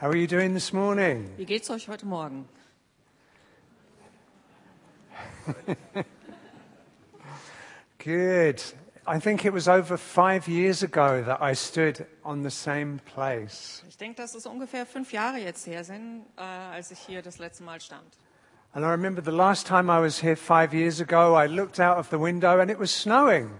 How 0.00 0.08
are 0.08 0.16
you 0.16 0.28
doing 0.28 0.54
this 0.54 0.72
morning? 0.72 1.28
Wie 1.36 1.44
geht's 1.44 1.68
euch 1.70 1.88
heute 1.88 2.06
Morgen? 2.06 2.48
Good. 7.98 8.62
I 9.08 9.18
think 9.18 9.44
it 9.44 9.52
was 9.52 9.66
over 9.66 9.98
five 9.98 10.46
years 10.46 10.84
ago 10.84 11.24
that 11.24 11.42
I 11.42 11.52
stood 11.52 12.06
on 12.24 12.44
the 12.44 12.50
same 12.50 13.00
place. 13.12 13.82
Ich 13.88 13.96
denke, 13.96 14.22
dass 14.22 14.36
es 14.36 14.46
ungefähr 14.46 14.86
fünf 14.86 15.12
Jahre 15.12 15.38
jetzt 15.38 15.66
her 15.66 15.82
sind, 15.82 16.24
äh, 16.36 16.42
als 16.42 16.92
ich 16.92 17.00
hier 17.00 17.20
das 17.20 17.38
letzte 17.38 17.64
Mal 17.64 17.80
stand. 17.80 18.18
And 18.74 18.84
I 18.84 18.90
remember 18.90 19.20
the 19.20 19.36
last 19.36 19.66
time 19.66 19.90
I 19.90 20.00
was 20.00 20.22
here 20.22 20.36
five 20.36 20.72
years 20.72 21.00
ago, 21.00 21.34
I 21.34 21.48
looked 21.48 21.80
out 21.80 21.98
of 21.98 22.08
the 22.10 22.20
window 22.20 22.60
and 22.60 22.70
it 22.70 22.78
was 22.78 22.92
snowing. 22.92 23.50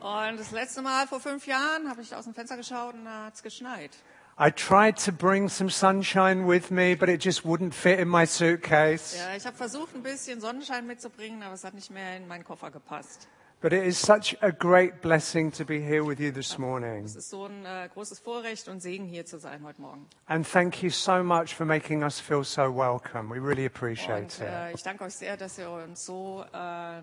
Und 0.00 0.38
das 0.38 0.50
letzte 0.50 0.82
Mal 0.82 1.06
vor 1.06 1.20
fünf 1.20 1.46
Jahren 1.46 1.88
habe 1.88 2.02
ich 2.02 2.14
aus 2.14 2.24
dem 2.24 2.34
Fenster 2.34 2.58
geschaut 2.58 2.92
und 2.92 3.06
da 3.06 3.24
hat's 3.24 3.42
geschneit. 3.42 3.92
I 4.40 4.50
tried 4.50 4.96
to 5.04 5.10
bring 5.12 5.48
some 5.48 5.68
sunshine 5.68 6.46
with 6.46 6.70
me, 6.70 6.94
but 6.94 7.08
it 7.08 7.20
just 7.20 7.44
wouldn't 7.44 7.74
fit 7.74 7.98
in 7.98 8.08
my 8.08 8.24
suitcase. 8.24 9.16
Ja, 9.16 9.34
ich 9.36 9.44
habe 9.44 9.56
versucht, 9.56 9.96
ein 9.96 10.02
bisschen 10.04 10.40
Sonnenschein 10.40 10.86
mitzubringen, 10.86 11.42
aber 11.42 11.54
es 11.54 11.64
hat 11.64 11.74
nicht 11.74 11.90
mehr 11.90 12.16
in 12.16 12.28
meinen 12.28 12.44
Koffer 12.44 12.70
gepasst. 12.70 13.26
But 13.60 13.72
it 13.72 13.82
is 13.82 14.00
such 14.00 14.36
a 14.40 14.52
great 14.52 15.00
blessing 15.00 15.50
to 15.50 15.64
be 15.64 15.80
here 15.80 16.04
with 16.06 16.20
you 16.20 16.30
this 16.30 16.56
morning. 16.58 17.04
Es 17.04 17.16
ist 17.16 17.30
so 17.30 17.46
ein 17.46 17.64
äh, 17.66 17.88
großes 17.92 18.20
Vorrecht 18.20 18.68
und 18.68 18.80
Segen, 18.80 19.06
hier 19.06 19.26
zu 19.26 19.40
sein 19.40 19.64
heute 19.64 19.80
Morgen. 19.82 20.06
And 20.26 20.48
thank 20.48 20.80
you 20.84 20.90
so 20.90 21.24
much 21.24 21.56
for 21.56 21.66
making 21.66 22.04
us 22.04 22.20
feel 22.20 22.44
so 22.44 22.72
welcome. 22.72 23.28
We 23.34 23.44
really 23.44 23.66
appreciate 23.66 24.20
Und 24.22 24.34
it. 24.38 24.46
äh, 24.46 24.72
ich 24.72 24.84
danke 24.84 25.02
euch 25.02 25.14
sehr, 25.14 25.36
dass 25.36 25.58
ihr 25.58 25.68
uns 25.68 26.06
so 26.06 26.44
äh, 26.52 26.56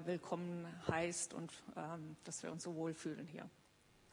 willkommen 0.05 0.65
heißt 0.89 1.33
und 1.33 1.51
ähm, 1.75 2.15
dass 2.23 2.41
wir 2.41 2.53
uns 2.53 2.63
so 2.63 2.73
wohlfühlen 2.75 3.27
hier. 3.29 3.49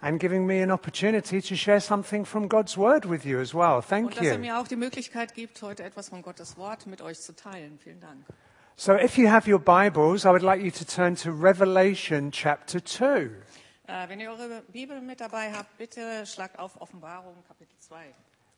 And 0.03 0.19
giving 0.19 0.47
me 0.47 0.63
an 0.63 0.73
opportunity 0.73 1.41
to 1.41 1.55
share 1.55 1.81
something 1.81 2.27
from 2.27 2.49
God's 2.49 2.77
Word 2.77 3.09
with 3.09 3.25
you 3.25 3.39
as 3.39 3.55
well. 3.55 3.77
Und 3.77 3.89
Thank 3.89 4.15
dass 4.17 4.25
ihr 4.25 4.33
you. 4.35 4.39
mir 4.41 4.59
auch 4.59 4.67
die 4.67 4.77
Möglichkeit 4.77 5.33
gibt, 5.35 5.63
heute 5.63 5.85
etwas 5.85 6.09
von 6.09 6.23
Gottes 6.23 6.57
Wort 6.57 6.87
mit 6.87 7.01
euch 7.01 7.21
zu 7.21 7.37
teilen. 7.37 7.79
Vielen 7.83 8.01
Dank. 8.01 8.27
So 8.75 8.95
if 8.95 9.17
you 9.17 9.31
have 9.31 9.49
your 9.49 9.61
Bibles, 9.61 10.25
I 10.25 10.31
would 10.31 10.43
like 10.43 10.61
you 10.61 10.73
to 10.73 10.85
turn 10.85 11.15
to 11.17 11.31
Revelation 11.31 12.33
chapter 12.33 12.85
2. 12.85 13.31
Äh, 13.87 14.09
wenn 14.09 14.19
ihr 14.19 14.31
eure 14.31 14.63
Bibel 14.73 15.01
mit 15.01 15.21
dabei 15.21 15.53
habt, 15.53 15.79
bitte 15.79 16.27
schlagt 16.27 16.59
auf 16.59 16.81
Offenbarung 16.81 17.37
Kapitel 17.47 17.79
2. 17.79 17.97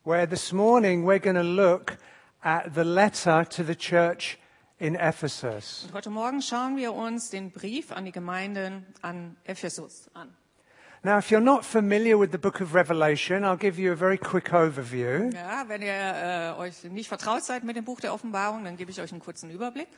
where 0.04 0.26
this 0.26 0.52
morning 0.52 1.04
we're 1.04 1.18
going 1.18 1.34
to 1.34 1.42
look 1.42 1.96
at 2.42 2.74
the 2.74 2.84
letter 2.84 3.44
to 3.44 3.62
the 3.62 3.74
church 3.74 4.38
in 4.78 4.94
Ephesus. 4.96 5.84
Und 5.88 5.94
heute 5.94 6.10
Morgen 6.10 6.42
schauen 6.42 6.76
wir 6.76 6.92
uns 6.92 7.30
den 7.30 7.50
Brief 7.50 7.90
an 7.90 8.04
die 8.04 8.12
Gemeinden 8.12 8.86
an 9.02 9.36
Ephesus 9.44 10.10
an. 10.14 10.34
Now, 11.06 11.18
if 11.18 11.30
you're 11.30 11.42
not 11.44 11.66
familiar 11.66 12.16
with 12.16 12.32
the 12.32 12.38
book 12.38 12.62
of 12.62 12.72
Revelation, 12.72 13.44
I'll 13.44 13.58
give 13.58 13.78
you 13.78 13.92
a 13.92 13.94
very 13.94 14.16
quick 14.16 14.52
overview. 14.54 15.30
Ja, 15.34 15.68
wenn 15.68 15.82
ihr 15.82 15.92
äh, 15.92 16.58
euch 16.58 16.82
nicht 16.84 17.08
vertraut 17.08 17.44
seid 17.44 17.62
mit 17.62 17.76
dem 17.76 17.84
Buch 17.84 18.00
der 18.00 18.14
Offenbarung, 18.14 18.64
dann 18.64 18.78
gebe 18.78 18.90
ich 18.90 19.02
euch 19.02 19.12
einen 19.12 19.20
kurzen 19.20 19.50
Überblick. 19.50 19.88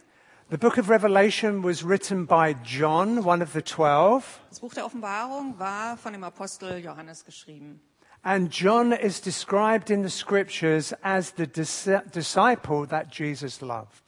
The 0.50 0.56
book 0.56 0.78
of 0.78 0.88
Revelation 0.90 1.62
was 1.62 1.84
written 1.86 2.26
by 2.26 2.56
John, 2.64 3.24
one 3.24 3.40
of 3.42 3.52
the 3.52 3.62
twelve, 3.62 4.24
Das 4.48 4.58
Buch 4.58 4.74
der 4.74 4.84
Offenbarung 4.84 5.56
war 5.60 5.96
von 5.96 6.12
dem 6.12 6.24
Apostel 6.24 6.78
Johannes 6.78 7.24
geschrieben. 7.24 7.80
and 8.22 8.52
John 8.52 8.90
is 8.90 9.20
described 9.20 9.90
in 9.90 10.02
the 10.02 10.10
scriptures 10.10 10.92
as 11.02 11.32
the 11.36 11.46
dis- 11.46 11.88
disciple 12.12 12.84
that 12.88 13.14
Jesus 13.16 13.60
loved. 13.60 14.02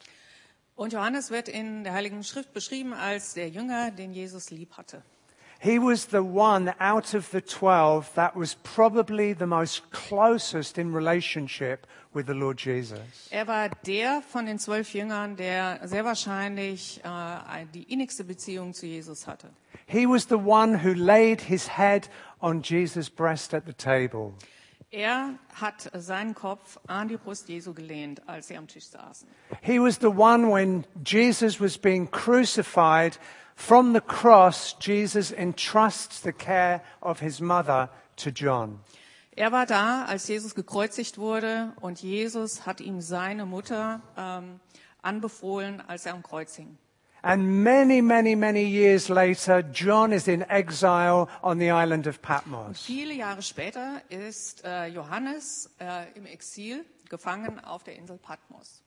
Und 0.75 0.91
Johannes 0.91 1.31
wird 1.31 1.47
in 1.47 1.85
der 1.85 1.93
Heiligen 1.93 2.25
Schrift 2.25 2.51
beschrieben 2.51 2.91
als 2.93 3.33
der 3.35 3.47
Jünger, 3.47 3.91
den 3.91 4.11
Jesus 4.13 4.49
lieb 4.49 4.75
hatte. 4.75 5.01
He 5.61 5.77
was 5.77 6.05
the 6.05 6.23
one 6.23 6.73
out 6.79 7.13
of 7.13 7.31
the 7.31 7.41
twelve 7.41 8.13
that 8.15 8.33
was 8.33 8.55
probably 8.63 9.33
the 9.33 9.45
most 9.45 9.91
closest 9.91 10.77
in 10.77 10.93
relationship 10.93 11.85
with 12.13 12.27
the 12.27 12.33
Lord 12.33 12.57
Jesus. 12.57 13.27
Er 13.29 13.45
war 13.45 13.69
der 13.85 14.21
von 14.21 14.45
den 14.45 14.57
zwölf 14.57 14.93
Jüngern, 14.93 15.35
der 15.35 15.81
sehr 15.83 16.05
wahrscheinlich 16.05 17.01
äh, 17.03 17.65
die 17.73 17.83
innigste 17.83 18.23
Beziehung 18.23 18.73
zu 18.73 18.85
Jesus 18.85 19.27
hatte. 19.27 19.49
He 19.85 20.07
was 20.07 20.27
the 20.29 20.37
one 20.37 20.81
who 20.81 20.93
laid 20.93 21.41
his 21.41 21.77
head 21.77 22.09
on 22.41 22.61
Jesus' 22.61 23.09
breast 23.09 23.53
at 23.53 23.65
the 23.65 23.73
table. 23.73 24.35
Er 24.91 25.35
hat 25.53 25.91
seinen 25.93 26.33
Kopf 26.33 26.79
an 26.87 27.09
die 27.09 27.17
Brust 27.17 27.47
Jesu 27.47 27.73
gelehnt, 27.73 28.27
als 28.27 28.47
sie 28.47 28.57
am 28.57 28.67
Tisch 28.67 28.87
saßen. 28.87 29.27
He 29.61 29.79
was 29.79 29.97
the 29.99 30.07
one 30.07 30.51
when 30.51 30.85
Jesus 31.05 31.59
was 31.59 31.77
being 31.77 32.09
crucified. 32.09 33.19
From 33.59 33.93
the 33.93 34.01
cross, 34.01 34.73
Jesus 34.79 35.31
entrusts 35.31 36.21
the 36.21 36.31
care 36.31 36.81
of 37.01 37.19
his 37.19 37.41
mother 37.41 37.89
to 38.15 38.31
John. 38.31 38.79
Er 39.35 39.51
war 39.51 39.65
da, 39.65 40.05
als 40.05 40.27
Jesus 40.27 40.55
gekreuzigt 40.55 41.17
wurde, 41.17 41.73
und 41.81 42.01
Jesus 42.01 42.65
hat 42.65 42.79
ihm 42.79 43.01
seine 43.01 43.45
Mutter 43.45 44.01
ähm, 44.17 44.59
anbefohlen, 45.01 45.81
als 45.87 46.05
er 46.05 46.13
am 46.13 46.23
Kreuz 46.23 46.55
hing. 46.55 46.77
And 47.21 47.63
many, 47.63 48.01
many, 48.01 48.33
many 48.33 48.63
years 48.63 49.09
later, 49.09 49.59
John 49.59 50.13
is 50.13 50.27
in 50.27 50.41
exile 50.49 51.27
on 51.43 51.59
the 51.59 51.69
island 51.69 52.07
of 52.07 52.21
Patmos. 52.21 52.81
Viele 52.85 53.13
Jahre 53.13 53.41
später 53.41 54.01
ist 54.07 54.63
äh, 54.63 54.87
Johannes 54.87 55.69
äh, 55.79 56.11
im 56.15 56.25
Exil 56.25 56.85
gefangen 57.09 57.59
auf 57.59 57.83
der 57.83 57.97
Insel 57.97 58.17
Patmos. 58.17 58.81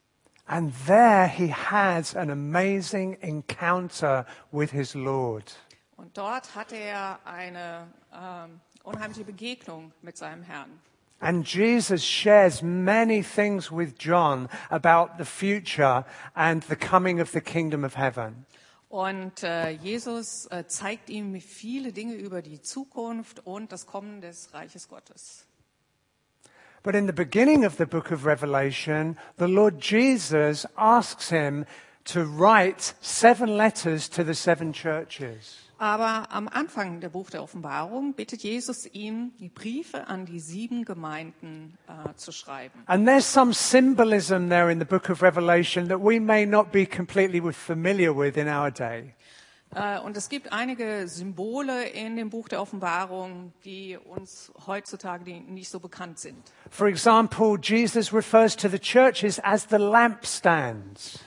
And 0.46 0.72
there 0.86 1.28
he 1.28 1.48
has 1.48 2.14
an 2.14 2.30
amazing 2.30 3.16
encounter 3.20 4.26
with 4.50 4.72
his 4.72 4.94
Lord. 4.94 5.56
Und 5.96 6.16
dort 6.18 6.54
hatte 6.54 6.76
er 6.76 7.20
eine 7.24 7.86
ähm, 8.12 8.60
unheimliche 8.82 9.24
Begegnung 9.24 9.92
mit 10.02 10.16
seinem 10.16 10.42
Herrn. 10.42 10.80
And 11.20 11.46
Jesus 11.46 12.04
shares 12.04 12.62
many 12.62 13.22
things 13.22 13.70
with 13.70 13.94
John 13.96 14.48
about 14.70 15.18
the 15.18 15.24
future 15.24 16.04
and 16.34 16.64
the 16.64 16.74
coming 16.74 17.20
of 17.20 17.30
the 17.30 17.40
kingdom 17.40 17.84
of 17.84 17.96
heaven. 17.96 18.44
Und 18.88 19.42
äh, 19.42 19.70
Jesus 19.70 20.46
äh, 20.46 20.66
zeigt 20.66 21.08
ihm 21.08 21.40
viele 21.40 21.92
Dinge 21.92 22.14
über 22.14 22.42
die 22.42 22.60
Zukunft 22.60 23.46
und 23.46 23.72
das 23.72 23.86
Kommen 23.86 24.20
des 24.20 24.52
Reiches 24.52 24.88
Gottes. 24.88 25.46
But 26.82 26.96
in 26.96 27.06
the 27.06 27.12
beginning 27.12 27.64
of 27.64 27.76
the 27.76 27.86
book 27.86 28.10
of 28.10 28.24
Revelation, 28.24 29.16
the 29.36 29.46
Lord 29.46 29.78
Jesus 29.78 30.66
asks 30.76 31.30
him 31.30 31.64
to 32.06 32.24
write 32.24 32.94
seven 33.00 33.56
letters 33.56 34.08
to 34.08 34.24
the 34.24 34.34
seven 34.34 34.72
churches. 34.72 35.58
Aber 35.78 36.28
am 36.30 36.48
Anfang 36.48 37.00
der 37.00 37.08
Buch 37.08 37.30
der 37.30 37.42
Offenbarung 37.42 38.14
bittet 38.14 38.44
Jesus 38.44 38.86
ihn, 38.86 39.32
die 39.40 39.48
Briefe 39.48 40.06
an 40.06 40.26
die 40.26 40.38
sieben 40.38 40.84
Gemeinden 40.84 41.76
äh, 41.88 42.14
zu 42.14 42.30
schreiben. 42.30 42.84
And 42.86 43.04
there's 43.04 43.26
some 43.26 43.52
symbolism 43.52 44.48
there 44.48 44.70
in 44.70 44.78
the 44.78 44.84
book 44.84 45.08
of 45.10 45.22
Revelation 45.22 45.88
that 45.88 46.00
we 46.00 46.20
may 46.20 46.46
not 46.46 46.70
be 46.70 46.86
completely 46.86 47.40
familiar 47.52 48.16
with 48.16 48.36
in 48.36 48.46
our 48.48 48.70
day. 48.70 49.14
Äh, 49.74 49.98
und 50.00 50.16
es 50.16 50.28
gibt 50.28 50.52
einige 50.52 51.08
Symbole 51.08 51.88
in 51.88 52.16
dem 52.16 52.30
Buch 52.30 52.48
der 52.48 52.60
Offenbarung, 52.60 53.52
die 53.64 53.96
uns 53.96 54.52
heutzutage 54.66 55.40
nicht 55.40 55.70
so 55.70 55.80
bekannt 55.80 56.18
sind. 56.18 56.52
For 56.70 56.86
example, 56.86 57.58
Jesus 57.60 58.12
refers 58.12 58.56
to 58.56 58.68
the 58.68 58.78
churches 58.78 59.40
as 59.42 59.66
the 59.70 59.76
lampstands. 59.76 61.20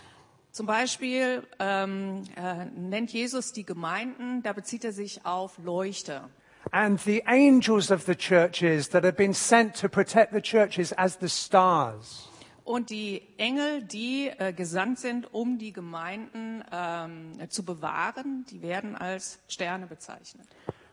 Zum 0.52 0.68
Beispiel 0.68 1.44
ähm, 1.60 2.24
äh, 2.38 2.66
nennt 2.66 3.12
Jesus 3.12 3.52
die 3.52 3.66
Gemeinden, 3.66 4.42
da 4.42 4.54
bezieht 4.54 4.86
er 4.86 4.94
sich 4.94 5.26
auf 5.26 5.58
Leuchter. 5.58 6.30
And 6.72 7.00
the 7.02 7.24
angels 7.26 7.92
of 7.92 8.04
the 8.06 8.16
churches 8.16 8.90
that 8.90 9.04
have 9.04 9.18
been 9.18 9.34
sent 9.34 9.76
to 9.82 9.90
protect 9.90 10.34
the 10.34 10.42
churches 10.42 10.94
as 10.94 11.18
the 11.20 11.28
stars. 11.28 12.30
Und 12.66 12.90
die 12.90 13.22
Engel, 13.38 13.84
die 13.84 14.32
äh, 14.38 14.52
gesandt 14.52 15.00
sind, 15.00 15.34
um 15.34 15.60
die 15.60 15.72
Gemeinden 15.72 16.64
ähm, 16.72 17.50
zu 17.50 17.64
bewahren, 17.64 18.44
die 18.50 18.62
werden 18.64 18.96
als 18.96 19.40
Sterne 19.48 19.86
bezeichnet. 19.86 20.48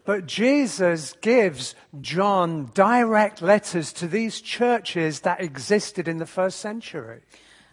But 0.05 0.31
Jesus 0.31 1.17
gives 1.21 1.75
John 2.03 2.71
direct 2.75 3.41
letters 3.41 3.95
to 3.95 4.07
these 4.07 4.43
churches 4.43 5.23
that 5.23 5.41
existed 5.41 6.09
in 6.09 6.19
the 6.19 6.27
first 6.27 6.61
century. 6.61 7.23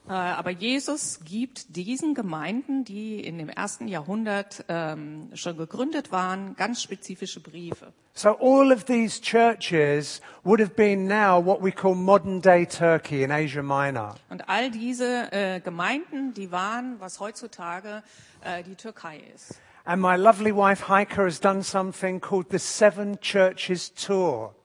Äh, 0.10 0.14
aber 0.14 0.50
Jesus 0.50 1.20
gibt 1.24 1.76
diesen 1.76 2.16
Gemeinden, 2.16 2.84
die 2.84 3.20
in 3.20 3.38
dem 3.38 3.48
ersten 3.48 3.88
Jahrhundert 3.88 4.66
ähm, 4.68 5.30
schon 5.36 5.56
gegründet 5.56 6.12
waren, 6.12 6.56
ganz 6.56 6.82
spezifische 6.82 7.40
Briefe. 7.40 7.94
So 8.16 8.36
all 8.40 8.72
of 8.72 8.86
these 8.86 9.22
churches 9.22 10.20
would 10.44 10.60
have 10.60 10.74
been 10.74 11.06
now 11.06 11.40
what 11.46 11.64
we 11.64 11.72
call 11.72 11.94
modern 11.94 12.42
day 12.42 12.66
Turkey 12.66 13.24
in 13.24 13.32
Asia 13.32 13.62
Minor. 13.62 14.16
Und 14.30 14.50
all 14.50 14.72
diese 14.72 15.32
äh, 15.32 15.60
Gemeinden, 15.60 16.34
die 16.34 16.52
waren, 16.52 17.00
was 17.00 17.20
heutzutage 17.20 18.02
äh, 18.42 18.64
die 18.64 18.76
Türkei 18.76 19.22
ist. 19.36 19.62
And 19.86 20.02
my 20.02 20.16
lovely 20.16 20.52
wife 20.52 20.90
Heike 20.90 21.18
has 21.18 21.40
done 21.40 21.62
something 21.62 22.20
called 22.20 22.48
the 22.50 22.58
Seven 22.58 23.20
Churches 23.22 23.94
Tour. 23.94 24.56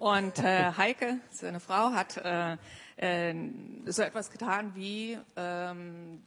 Und 0.00 0.40
äh, 0.40 0.72
Heike, 0.76 1.20
seine 1.30 1.60
Frau, 1.60 1.92
hat 1.92 2.16
äh, 2.18 2.56
äh, 2.96 3.34
so 3.86 4.02
etwas 4.02 4.30
getan 4.30 4.74
wie 4.74 5.18
ähm, 5.36 6.22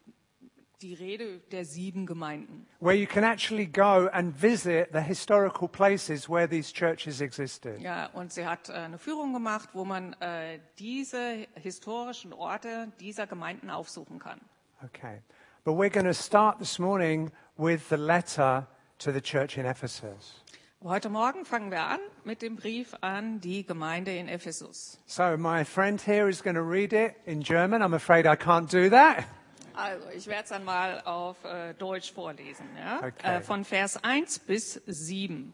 die 0.81 0.94
Rede 0.94 1.40
der 1.52 1.66
sieben 1.66 2.06
Gemeinden, 2.06 2.68
where 2.80 2.96
you 2.96 3.08
can 3.08 3.24
actually 3.24 3.66
go 3.66 4.08
and 4.12 4.36
visit 4.40 4.90
the 4.94 5.02
historical 5.02 5.68
places 5.68 6.30
where 6.30 6.48
these 6.48 6.72
churches 6.72 7.22
existed. 7.22 7.80
Ja, 7.80 8.08
und 8.14 8.31
sie 8.31 8.46
hat 8.46 8.69
äh, 8.69 8.74
eine 8.74 8.98
Führung 8.98 9.34
gemacht, 9.34 9.69
wo 9.74 9.86
man 9.86 10.14
äh, 10.22 10.60
diese 10.78 11.48
historischen 11.56 12.34
Orte 12.34 12.92
dieser 13.00 13.28
Gemeinden 13.28 13.70
aufsuchen 13.70 14.20
kann. 14.20 14.40
Okay. 14.84 15.22
But 15.63 15.75
we're 15.75 15.90
going 15.90 16.06
to 16.06 16.13
start 16.13 16.60
this 16.60 16.80
morning 16.80 17.31
with 17.58 17.90
the 17.90 17.98
letter 17.98 18.68
to 19.00 19.12
the 19.12 19.22
church 19.22 19.58
in 19.58 19.66
Ephesus. 19.66 20.44
Heute 20.83 21.09
Morgen 21.09 21.44
fangen 21.44 21.71
wir 21.71 21.81
an 21.81 22.00
mit 22.24 22.44
dem 22.44 22.56
Brief 22.56 22.94
an 23.01 23.41
die 23.41 23.65
Gemeinde 23.65 24.15
in 24.15 24.27
Ephesus. 24.27 25.00
So 25.07 25.35
my 25.35 25.65
friend 25.65 26.00
here 26.00 26.29
is 26.29 26.44
going 26.44 26.56
to 26.56 26.62
read 26.62 26.94
it 26.94 27.15
in 27.25 27.41
German. 27.41 27.81
I'm 27.81 27.95
afraid 27.95 28.27
I 28.27 28.35
can't 28.35 28.71
do 28.71 28.88
that. 28.91 29.25
Also, 29.74 30.07
ich 30.15 30.27
werde 30.27 30.44
es 30.44 30.50
dann 30.50 30.63
mal 30.63 31.01
auf 31.01 31.44
äh, 31.45 31.74
Deutsch 31.74 32.13
vorlesen. 32.13 32.68
Ja? 32.77 32.97
Okay. 32.97 33.38
Äh, 33.38 33.41
von 33.41 33.65
Vers 33.65 34.03
1 34.03 34.38
bis 34.39 34.79
7. 34.85 35.51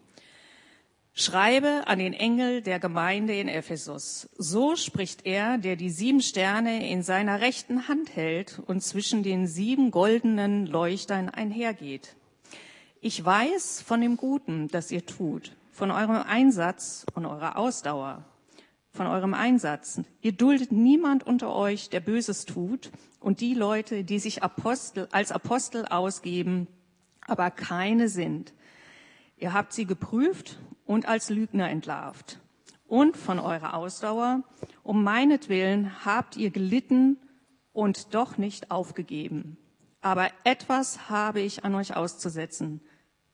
Schreibe 1.13 1.83
an 1.85 1.99
den 1.99 2.11
Engel 2.13 2.61
der 2.61 2.79
Gemeinde 2.79 3.33
in 3.33 3.47
Ephesus. 3.47 4.27
So 4.37 4.75
spricht 4.75 5.25
er, 5.25 5.57
der 5.57 5.77
die 5.77 5.89
sieben 5.89 6.21
Sterne 6.21 6.89
in 6.89 7.01
seiner 7.01 7.39
rechten 7.39 7.87
Hand 7.87 8.13
hält 8.13 8.59
und 8.65 8.81
zwischen 8.81 9.23
den 9.23 9.47
sieben 9.47 9.89
goldenen 9.89 10.65
Leuchtern 10.65 11.29
einhergeht. 11.29 12.17
Ich 13.05 13.23
weiß 13.23 13.81
von 13.81 13.99
dem 13.99 14.15
Guten, 14.15 14.69
das 14.69 14.89
ihr 14.89 15.05
tut, 15.05 15.57
von 15.73 15.91
eurem 15.91 16.23
Einsatz 16.25 17.05
und 17.13 17.25
eurer 17.25 17.57
Ausdauer, 17.57 18.23
von 18.91 19.07
eurem 19.07 19.33
Einsatz. 19.33 19.99
Ihr 20.21 20.31
duldet 20.31 20.71
niemand 20.71 21.27
unter 21.27 21.53
euch, 21.53 21.89
der 21.89 21.99
Böses 21.99 22.45
tut, 22.45 22.91
und 23.19 23.41
die 23.41 23.55
Leute, 23.55 24.05
die 24.05 24.19
sich 24.19 24.41
Apostel, 24.41 25.09
als 25.11 25.33
Apostel 25.33 25.85
ausgeben, 25.85 26.69
aber 27.27 27.51
keine 27.51 28.07
sind. 28.07 28.53
Ihr 29.35 29.51
habt 29.51 29.73
sie 29.73 29.85
geprüft 29.85 30.57
und 30.85 31.05
als 31.05 31.29
Lügner 31.29 31.69
entlarvt. 31.69 32.39
Und 32.87 33.17
von 33.17 33.37
eurer 33.37 33.73
Ausdauer, 33.73 34.43
um 34.81 35.03
meinetwillen 35.03 36.05
habt 36.05 36.37
ihr 36.37 36.51
gelitten 36.51 37.17
und 37.73 38.13
doch 38.13 38.37
nicht 38.37 38.71
aufgegeben. 38.71 39.57
Aber 39.99 40.29
etwas 40.45 41.09
habe 41.09 41.41
ich 41.41 41.65
an 41.65 41.75
euch 41.75 41.97
auszusetzen. 41.97 42.79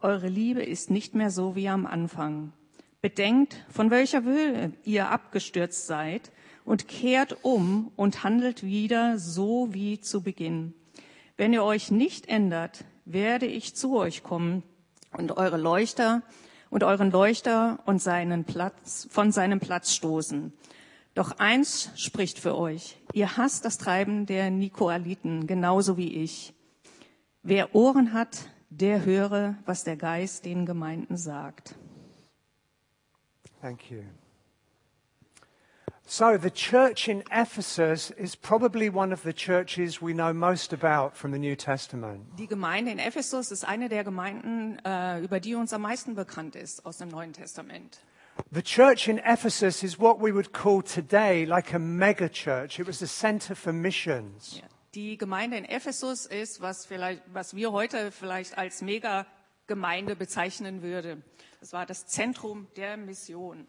Eure 0.01 0.29
Liebe 0.29 0.63
ist 0.63 0.89
nicht 0.89 1.13
mehr 1.13 1.29
so 1.29 1.57
wie 1.57 1.67
am 1.67 1.85
Anfang. 1.85 2.53
Bedenkt, 3.01 3.65
von 3.69 3.91
welcher 3.91 4.23
Höhe 4.23 4.71
ihr 4.85 5.09
abgestürzt 5.09 5.87
seid 5.87 6.31
und 6.63 6.87
kehrt 6.87 7.43
um 7.43 7.91
und 7.97 8.23
handelt 8.23 8.63
wieder 8.63 9.19
so 9.19 9.73
wie 9.73 9.99
zu 9.99 10.21
Beginn. 10.21 10.73
Wenn 11.35 11.51
ihr 11.51 11.65
euch 11.65 11.91
nicht 11.91 12.29
ändert, 12.29 12.85
werde 13.03 13.45
ich 13.45 13.75
zu 13.75 13.97
euch 13.97 14.23
kommen 14.23 14.63
und 15.17 15.35
eure 15.35 15.57
Leuchter 15.57 16.21
und 16.69 16.85
euren 16.85 17.11
Leuchter 17.11 17.79
und 17.85 18.01
seinen 18.01 18.45
Platz, 18.45 19.05
von 19.11 19.33
seinem 19.33 19.59
Platz 19.59 19.93
stoßen. 19.93 20.53
Doch 21.13 21.39
eins 21.39 21.89
spricht 21.97 22.39
für 22.39 22.57
euch. 22.57 22.95
Ihr 23.11 23.35
hasst 23.35 23.65
das 23.65 23.77
Treiben 23.77 24.25
der 24.25 24.49
Nikoaliten 24.49 25.45
genauso 25.45 25.97
wie 25.97 26.23
ich. 26.23 26.53
Wer 27.43 27.75
Ohren 27.75 28.13
hat, 28.13 28.47
der 28.69 29.05
höre, 29.05 29.55
was 29.65 29.83
der 29.83 29.97
Geist 29.97 30.45
den 30.45 30.65
Gemeinden 30.65 31.17
sagt. 31.17 31.75
Thank 33.61 33.91
you. 33.91 34.03
So, 36.11 36.37
the 36.37 36.49
church 36.49 37.07
in 37.07 37.23
Ephesus 37.29 38.09
is 38.09 38.35
probably 38.35 38.89
one 38.89 39.13
of 39.13 39.21
the 39.21 39.31
churches 39.31 40.01
we 40.01 40.11
know 40.11 40.33
most 40.33 40.73
about 40.73 41.15
from 41.15 41.31
the 41.31 41.37
New 41.37 41.55
Testament. 41.55 42.25
Die 42.39 42.47
Gemeinde 42.47 42.91
in 42.91 42.97
Ephesus 42.97 43.51
ist 43.51 43.63
eine 43.63 43.89
der 43.89 44.03
Gemeinden, 44.03 44.79
äh, 44.83 45.19
über 45.19 45.39
die 45.39 45.53
uns 45.53 45.71
am 45.71 45.83
meisten 45.83 46.15
bekannt 46.15 46.55
ist 46.55 46.83
aus 46.83 46.97
dem 46.97 47.09
Neuen 47.09 47.33
Testament. 47.33 47.99
The 48.51 48.63
church 48.63 49.07
in 49.07 49.19
Ephesus 49.19 49.83
is 49.83 49.99
what 49.99 50.19
we 50.19 50.33
would 50.33 50.51
call 50.51 50.81
today 50.81 51.45
like 51.45 51.75
a 51.75 51.79
mega 51.79 52.27
church. 52.27 52.79
It 52.79 52.87
was 52.87 53.03
a 53.03 53.07
center 53.07 53.53
for 53.53 53.71
missions. 53.71 54.63
Die 54.95 55.17
Gemeinde 55.17 55.57
in 55.57 55.65
Ephesus 55.65 56.25
ist, 56.25 56.61
was, 56.61 56.85
vielleicht, 56.85 57.21
was 57.31 57.55
wir 57.55 57.71
heute 57.71 58.11
vielleicht 58.11 58.57
als 58.57 58.81
Mega-Gemeinde 58.81 60.15
bezeichnen 60.15 60.81
würden. 60.81 61.23
Das 61.59 61.73
war 61.73 61.85
das 61.85 62.07
Zentrum 62.07 62.67
der 62.75 62.97
Mission. 62.97 63.67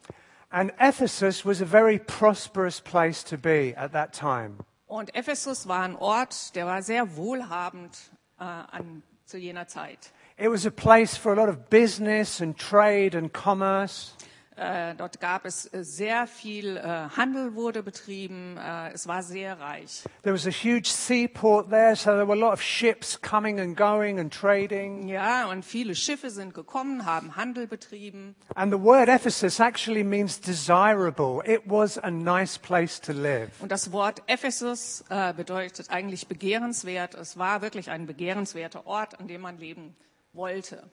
And 0.49 0.73
Ephesus 0.79 1.45
was 1.45 1.61
a 1.61 1.67
very 1.67 1.99
prosperous 1.99 2.81
place 2.81 3.23
to 3.25 3.37
be 3.37 3.75
at 3.77 3.93
that 3.93 4.13
time. 4.13 4.57
Und 4.87 5.15
Ephesus 5.15 5.69
war 5.69 5.83
ein 5.83 5.95
Ort, 5.95 6.57
der 6.57 6.67
war 6.67 6.83
sehr 6.83 7.17
wohlhabend 7.17 7.97
äh, 8.39 8.45
an, 8.45 9.03
zu 9.25 9.39
jener 9.39 9.69
Zeit. 9.69 10.13
It 10.39 10.51
was 10.51 10.67
a 10.67 10.71
place 10.71 11.17
for 11.17 11.33
a 11.33 11.35
lot 11.35 11.49
of 11.49 11.69
business 11.69 12.41
and 12.41 12.59
trade 12.59 13.17
and 13.17 13.33
commerce. 13.33 14.17
Äh, 14.57 14.95
dort 14.97 15.21
gab 15.21 15.47
es 15.47 15.73
äh, 15.73 15.85
sehr 15.85 16.27
viel 16.27 16.77
äh, 16.77 16.83
Handel 17.17 17.55
wurde 17.55 17.83
betrieben. 17.83 18.59
Es 18.93 19.07
war 19.07 19.23
sehr 19.23 19.59
reich. 19.59 20.05
There 20.23 20.35
was 20.35 20.47
a 20.47 20.51
huge 20.51 20.89
seaport 20.89 21.71
there, 21.71 21.97
so 21.97 22.11
there 22.11 22.27
were 22.27 22.35
a 22.35 22.41
lot 22.41 22.53
of 22.53 22.61
ships 22.61 23.21
coming 23.21 23.59
and 23.59 23.77
going 23.77 24.19
and 24.19 24.33
trading. 24.33 25.09
Ja, 25.09 25.49
und 25.49 25.65
viele 25.65 25.95
Schiffe 25.95 26.31
sind 26.31 26.53
gekommen, 26.53 27.07
haben 27.07 27.37
Handel 27.37 27.67
betrieben. 27.67 28.35
And 28.55 28.73
the 28.73 28.81
word 28.81 29.09
Ephesus 29.09 29.61
actually 29.61 30.05
means 30.05 30.41
desirable. 30.41 31.43
It 31.45 31.63
was 31.65 31.97
a 31.99 32.11
nice 32.11 32.59
place 32.59 33.01
to 33.01 33.13
live. 33.13 33.51
Und 33.61 33.73
das 33.73 33.93
Wort 33.93 34.23
Ephesus 34.27 35.05
bedeutet 35.37 35.91
eigentlich 35.91 36.29
begehrenswert. 36.29 37.15
Es 37.15 37.39
war 37.39 37.63
wirklich 37.63 37.91
ein 37.91 38.07
begehrenswerter 38.07 38.87
Ort, 38.87 39.19
an 39.21 39.29
dem 39.29 39.41
man 39.41 39.59
leben 39.59 39.97
wollte. 40.33 40.91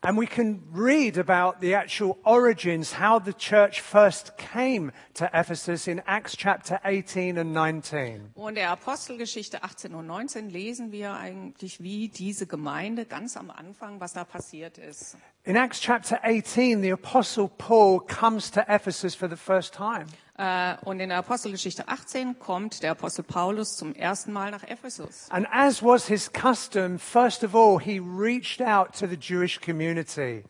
And 0.00 0.16
we 0.16 0.26
can 0.26 0.62
read 0.72 1.18
about 1.18 1.60
the 1.60 1.74
actual 1.74 2.18
origins, 2.24 2.92
how 2.92 3.18
the 3.18 3.32
church 3.32 3.80
first 3.80 4.36
came 4.38 4.92
to 5.14 5.28
Ephesus 5.32 5.88
in 5.88 6.00
Acts 6.06 6.36
chapter 6.36 6.78
18 6.84 7.36
and 7.36 7.52
19. 7.52 8.30
Und 8.34 8.50
in 8.50 8.54
der 8.54 8.70
Apostelgeschichte 8.70 9.64
18 9.64 9.94
und 9.94 10.06
19 10.06 10.50
lesen 10.50 10.92
wir 10.92 11.14
eigentlich, 11.14 11.82
wie 11.82 12.08
diese 12.08 12.46
Gemeinde 12.46 13.06
ganz 13.06 13.36
am 13.36 13.50
Anfang, 13.50 14.00
was 14.00 14.12
da 14.12 14.22
passiert 14.22 14.78
ist. 14.78 15.16
In 15.44 15.56
Acts 15.56 15.80
chapter 15.80 16.20
18, 16.22 16.80
the 16.80 16.92
apostle 16.92 17.48
Paul 17.48 18.00
comes 18.00 18.52
to 18.52 18.60
Ephesus 18.68 19.16
for 19.16 19.28
the 19.28 19.36
first 19.36 19.74
time. 19.74 20.06
Äh, 20.38 20.76
Und 20.84 21.00
in 21.00 21.08
der 21.08 21.18
Apostelgeschichte 21.18 21.88
18 21.88 22.38
kommt 22.38 22.84
der 22.84 22.92
Apostel 22.92 23.24
Paulus 23.24 23.76
zum 23.76 23.92
ersten 23.94 24.32
Mal 24.32 24.52
nach 24.52 24.62
Ephesus. 24.62 25.26
And 25.30 25.48
as 25.50 25.82
was 25.82 26.06
his 26.06 26.30
custom, 26.32 26.98
first 26.98 27.42
of 27.42 27.56
all, 27.56 27.80
he 27.80 27.98
reached 27.98 28.60
out 28.60 28.96
to 28.96 29.06
the 29.08 29.16
Jewish 29.16 29.60
community. 29.60 30.44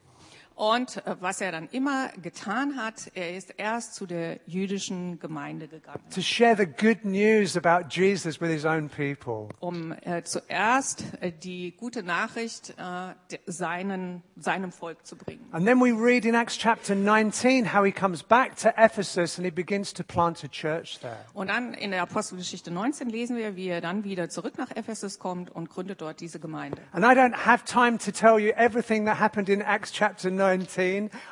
Und 0.58 0.96
äh, 1.06 1.14
was 1.20 1.40
er 1.40 1.52
dann 1.52 1.68
immer 1.70 2.08
getan 2.20 2.76
hat, 2.76 3.12
er 3.14 3.36
ist 3.36 3.54
erst 3.58 3.94
zu 3.94 4.06
der 4.06 4.40
jüdischen 4.44 5.20
Gemeinde 5.20 5.68
gegangen, 5.68 6.00
to 6.12 6.20
share 6.20 6.56
the 6.56 6.66
good 6.66 7.04
news 7.04 7.56
about 7.56 7.86
Jesus 7.90 8.40
with 8.40 8.50
his 8.50 8.64
own 8.64 8.88
people. 8.88 9.54
um 9.60 9.92
äh, 10.02 10.24
zuerst 10.24 11.04
äh, 11.20 11.30
die 11.30 11.76
gute 11.76 12.02
Nachricht 12.02 12.70
äh, 12.76 13.38
seinen, 13.46 14.24
seinem 14.36 14.72
Volk 14.72 15.06
zu 15.06 15.14
bringen. 15.14 15.46
And 15.52 15.64
then 15.64 15.78
we 15.80 15.92
read 15.92 16.24
in 16.24 16.34
Acts 16.34 16.58
chapter 16.58 16.96
19 16.96 17.72
how 17.72 17.84
he 17.84 17.92
comes 17.92 18.24
back 18.24 18.56
to 18.56 18.70
Ephesus 18.76 19.38
and 19.38 19.44
he 19.44 19.52
begins 19.52 19.94
to 19.94 20.02
plant 20.02 20.42
a 20.42 20.48
church 20.48 20.98
there. 20.98 21.18
Und 21.34 21.50
dann 21.50 21.72
in 21.72 21.92
der 21.92 22.02
Apostelgeschichte 22.02 22.72
19 22.72 23.08
lesen 23.08 23.36
wir, 23.36 23.54
wie 23.54 23.68
er 23.68 23.80
dann 23.80 24.02
wieder 24.02 24.28
zurück 24.28 24.58
nach 24.58 24.74
Ephesus 24.74 25.20
kommt 25.20 25.50
und 25.54 25.70
gründet 25.70 26.00
dort 26.00 26.18
diese 26.18 26.40
Gemeinde. 26.40 26.82
And 26.90 27.04
I 27.04 27.10
don't 27.16 27.46
have 27.46 27.64
time 27.64 27.98
to 27.98 28.10
tell 28.10 28.40
you 28.40 28.50
everything 28.56 29.04
that 29.04 29.20
happened 29.20 29.48
in 29.48 29.60
Acts 29.60 29.92
chapter 29.92 30.28
19. 30.32 30.47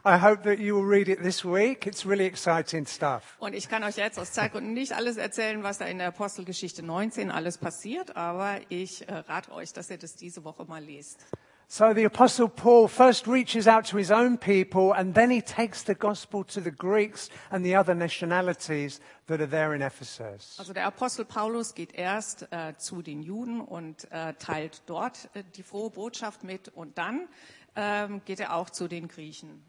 I 0.04 0.18
hope 0.20 0.42
that 0.44 0.58
you 0.58 0.76
will 0.76 0.88
read 0.88 1.08
it 1.08 1.22
this 1.22 1.44
week. 1.44 1.86
It's 1.86 2.06
really 2.06 2.26
exciting 2.26 2.86
stuff. 2.86 3.36
Und 3.38 3.54
ich 3.54 3.68
kann 3.68 3.82
euch 3.84 3.96
jetzt 3.96 4.18
aus 4.18 4.32
Zeitgründen 4.32 4.72
nicht 4.74 4.92
alles 4.92 5.16
erzählen, 5.16 5.62
was 5.62 5.78
da 5.78 5.86
in 5.86 5.98
der 5.98 6.08
Apostelgeschichte 6.08 6.82
19 6.82 7.30
alles 7.30 7.58
passiert, 7.58 8.16
aber 8.16 8.60
ich 8.68 9.08
äh, 9.08 9.12
rate 9.12 9.52
euch, 9.52 9.72
dass 9.72 9.90
ihr 9.90 9.98
das 9.98 10.16
diese 10.16 10.44
Woche 10.44 10.64
mal 10.64 10.82
lest. 10.82 11.20
So 11.68 11.92
the 11.92 12.04
apostle 12.04 12.48
Paul 12.48 12.86
first 12.86 13.26
reaches 13.26 13.66
out 13.66 13.86
to 13.86 13.96
his 13.96 14.12
own 14.12 14.38
people 14.38 14.92
and 14.92 15.12
then 15.12 15.30
he 15.30 15.42
takes 15.42 15.82
the 15.82 15.96
gospel 15.96 16.44
to 16.44 16.60
the 16.60 16.70
Greeks 16.70 17.28
and 17.50 17.64
the 17.64 17.74
other 17.74 17.92
nationalities 17.92 19.00
that 19.26 19.40
are 19.40 19.48
there 19.48 19.74
in 19.74 19.82
Ephesus. 19.82 20.54
Also 20.60 20.72
der 20.72 20.86
Apostel 20.86 21.24
Paulus 21.24 21.74
geht 21.74 21.92
erst 21.92 22.46
äh, 22.52 22.74
zu 22.76 23.02
den 23.02 23.20
Juden 23.20 23.60
und 23.60 24.08
äh, 24.12 24.34
teilt 24.34 24.82
dort 24.86 25.28
äh, 25.34 25.42
die 25.56 25.64
frohe 25.64 25.90
Botschaft 25.90 26.44
mit 26.44 26.68
und 26.68 26.98
dann 26.98 27.26
ähm, 27.76 28.22
geht 28.24 28.40
er 28.40 28.54
auch 28.54 28.70
zu 28.70 28.88
den 28.88 29.08
Griechen. 29.08 29.62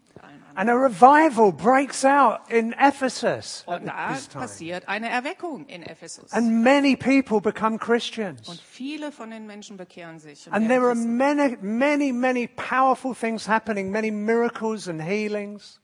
And 0.56 0.70
a 0.70 0.74
revival 0.74 1.52
breaks 1.52 2.04
out 2.04 2.42
in 2.50 2.74
Ephesus 2.74 3.64
Und 3.68 3.86
da 3.86 4.18
passiert 4.34 4.88
eine 4.88 5.10
Erweckung 5.10 5.68
in 5.68 5.84
Ephesus. 5.84 6.32
And 6.34 6.64
many 6.64 6.96
people 6.96 7.40
become 7.40 7.78
Christians. 7.78 8.48
Und 8.50 8.60
viele 8.60 9.12
von 9.12 9.30
den 9.30 9.46
Menschen 9.46 9.78
bekehren 9.78 10.20
sich. 10.20 10.52
And 10.52 10.68
there 10.68 10.88
are 10.88 10.96
many, 10.96 11.58
many, 11.62 12.12
many 12.12 12.48
powerful 12.48 13.14
things 13.14 13.48
happening, 13.48 13.92
many 13.92 14.10
miracles 14.10 14.88
and 14.88 15.02
healings. 15.02 15.80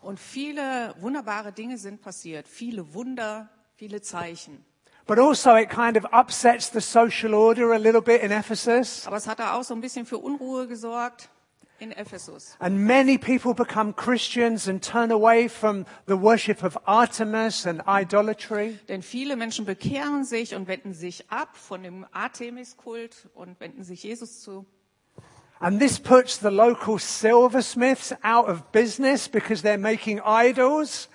Und 0.00 0.18
viele 0.18 0.94
wunderbare 1.00 1.52
Dinge 1.52 1.76
sind 1.76 2.00
passiert. 2.00 2.46
Viele 2.48 2.94
Wunder, 2.94 3.48
viele 3.76 4.00
Zeichen. 4.00 4.64
But 5.06 5.18
also 5.18 5.54
it 5.56 5.68
kind 5.68 5.98
of 5.98 6.06
upsets 6.12 6.70
the 6.72 6.80
social 6.80 7.34
order 7.34 7.72
a 7.72 7.76
little 7.76 8.00
bit 8.00 8.22
in 8.22 8.30
Ephesus. 8.30 9.06
Aber 9.06 9.16
es 9.16 9.26
hat 9.26 9.38
da 9.38 9.54
auch 9.54 9.62
so 9.62 9.74
ein 9.74 9.82
bisschen 9.82 10.06
für 10.06 10.16
Unruhe 10.16 10.66
gesorgt 10.66 11.28
in 11.78 11.92
Ephesus. 11.92 12.56
And 12.60 12.86
many 12.86 13.18
people 13.18 13.54
become 13.54 13.92
Christians 13.92 14.68
and 14.68 14.82
turn 14.82 15.10
away 15.10 15.48
from 15.48 15.86
the 16.06 16.16
worship 16.16 16.62
of 16.62 16.78
Artemis 16.86 17.66
and 17.66 17.82
idolatry. 17.86 18.78
Denn 18.88 19.02
viele 19.02 19.36
Menschen 19.36 19.64
bekehren 19.64 20.24
sich 20.24 20.54
und 20.54 20.68
wenden 20.68 20.92
sich 20.92 21.30
ab 21.30 21.56
von 21.56 21.82
dem 21.82 22.06
Artemis-Kult 22.12 23.28
und 23.34 23.58
wenden 23.60 23.84
sich 23.84 24.02
Jesus 24.02 24.40
zu. 24.40 24.66
And 25.60 25.80
this 25.80 25.98
puts 25.98 26.36
the 26.36 26.50
local 26.50 26.98
silversmiths 26.98 28.12
out 28.22 28.48
of 28.48 28.70
business 28.72 29.28
because 29.28 29.62
they're 29.62 29.78
making 29.78 30.20
idols. 30.20 31.08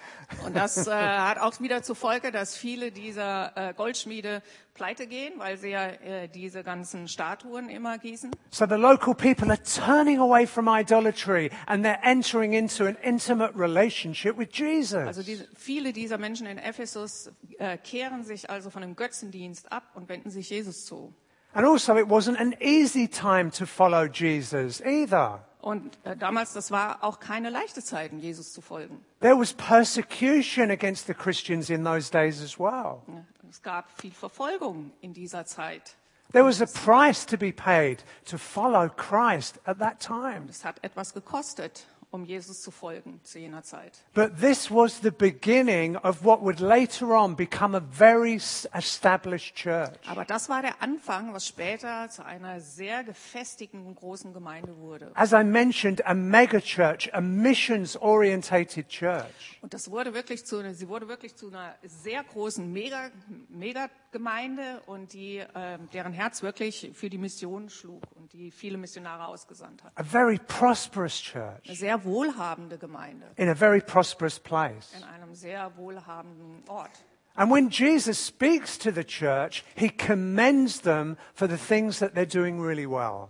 Und 0.46 0.56
das 0.56 0.88
äh, 0.88 0.92
hat 0.92 1.40
auch 1.40 1.60
wieder 1.60 1.82
zur 1.84 1.96
Folge, 1.96 2.32
dass 2.32 2.56
viele 2.56 2.92
dieser 2.92 3.52
äh, 3.56 3.74
Goldschmiede 3.74 4.42
pleite 4.74 5.08
gehen, 5.08 5.34
weil 5.38 5.58
sie 5.58 5.70
ja 5.70 5.88
äh, 5.88 6.28
diese 6.30 6.64
ganzen 6.64 7.08
Statuen 7.08 7.70
immer 7.70 7.98
gießen. 7.98 8.32
So 8.50 8.66
the 8.66 8.76
local 8.76 9.14
people 9.14 9.50
are 9.50 9.62
turning 9.64 10.20
away 10.20 10.48
from 10.48 10.68
idolatry 10.68 11.52
and 11.66 11.86
they're 11.86 12.00
entering 12.04 12.54
into 12.54 12.86
an 12.86 12.96
intimate 13.02 13.54
relationship 13.56 14.38
with 14.38 14.50
Jesus. 14.54 15.06
Also 15.06 15.24
diese, 15.24 15.48
viele 15.56 15.94
dieser 15.94 16.18
Menschen 16.18 16.48
in 16.48 16.58
Ephesus 16.58 17.32
äh, 17.58 17.78
kehren 17.78 18.24
sich 18.24 18.50
also 18.50 18.70
von 18.70 18.82
dem 18.82 18.96
Götzendienst 18.96 19.72
ab 19.72 19.84
und 19.96 20.10
wenden 20.10 20.30
sich 20.30 20.50
Jesus 20.50 20.86
zu. 20.86 21.14
And 21.54 21.66
also 21.66 21.98
it 21.98 22.08
wasn't 22.08 22.38
an 22.40 22.56
easy 22.62 23.08
time 23.08 23.50
to 23.52 23.66
follow 23.66 24.06
Jesus 24.06 24.82
either. 24.82 25.44
Und 25.62 25.98
äh, 26.06 26.16
damals, 26.16 26.54
das 26.54 26.72
war 26.72 27.04
auch 27.04 27.20
keine 27.20 27.50
leichte 27.50 27.84
Zeit, 27.84 28.14
Jesus 28.14 28.54
zu 28.54 28.62
folgen. 28.62 29.04
There 29.20 29.38
was 29.38 29.54
persecution 29.54 30.72
against 30.72 31.08
the 31.08 31.14
Christians 31.14 31.70
in 31.70 31.84
those 31.84 32.10
days 32.10 32.42
as 32.42 32.58
well. 32.58 33.02
Es 33.50 33.62
gab 33.62 33.90
viel 34.00 34.12
Verfolgung 34.12 34.92
in 35.02 35.14
dieser 35.14 35.46
Zeit. 35.46 35.96
There 36.32 36.46
was 36.46 36.62
a 36.62 36.66
price 36.66 37.26
to 37.26 37.38
be 37.38 37.52
paid 37.52 38.04
to 38.26 38.38
follow 38.38 38.88
Christ 38.88 39.60
at 39.66 39.80
that 39.80 40.00
time. 40.00 40.46
Es 40.48 40.64
hat 40.64 40.76
etwas 40.84 41.14
gekostet, 41.14 41.88
um 42.12 42.26
Jesus 42.26 42.62
zu 42.62 42.72
folgen 42.72 43.20
zu 43.24 43.40
jener 43.40 43.64
Zeit. 43.64 44.04
But 44.14 44.40
this 44.40 44.72
was 44.72 45.00
the 45.02 45.12
beginning 45.12 45.96
of 45.98 46.24
what 46.24 46.42
would 46.42 46.60
later 46.60 47.12
on 47.12 47.36
become 47.36 47.78
a 47.78 47.82
very 47.82 48.36
established 48.36 49.56
church. 49.56 49.96
Aber 50.08 50.26
das 50.26 50.50
war 50.50 50.62
der 50.62 50.82
Anfang, 50.82 51.34
was 51.34 51.48
später 51.48 52.10
zu 52.10 52.26
einer 52.26 52.60
sehr 52.62 53.04
gefestigten 53.04 53.86
und 53.86 53.96
großen 53.96 54.34
Gemeinde 54.34 54.76
wurde. 54.78 55.12
As 55.14 55.34
I 55.34 55.44
mentioned, 55.44 56.06
a 56.06 56.14
mega 56.14 56.60
church, 56.60 57.14
a 57.14 57.22
missions 57.22 57.96
orientated 57.98 58.88
church. 58.90 59.60
Und 59.62 59.74
das 59.74 59.92
wurde 59.92 60.14
wirklich 60.14 60.46
zu, 60.46 60.64
sie 60.74 60.88
wurde 60.88 61.08
wirklich 61.08 61.36
zu 61.36 61.50
einer 61.50 61.76
sehr 61.84 62.24
großen 62.24 62.72
Mega, 62.72 63.12
Megagemeinde 63.50 64.82
und 64.88 65.14
die, 65.14 65.44
ähm, 65.56 65.90
deren 65.94 66.14
Herz 66.14 66.42
wirklich 66.42 66.92
für 66.94 67.10
die 67.10 67.18
Mission 67.18 67.70
schlug 67.70 68.02
und 68.16 68.34
die 68.34 68.52
viele 68.52 68.78
Missionare 68.78 69.28
ausgesandt 69.28 69.84
hat. 69.84 69.92
A 69.96 70.04
very 70.04 70.40
prosperous 70.40 71.22
church 71.22 71.68
Eine 71.68 71.76
sehr 71.76 71.99
wohlhabende 72.06 72.78
Gemeinde 72.78 73.26
in 73.36 73.50
a 73.50 73.56
very 73.56 73.82
prosperous 73.82 74.40
place. 74.40 74.94
in 74.98 75.04
einem 75.04 75.34
sehr 75.36 75.72
wohlhabenden 75.78 76.64
Ort. 76.68 76.92
And 77.36 77.52
when 77.52 77.70
Jesus 77.70 78.26
speaks 78.26 78.78
to 78.80 78.92
the 78.92 79.04
church, 79.04 79.64
he 79.76 79.90
commends 79.90 80.82
them 80.82 81.16
for 81.34 81.48
the 81.48 81.58
things 81.58 82.00
that 82.00 82.14
they're 82.14 82.26
doing 82.26 82.60
really 82.62 82.86
well. 82.90 83.30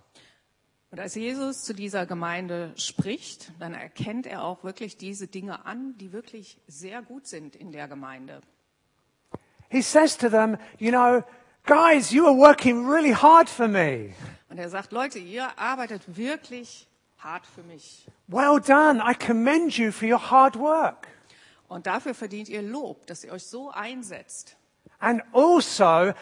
Und 0.91 0.99
als 0.99 1.13
Jesus 1.13 1.63
zu 1.63 1.73
dieser 1.75 2.07
Gemeinde 2.07 2.73
spricht, 2.75 3.51
dann 3.59 3.75
erkennt 3.75 4.25
er 4.25 4.43
auch 4.43 4.63
wirklich 4.63 4.97
diese 4.97 5.27
Dinge 5.27 5.63
an, 5.67 5.95
die 5.99 6.11
wirklich 6.11 6.57
sehr 6.65 7.03
gut 7.03 7.27
sind 7.27 7.55
in 7.55 7.71
der 7.71 7.87
Gemeinde. 7.87 8.41
He 9.69 9.83
says 9.83 10.17
to 10.17 10.29
them, 10.29 10.57
You 10.79 10.89
know, 10.89 11.23
guys, 11.67 12.11
you 12.11 12.25
are 12.25 12.35
working 12.35 12.89
really 12.89 13.13
hard 13.13 13.47
for 13.47 13.67
me. 13.67 14.15
Und 14.49 14.57
er 14.57 14.69
sagt, 14.69 14.91
Leute, 14.91 15.19
ihr 15.19 15.59
arbeitet 15.59 16.17
wirklich 16.17 16.87
hart 17.19 17.45
für 17.45 17.63
mich. 17.63 18.07
Well 18.27 18.59
done. 18.59 19.01
I 19.03 19.13
commend 19.13 19.77
you 19.77 19.91
for 19.91 20.07
your 20.07 20.31
hard 20.31 20.57
work. 20.57 21.07
Und 21.67 21.85
dafür 21.85 22.13
verdient 22.13 22.49
ihr 22.49 22.61
Lob, 22.61 23.05
dass 23.07 23.23
ihr 23.23 23.31
euch 23.31 23.45
so 23.45 23.71
einsetzt. 23.71 24.57
And 24.99 25.21
also, 25.33 26.13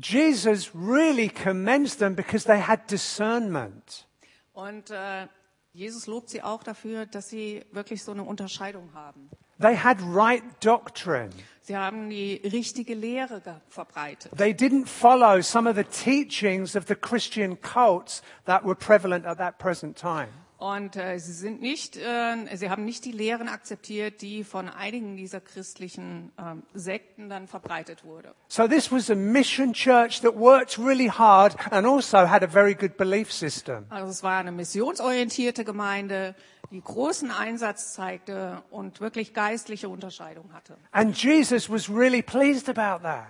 Jesus 0.00 0.70
really 0.74 1.28
commends 1.28 1.96
them 1.96 2.14
because 2.14 2.44
they 2.44 2.60
had 2.60 2.90
discernment. 2.90 4.06
Und 4.52 4.90
äh, 4.90 5.26
Jesus 5.72 6.06
lobt 6.06 6.28
sie 6.28 6.42
auch 6.42 6.62
dafür, 6.62 7.06
dass 7.06 7.30
sie 7.30 7.64
wirklich 7.72 8.04
so 8.04 8.12
eine 8.12 8.22
Unterscheidung 8.22 8.92
haben. 8.94 9.30
They 9.60 9.76
had 9.76 9.98
right 10.02 10.42
doctrine. 10.60 11.30
Sie 11.66 11.74
haben 11.74 12.10
die 12.10 12.42
richtige 12.44 12.92
Lehre 12.92 13.40
verbreitet. 13.70 14.30
They 14.36 14.52
didn't 14.52 14.86
follow 14.86 15.40
some 15.40 15.66
of 15.66 15.76
the 15.76 15.84
teachings 15.84 16.76
of 16.76 16.84
the 16.88 16.94
Christian 16.94 17.58
cults 17.62 18.22
that 18.44 18.64
were 18.64 18.74
prevalent 18.74 19.24
at 19.24 19.38
that 19.38 19.56
present 19.58 19.96
time. 19.96 20.28
Und 20.64 20.96
äh, 20.96 21.18
sie 21.18 21.34
sind 21.34 21.60
nicht, 21.60 21.98
äh, 21.98 22.56
sie 22.56 22.70
haben 22.70 22.86
nicht 22.86 23.04
die 23.04 23.12
Lehren 23.12 23.48
akzeptiert, 23.48 24.22
die 24.22 24.44
von 24.44 24.70
einigen 24.70 25.14
dieser 25.14 25.42
christlichen 25.42 26.32
ähm, 26.38 26.62
Sekten 26.72 27.28
dann 27.28 27.48
verbreitet 27.48 28.02
wurde. 28.02 28.34
So 28.48 28.66
this 28.66 28.90
was 28.90 29.10
a 29.10 29.14
mission 29.14 29.74
church 29.74 30.22
that 30.22 30.34
worked 30.34 30.78
really 30.78 31.08
hard 31.08 31.54
and 31.70 31.86
also 31.86 32.16
had 32.16 32.42
a 32.42 32.46
very 32.46 32.74
good 32.74 32.96
belief 32.96 33.30
system. 33.30 33.84
Also 33.90 34.10
es 34.10 34.22
war 34.22 34.38
eine 34.38 34.52
missionsorientierte 34.52 35.66
Gemeinde, 35.66 36.34
die 36.70 36.80
großen 36.80 37.30
Einsatz 37.30 37.92
zeigte 37.92 38.62
und 38.70 39.02
wirklich 39.02 39.34
geistliche 39.34 39.90
Unterscheidung 39.90 40.54
hatte. 40.54 40.78
And 40.92 41.14
Jesus 41.14 41.68
was 41.68 41.90
really 41.90 42.22
pleased 42.22 42.70
about 42.70 43.02
that. 43.02 43.26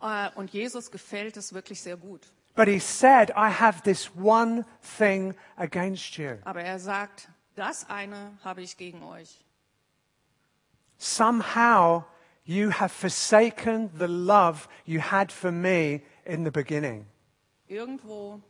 Äh, 0.00 0.38
und 0.38 0.52
Jesus 0.52 0.92
gefällt 0.92 1.36
es 1.36 1.52
wirklich 1.52 1.80
sehr 1.80 1.96
gut. 1.96 2.28
But 2.56 2.68
he 2.68 2.78
said, 2.78 3.30
I 3.36 3.50
have 3.50 3.82
this 3.82 4.10
one 4.16 4.64
thing 4.80 5.34
against 5.56 6.16
you. 6.16 6.38
Aber 6.44 6.62
er 6.62 6.78
sagt, 6.78 7.28
das 7.54 7.88
eine 7.90 8.38
habe 8.42 8.62
ich 8.62 8.78
gegen 8.78 9.02
euch. 9.02 9.44
Somehow 10.96 12.04
you 12.44 12.70
have 12.70 12.92
forsaken 12.92 13.90
the 13.98 14.08
love 14.08 14.68
you 14.86 15.00
had 15.00 15.30
for 15.30 15.52
me 15.52 16.00
in 16.24 16.44
the 16.44 16.50
beginning. 16.50 17.06
Irgendwo 17.68 18.40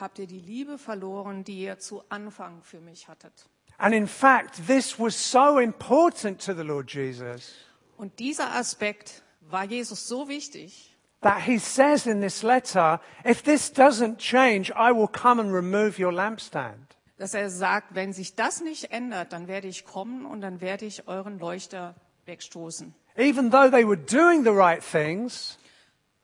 habt 0.00 0.18
ihr 0.18 0.26
die 0.26 0.40
Liebe 0.40 0.76
verloren, 0.76 1.44
die 1.44 1.60
ihr 1.60 1.78
zu 1.78 2.02
Anfang 2.08 2.60
für 2.62 2.80
mich 2.80 3.06
hattet. 3.06 3.48
And 3.78 3.94
in 3.94 4.08
fact, 4.08 4.66
this 4.66 4.98
was 4.98 5.14
so 5.14 5.58
important 5.58 6.44
to 6.44 6.54
the 6.54 6.62
Lord 6.62 6.92
Jesus 6.92 7.54
Und 7.96 8.18
dieser 8.18 8.52
Aspekt 8.52 9.22
war 9.42 9.64
Jesus 9.64 10.08
so 10.08 10.28
wichtig, 10.28 10.93
that 11.24 11.42
he 11.42 11.58
says 11.58 12.06
in 12.06 12.20
this 12.20 12.42
letter, 12.42 13.00
if 13.24 13.42
this 13.42 13.72
doesn't 13.72 14.18
change, 14.18 14.70
I 14.76 14.92
will 14.92 15.08
come 15.08 15.40
and 15.40 15.52
remove 15.52 15.98
your 15.98 16.12
lampstand. 16.12 16.94
dass 17.16 17.34
er 17.34 17.48
sagt, 17.48 17.94
wenn 17.94 18.12
sich 18.12 18.34
das 18.34 18.60
nicht 18.60 18.90
ändert, 18.92 19.32
dann 19.32 19.48
werde 19.48 19.68
ich 19.68 19.84
kommen 19.84 20.26
und 20.26 20.40
dann 20.40 20.60
werde 20.60 20.84
ich 20.84 21.08
euren 21.08 21.38
Leuchter 21.38 21.94
wegstoßen. 22.26 22.94
Even 23.16 23.50
though 23.50 23.70
they 23.70 23.86
were 23.86 23.96
doing 23.96 24.44
the 24.44 24.50
right 24.50 24.82
things, 24.82 25.58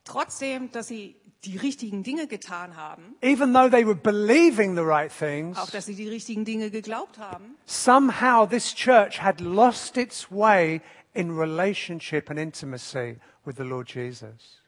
Trotzdem, 0.04 0.73
dass 0.73 0.88
sie 0.88 1.14
die 1.45 1.57
richtigen 1.57 2.02
Dinge 2.02 2.26
getan 2.26 2.76
haben, 2.76 3.14
even 3.23 3.54
though 3.54 3.71
they 3.71 3.87
were 3.87 3.95
believing 3.95 4.75
the 4.75 4.83
right 4.83 5.11
things, 5.12 5.57
auch 5.57 5.71
dass 5.71 5.87
sie 5.87 5.95
die 5.95 6.09
richtigen 6.09 6.45
Dinge 6.45 6.71
geglaubt 6.71 7.19
haben, 7.19 7.57
somehow 7.64 8.47
this 8.47 8.75
church 8.75 9.23
had 9.23 9.40
lost 9.40 9.97
its 9.97 10.30
way 10.30 10.83
in 11.14 11.30
relationship 11.30 12.28
and 12.28 12.38
intimacy 12.38 13.19
with 13.45 13.57
the 13.57 13.62
Lord 13.62 13.88
Jesus. 13.88 14.60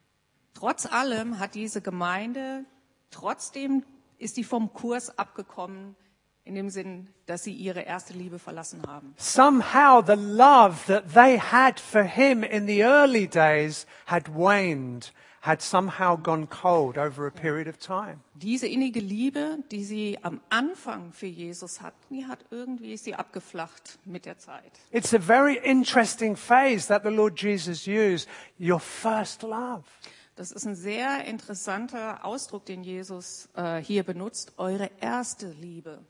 Trotz 0.54 0.87
allem 0.87 1.38
hat 1.38 1.54
diese 1.54 1.80
Gemeinde, 1.80 2.64
trotzdem 3.11 3.85
ist 4.18 4.37
die 4.37 4.44
vom 4.44 4.73
Kurs 4.73 5.18
abgekommen, 5.18 5.97
in 6.44 6.54
dem 6.54 6.71
Sinn, 6.71 7.09
dass 7.26 7.44
sie 7.44 7.52
ihre 7.52 7.82
erste 7.82 8.14
Liebe 8.14 8.38
verlassen 8.38 8.82
haben. 8.87 9.14
Somehow 9.16 10.02
the 10.04 10.16
love 10.16 10.87
that 10.87 11.14
they 11.14 11.38
had 11.38 11.78
for 11.78 12.02
him 12.02 12.42
in 12.42 12.66
the 12.66 12.82
early 12.82 13.28
days 13.28 13.87
had 14.06 14.28
waned, 14.35 15.12
had 15.42 15.62
somehow 15.62 16.16
gone 16.16 16.49
cold 16.49 16.99
over 16.99 17.26
a 17.26 17.30
period 17.30 17.68
of 17.68 17.78
time. 17.78 18.18
Diese 18.35 18.66
innige 18.66 18.99
Liebe, 18.99 19.59
die 19.71 19.85
sie 19.85 20.18
am 20.23 20.40
Anfang 20.50 21.12
für 21.12 21.26
Jesus 21.26 21.80
hatten, 21.80 22.14
die 22.14 22.26
hat 22.26 22.40
irgendwie 22.50 22.97
sie 22.97 23.14
abgeflacht 23.14 23.99
mit 24.04 24.26
der 24.26 24.38
Zeit. 24.38 24.73
It's 24.90 25.14
a 25.14 25.21
very 25.21 25.56
interesting 25.62 26.37
phase 26.37 26.88
that 26.88 27.04
the 27.04 27.11
Lord 27.11 27.40
Jesus 27.40 27.87
used, 27.87 28.28
your 28.59 28.80
first 28.80 29.42
love. 29.42 29.85
Das 30.42 30.50
ist 30.50 30.66
ein 30.66 30.75
sehr 30.75 31.25
interessanter 31.26 32.25
Ausdruck, 32.25 32.66
den 32.66 32.82
Jesus 32.82 33.49
äh, 33.54 33.76
hier 33.76 34.02
benutzt, 34.02 34.54
eure 34.56 34.90
erste 35.00 35.46
Liebe. 35.46 36.04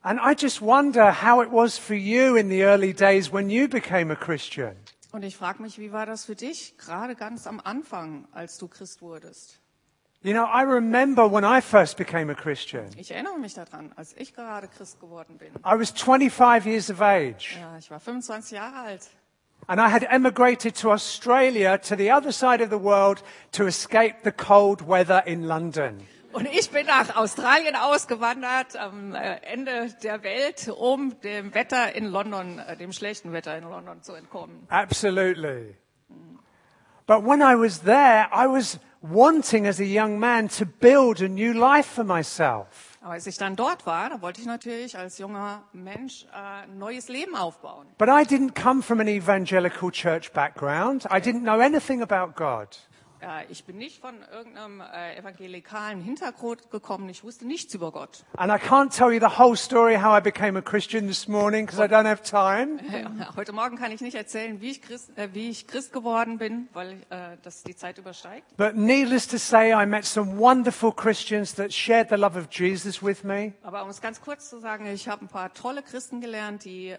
And 0.00 0.18
I 0.24 0.32
just 0.32 0.62
wonder 0.62 1.22
how 1.22 1.42
it 1.44 1.52
was 1.52 1.76
for 1.76 1.94
you 1.94 2.36
in 2.36 2.48
the 2.48 2.62
early 2.62 2.94
days 2.94 3.30
when 3.30 3.50
you 3.50 3.68
became 3.68 4.10
a 4.10 4.16
Christian. 4.16 4.74
Und 5.12 5.22
ich 5.22 5.36
frage 5.36 5.60
mich, 5.60 5.78
wie 5.78 5.92
war 5.92 6.06
das 6.06 6.24
für 6.24 6.34
dich, 6.34 6.78
gerade 6.78 7.14
ganz 7.14 7.46
am 7.46 7.60
Anfang, 7.60 8.26
als 8.32 8.56
du 8.56 8.68
Christ 8.68 9.02
wurdest? 9.02 9.60
You 10.22 10.32
know, 10.32 10.46
I 10.46 10.62
remember 10.62 11.30
when 11.30 11.44
I 11.44 11.60
first 11.60 11.98
became 11.98 12.32
a 12.32 12.34
Christian. 12.34 12.86
Ich 12.96 13.10
erinnere 13.10 13.38
mich 13.38 13.52
daran, 13.52 13.92
als 13.96 14.14
ich 14.16 14.32
gerade 14.32 14.66
Christ 14.68 14.98
geworden 14.98 15.36
bin. 15.36 15.52
I 15.56 15.78
was 15.78 15.90
25 15.90 16.64
years 16.64 16.90
of 16.90 17.02
age. 17.02 17.58
Ja, 17.60 17.76
ich 17.76 17.90
war 17.90 18.00
25 18.00 18.52
Jahre 18.52 18.78
alt. 18.78 19.10
And 19.68 19.80
I 19.80 19.88
had 19.88 20.06
emigrated 20.08 20.76
to 20.76 20.90
Australia, 20.90 21.78
to 21.78 21.96
the 21.96 22.10
other 22.10 22.30
side 22.30 22.60
of 22.60 22.70
the 22.70 22.78
world, 22.78 23.22
to 23.52 23.66
escape 23.66 24.22
the 24.22 24.30
cold 24.30 24.80
weather 24.80 25.22
in 25.26 25.48
London. 25.48 26.06
Und 26.32 26.46
ich 26.52 26.70
bin 26.70 26.86
nach 26.86 27.16
Australien 27.16 27.74
ausgewandert 27.76 28.76
am 28.76 29.14
äh, 29.14 29.36
Ende 29.42 29.88
der 30.02 30.22
Welt, 30.22 30.68
um 30.68 31.18
dem 31.22 31.54
Wetter 31.54 31.94
in 31.94 32.04
London, 32.04 32.58
äh, 32.58 32.76
dem 32.76 32.92
schlechten 32.92 33.32
Wetter 33.32 33.56
in 33.56 33.64
London 33.64 34.02
zu 34.02 34.12
entkommen. 34.12 34.66
Absolutely. 34.68 35.76
But 37.06 37.24
when 37.24 37.40
I 37.40 37.54
was 37.54 37.80
there, 37.82 38.28
I 38.32 38.46
was 38.46 38.78
wanting 39.00 39.66
as 39.66 39.80
a 39.80 39.84
young 39.84 40.18
man 40.18 40.48
to 40.58 40.66
build 40.66 41.22
a 41.22 41.28
new 41.28 41.54
life 41.54 41.88
for 41.88 42.04
myself. 42.04 42.85
Aber 43.00 43.12
als 43.12 43.26
ich 43.26 43.36
dann 43.36 43.56
dort 43.56 43.86
war, 43.86 44.10
da 44.10 44.22
wollte 44.22 44.40
ich 44.40 44.46
natürlich 44.46 44.98
als 44.98 45.18
junger 45.18 45.62
Mensch 45.72 46.26
äh, 46.34 46.66
neues 46.66 47.08
Leben 47.08 47.36
aufbauen. 47.36 47.86
But 47.98 48.08
I 48.08 48.22
didn't 48.22 48.60
come 48.60 48.82
from 48.82 49.00
an 49.00 49.08
evangelical 49.08 49.90
church 49.90 50.32
background. 50.32 51.04
I 51.06 51.20
didn't 51.20 51.42
know 51.42 51.60
anything 51.60 52.02
about 52.02 52.34
God. 52.34 52.68
Ich 53.48 53.64
bin 53.64 53.76
nicht 53.76 54.00
von 54.00 54.14
irgendeinem 54.32 54.80
äh, 54.80 55.16
evangelikalen 55.16 56.00
Hintergrund 56.00 56.70
gekommen. 56.70 57.08
Ich 57.08 57.24
wusste 57.24 57.44
nichts 57.44 57.74
über 57.74 57.90
Gott. 57.90 58.24
And 58.36 58.52
I 58.52 58.56
can't 58.56 58.96
tell 58.96 59.12
you 59.12 59.18
the 59.18 59.38
whole 59.38 59.56
story 59.56 59.96
how 59.96 60.16
I 60.16 60.20
became 60.20 60.56
a 60.56 60.62
Christian 60.62 61.08
this 61.08 61.26
morning 61.26 61.66
because 61.66 61.82
I 61.82 61.88
don't 61.88 62.06
have 62.06 62.22
time. 62.22 62.78
Heute 63.36 63.52
Morgen 63.52 63.76
kann 63.76 63.90
ich 63.90 64.00
nicht 64.00 64.14
erzählen, 64.14 64.60
wie 64.60 64.70
ich 64.70 64.82
Christ, 64.82 65.10
äh, 65.16 65.28
wie 65.32 65.50
ich 65.50 65.66
Christ 65.66 65.92
geworden 65.92 66.38
bin, 66.38 66.68
weil 66.72 66.92
äh, 67.10 67.36
das 67.42 67.64
die 67.64 67.74
Zeit 67.74 67.98
übersteigt. 67.98 68.56
But 68.56 68.76
needless 68.76 69.26
to 69.26 69.38
say, 69.38 69.72
I 69.72 69.86
met 69.86 70.04
some 70.04 70.38
wonderful 70.38 70.92
Christians 70.92 71.54
that 71.54 71.72
shared 71.72 72.08
the 72.10 72.16
love 72.16 72.38
of 72.38 72.46
Jesus 72.50 73.02
with 73.02 73.24
me. 73.24 73.54
Aber 73.62 73.82
um 73.82 73.88
es 73.88 74.00
ganz 74.00 74.20
kurz 74.20 74.48
zu 74.48 74.60
sagen, 74.60 74.86
ich 74.86 75.08
habe 75.08 75.24
ein 75.24 75.28
paar 75.28 75.52
tolle 75.52 75.82
Christen 75.82 76.20
gelernt, 76.20 76.64
die 76.64 76.90
äh, 76.90 76.98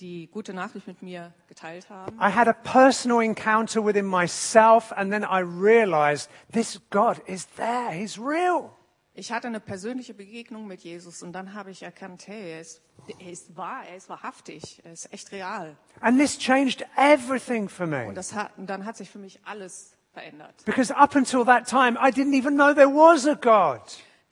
die 0.00 0.28
gute 0.28 0.54
Nachricht 0.54 0.86
mit 0.86 1.02
mir 1.02 1.32
geteilt 1.48 1.90
haben. 1.90 2.16
I 2.18 2.34
had 2.34 2.48
a 2.48 2.52
personal 2.52 3.20
encounter 3.20 3.84
within 3.84 4.06
myself, 4.06 4.90
and 4.92 5.12
then 5.12 5.24
I 5.34 5.40
realized 5.40 6.30
this 6.52 6.80
God 6.90 7.20
is 7.26 7.46
there. 7.56 7.90
He's 7.92 8.18
real. 8.18 8.70
Ich 9.16 9.30
hatte 9.30 9.46
eine 9.46 9.60
persönliche 9.60 10.12
Begegnung 10.12 10.66
mit 10.66 10.80
Jesus 10.80 11.22
und 11.22 11.32
dann 11.32 11.54
habe 11.54 11.70
ich 11.70 11.82
erkannt, 11.82 12.26
hey, 12.26 12.52
er 12.52 12.60
ist, 12.60 12.82
er 13.20 13.30
ist 13.30 13.56
wahr, 13.56 13.84
er 13.88 13.96
ist 13.96 14.08
wahrhaftig, 14.08 14.80
er 14.84 14.92
ist 14.92 15.12
echt 15.12 15.30
real. 15.30 15.76
And 16.00 16.18
this 16.18 16.36
changed 16.36 16.84
everything 16.96 17.68
for 17.68 17.86
me. 17.86 18.06
Und, 18.06 18.16
das 18.16 18.34
hat, 18.34 18.50
und 18.56 18.68
dann 18.68 18.84
hat 18.84 18.96
sich 18.96 19.08
für 19.08 19.20
mich 19.20 19.40
alles 19.44 19.96
verändert. 20.12 20.64
Because 20.64 20.94
up 20.94 21.14
until 21.14 21.44
that 21.44 21.68
time, 21.68 21.96
I 21.96 22.10
didn't 22.10 22.34
even 22.34 22.54
know 22.54 22.74
there 22.74 22.88
was 22.88 23.26
a 23.26 23.34
God. 23.34 23.80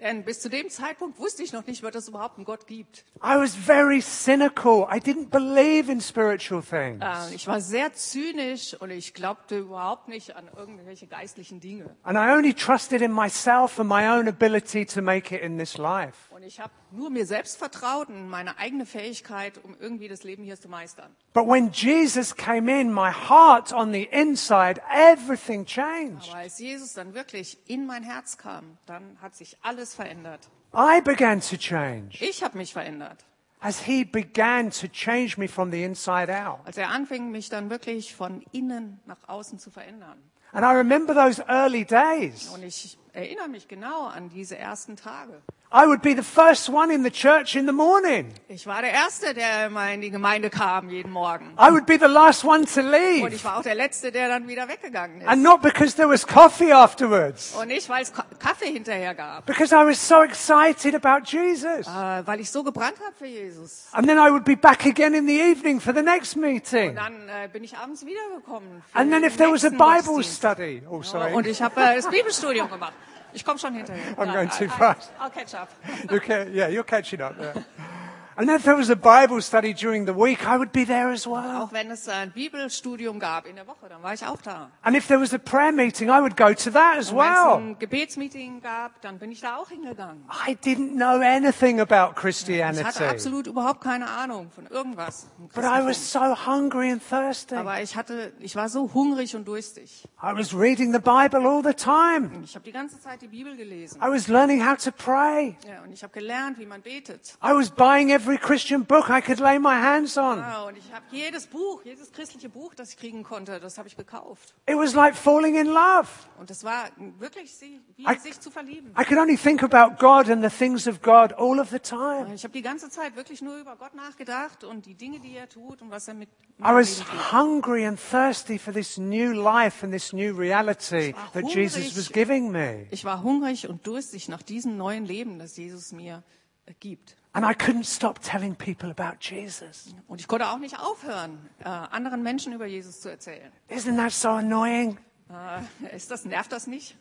Denn 0.03 0.25
bis 0.25 0.41
zu 0.41 0.51
dem 0.51 0.69
Zeitpunkt 0.69 1.21
wusste 1.21 1.45
ich 1.45 1.53
noch 1.53 1.65
nicht, 1.65 1.85
dass 1.85 1.95
es 1.95 2.09
überhaupt 2.09 2.37
einen 2.37 2.45
Gott 2.45 2.67
gibt. 2.67 3.05
I 3.23 3.37
was 3.37 3.55
very 3.55 4.03
cynical. 4.03 4.89
I 4.93 4.99
didn't 4.99 5.31
believe 5.31 5.91
in 5.91 6.01
spiritual 6.01 6.61
things. 6.61 7.01
Äh, 7.01 7.37
ich 7.37 7.47
war 7.47 7.61
sehr 7.61 7.93
zynisch 7.93 8.75
und 8.81 8.91
ich 8.91 9.15
glaubte 9.15 9.59
überhaupt 9.59 10.09
nicht 10.09 10.35
an 10.35 10.51
irgendwelche 10.57 11.07
geistlichen 11.07 11.61
Dinge. 11.61 11.95
And 12.03 12.19
I 12.19 12.37
only 12.37 12.53
trusted 12.53 13.01
in 13.01 13.13
myself 13.13 13.79
and 13.79 13.89
my 13.89 14.09
own 14.09 14.27
ability 14.27 14.85
to 14.87 15.03
make 15.03 15.33
it 15.33 15.41
in 15.41 15.57
this 15.57 15.79
life. 15.79 16.35
Und 16.35 16.43
ich 16.43 16.59
habe 16.59 16.73
nur 16.91 17.09
mir 17.09 17.25
selbst 17.25 17.57
vertraut 17.57 18.09
und 18.09 18.29
meine 18.29 18.59
eigene 18.59 18.87
Fähigkeit, 18.87 19.61
um 19.63 19.77
irgendwie 19.79 20.09
das 20.09 20.25
Leben 20.25 20.43
hier 20.43 20.61
zu 20.61 20.69
meistern. 20.69 21.15
But 21.33 21.47
when 21.47 21.71
Jesus 21.71 22.35
came 22.35 22.69
in, 22.69 22.93
my 22.93 23.11
heart 23.13 23.73
on 23.73 23.93
the 23.93 24.03
inside, 24.11 24.81
everything 24.93 25.65
changed. 25.65 26.29
Aber 26.31 26.39
als 26.39 26.59
Jesus 26.59 26.93
dann 26.95 27.15
wirklich 27.15 27.57
in 27.69 27.87
mein 27.87 28.03
Herz 28.03 28.37
kam, 28.37 28.77
dann 28.87 29.17
hat 29.23 29.37
sich 29.37 29.57
alles 29.63 29.92
verändert. 29.95 30.41
I 30.75 31.01
began 31.03 31.41
to 31.41 31.57
change 31.57 32.17
Ich 32.21 32.43
habe 32.43 32.57
mich 32.59 32.73
verändert. 32.73 33.25
as 33.61 33.81
he 33.85 34.05
began 34.05 34.71
to 34.71 34.89
change 34.89 35.37
me 35.39 35.47
from 35.49 35.71
the 35.71 35.83
inside 35.85 36.31
out. 36.33 36.61
Als 36.65 36.77
er 36.77 36.89
anfing, 36.91 37.31
mich 37.31 37.49
dann 37.49 37.71
wirklich 37.71 38.15
von 38.15 38.43
innen 38.53 39.01
nach 39.07 39.29
außen 39.29 39.59
zu 39.59 39.71
verändern. 39.71 40.19
And 40.53 40.65
I 40.65 40.75
remember 40.77 41.15
those 41.15 41.43
early 41.49 41.85
days. 41.85 42.49
Und 42.49 42.63
ich 42.63 42.99
erinnere 43.15 43.49
mich 43.49 43.69
genau 43.69 44.07
an 44.07 44.29
diese 44.29 44.57
ersten 44.59 44.97
Tage. 44.97 45.41
I 45.75 45.87
would 45.87 46.03
be 46.03 46.15
the 46.15 46.23
first 46.23 46.69
one 46.69 46.93
in 46.93 47.03
the 47.03 47.11
church 47.11 47.55
in 47.57 47.65
the 47.67 47.73
morning. 47.73 48.29
Ich 48.49 48.67
war 48.67 48.83
der 48.83 48.93
Erste, 48.93 49.33
der 49.33 49.69
immer 49.69 49.91
in 49.91 50.03
die 50.03 50.11
Gemeinde 50.11 50.51
kam 50.51 50.91
jeden 50.91 51.11
Morgen. 51.11 51.55
I 51.59 51.71
would 51.73 51.87
be 51.87 51.97
the 51.99 52.05
last 52.13 52.45
one 52.45 52.67
to 52.67 52.81
Und 52.81 52.91
leave. 52.91 53.29
ich 53.35 53.43
war 53.43 53.57
auch 53.57 53.63
der 53.63 53.75
Letzte, 53.75 54.13
der 54.13 54.29
dann 54.29 54.47
wieder 54.49 54.69
weggegangen 54.69 55.27
And 55.27 55.39
ist. 55.39 55.43
not 55.51 55.63
because 55.63 55.97
there 55.97 56.11
was 56.11 56.27
coffee 56.27 56.71
afterwards, 56.75 57.55
Und 57.55 57.69
nicht, 57.69 57.89
weil 57.89 58.03
es 58.03 58.13
Kaffee 58.43 58.73
hinterher 58.73 59.15
gab. 59.15 59.47
because 59.47 59.73
I 59.73 59.85
was 59.87 59.99
so 59.99 60.23
excited 60.23 60.95
about 60.95 61.25
Jesus. 61.27 61.87
Äh, 61.87 62.27
weil 62.27 62.41
ich 62.41 62.51
so 62.51 62.63
gebrannt 62.65 62.97
habe 63.05 63.15
für 63.17 63.27
Jesus. 63.27 63.87
And 63.93 64.07
then 64.09 64.19
I 64.19 64.31
would 64.31 64.45
be 64.45 64.57
back 64.57 64.85
again 64.87 65.15
in 65.15 65.27
the 65.27 65.39
evening 65.41 65.81
for 65.81 65.95
the 65.95 66.03
next 66.03 66.35
Und 66.37 66.43
meeting. 66.43 66.95
dann 66.97 67.29
äh, 67.29 67.49
bin 67.53 67.63
ich 67.65 67.77
abends 67.77 68.05
wiedergekommen. 68.05 68.83
And 68.95 69.13
then 69.13 69.23
if 69.25 69.37
there 69.37 69.51
was 69.53 69.65
a 69.65 69.71
Bible 69.71 70.23
study, 70.25 70.83
oh, 70.87 70.91
oh 70.91 70.97
Und 70.97 71.05
sorry, 71.07 71.49
ich 71.49 71.63
habe 71.63 71.81
äh, 71.81 71.97
das 71.97 72.09
Bibelstudium 72.09 72.69
gemacht. 72.69 72.93
Ich 73.35 73.45
komme 73.45 73.59
schon 73.59 73.75
hinterher. 73.75 74.13
I'm 74.19 74.33
going 74.33 74.51
too 74.51 74.65
I- 74.65 74.69
fast. 74.69 75.11
I'll 75.21 75.31
catch 75.31 75.55
up. 75.55 75.69
you 76.11 76.21
can, 76.21 76.53
yeah, 76.53 76.69
you're 76.69 76.85
catching 76.85 77.21
up 77.23 77.37
there. 77.39 77.55
And 78.43 78.51
if 78.51 78.65
there 78.65 78.77
was 78.77 78.91
a 78.91 78.97
Bible 78.97 79.41
study 79.41 79.73
during 79.73 80.05
the 80.05 80.13
week, 80.13 80.45
I 80.45 80.57
would 80.59 80.73
be 80.73 80.85
there 80.85 81.13
as 81.13 81.29
well. 81.29 81.63
Auch 81.63 81.73
wenn 81.73 81.93
es 81.93 82.09
ein 82.09 82.33
Bibelstudium 82.33 83.21
gab 83.21 83.47
in 83.47 83.55
der 83.55 83.69
Woche, 83.69 83.89
dann 83.89 84.03
war 84.03 84.15
ich 84.15 84.27
auch 84.27 84.43
da. 84.43 84.69
And 84.83 84.97
if 84.97 85.07
there 85.07 85.21
was 85.21 85.33
a 85.33 85.39
prayer 85.39 85.71
meeting, 85.71 86.09
I 86.09 86.21
would 86.21 86.37
go 86.37 86.53
to 86.53 86.71
that 86.73 86.97
as 86.99 87.13
Und 87.13 87.19
wenn 87.19 87.25
es 87.25 87.37
well. 87.37 87.57
ein 87.59 87.79
Gebetsmeeting 87.79 88.61
gab, 88.61 89.01
dann 89.01 89.21
bin 89.21 89.31
ich 89.31 89.41
da 89.43 89.59
auch 89.59 89.69
hingegangen. 89.69 90.25
I 90.45 90.57
didn't 90.57 90.97
know 90.97 91.21
anything 91.23 91.79
about 91.81 91.95
Ich 91.95 92.01
hatte 92.01 92.15
Christianity, 92.21 93.05
absolut 93.05 93.47
überhaupt 93.47 93.81
keine 93.81 94.09
Ahnung 94.09 94.51
von 94.51 94.67
irgendwas. 94.67 95.29
but 95.55 95.63
I 95.63 95.85
was 95.87 96.11
so 96.11 96.35
hungry 96.45 96.91
and 96.91 97.01
thirsty. 97.01 97.55
Aber 97.55 97.81
ich 97.81 97.95
hatte, 97.95 98.33
ich 98.41 98.57
war 98.57 98.69
so 98.69 98.93
hungrig 98.93 99.37
und 99.37 99.47
durstig. 99.47 100.03
I 100.21 100.37
was 100.37 100.53
reading 100.53 100.93
the 100.93 100.99
Bible 100.99 101.47
all 101.49 101.63
the 101.63 101.75
time. 101.75 102.31
Ich 102.43 102.57
habe 102.57 102.65
die 102.65 102.73
ganze 102.73 103.01
Zeit 103.01 103.23
die 103.23 103.29
Bibel 103.29 103.57
gelesen. 103.57 104.01
I 104.03 104.11
was 104.11 104.27
learning 104.27 104.69
how 104.69 104.77
to 104.77 104.91
pray. 104.91 105.57
Ja, 105.65 105.83
und 105.85 105.93
ich 105.93 106.03
habe 106.03 106.13
gelernt, 106.13 106.59
wie 106.59 106.67
man 106.67 106.83
betet. 106.83 107.37
I 107.41 107.53
was 107.53 107.71
buying 107.71 108.11
every 108.11 108.32
Christian 108.39 108.85
book 108.85 109.09
I 109.09 109.21
could 109.21 109.41
lay 109.41 109.59
my 109.59 109.75
hands 109.75 110.17
on. 110.17 110.39
Ja, 110.39 110.63
und 110.65 110.77
ich 110.77 110.93
habe 110.93 111.05
jedes 111.11 111.47
Buch, 111.47 111.83
jedes 111.85 112.13
christliche 112.13 112.49
Buch, 112.49 112.75
das 112.75 112.91
ich 112.91 112.97
kriegen 112.97 113.23
konnte, 113.23 113.61
das 113.61 113.79
habe 113.79 113.89
ich 113.89 113.97
gekauft. 113.97 114.55
It 114.69 114.77
was 114.77 114.95
like 114.95 115.15
falling 115.15 115.57
in 115.57 115.67
love. 115.67 116.09
Und 116.39 116.51
das 116.51 116.65
war 116.65 116.89
wirklich 117.19 117.53
wie 117.97 118.05
I- 118.05 118.19
sich 118.19 118.41
zu 118.41 118.51
verlieben. 118.51 118.91
I 118.99 119.05
could 119.05 119.19
only 119.19 119.37
think 119.37 119.63
about 119.63 119.97
God 119.99 120.29
and 120.31 120.43
the 120.43 120.51
things 120.51 120.87
of 120.87 121.03
God 121.03 121.33
all 121.35 121.59
of 121.61 121.71
the 121.71 121.79
time. 121.79 122.33
Ich 122.35 122.45
habe 122.45 122.53
die 122.53 122.63
ganze 122.63 122.91
Zeit 122.91 123.17
wirklich 123.17 123.43
nur 123.43 123.57
über 123.59 123.77
Gott 123.77 123.95
nachgedacht 123.95 124.65
und 124.65 124.87
die 124.87 124.95
Dinge, 124.95 125.21
die 125.21 125.37
er 125.37 125.49
tut 125.49 125.83
und 125.83 125.91
was 125.91 126.09
er 126.09 126.15
mit 126.15 126.29
I 126.61 126.73
was 126.75 127.03
hungry 127.33 127.87
and 127.87 127.99
thirsty 127.99 128.59
for 128.59 128.73
this 128.73 128.97
new 128.97 129.33
life 129.33 129.85
and 129.85 129.93
this 129.93 130.13
new 130.13 130.37
reality 130.37 131.15
that 131.33 131.45
Jesus 131.53 131.97
was 131.97 132.09
giving 132.13 132.53
me. 132.53 132.87
Ich 132.91 133.05
war 133.05 133.23
hungrig 133.23 133.69
und 133.69 133.85
durstig 133.87 134.29
nach 134.29 134.43
diesem 134.43 134.77
neuen 134.77 135.05
Leben, 135.05 135.39
das 135.39 135.57
Jesus 135.57 135.91
mir 135.93 136.19
äh, 136.19 136.42
gibt. 136.81 137.17
And 137.35 137.47
I 137.47 137.55
couldn't 137.55 137.85
stop 137.85 138.21
telling 138.21 138.55
people 138.55 138.91
about 138.91 139.17
Jesus. 139.21 139.95
Und 140.07 140.21
ich 140.21 140.29
konnte 140.29 140.49
auch 140.49 140.59
nicht 140.59 140.79
aufhören, 140.79 141.39
äh, 141.61 141.69
anderen 141.69 142.23
Menschen 142.23 142.53
über 142.53 142.67
Jesus 142.67 143.01
zu 143.01 143.09
erzählen. 143.09 143.51
Isn't 143.71 143.97
that 143.97 144.13
so 144.13 144.29
annoying? 144.29 144.99
Äh, 145.31 145.97
ist 145.97 146.11
das, 146.11 146.25
nervt 146.27 146.53
das 146.53 146.67
nicht? 146.67 146.97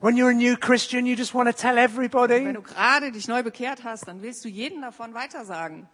When 0.00 0.16
you're 0.16 0.30
a 0.30 0.34
new 0.34 0.56
Christian, 0.56 1.06
you 1.06 1.14
just 1.14 1.32
want 1.32 1.48
to 1.48 1.54
tell 1.56 1.76
Wenn 1.76 1.84
everybody. 1.84 2.52
du 2.52 2.60
gerade 2.60 3.12
dich 3.12 3.28
neu 3.28 3.42
bekehrt 3.42 3.84
hast, 3.84 4.08
dann 4.08 4.20
willst 4.20 4.44
du 4.44 4.48
jeden 4.48 4.82
davon 4.82 5.14
weitersagen. 5.14 5.88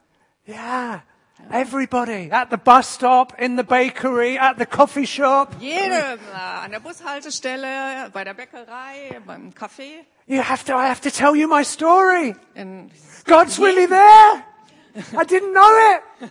Yeah. 0.46 1.02
Everybody. 1.50 2.30
At 2.30 2.50
the 2.50 2.58
bus 2.58 2.88
stop, 2.88 3.32
in 3.38 3.56
the 3.56 3.64
bakery, 3.64 4.36
at 4.38 4.58
the 4.58 4.66
coffee 4.66 5.06
shop. 5.06 5.54
Jedem, 5.60 6.18
äh, 6.18 6.64
an 6.64 6.70
der 6.70 6.80
Bushaltestelle, 6.80 8.10
bei 8.12 8.24
der 8.24 8.34
Bäckerei, 8.34 9.20
beim 9.24 9.50
Café. 9.50 10.04
You 10.26 10.42
have 10.42 10.64
to, 10.66 10.74
I 10.74 10.88
have 10.88 11.00
to 11.02 11.10
tell 11.10 11.34
you 11.34 11.48
my 11.48 11.64
story. 11.64 12.34
In, 12.54 12.90
God's 13.24 13.58
really 13.58 13.86
there. 13.86 14.44
I 15.16 15.24
didn't 15.24 15.52
know 15.52 15.70
it. 15.94 16.30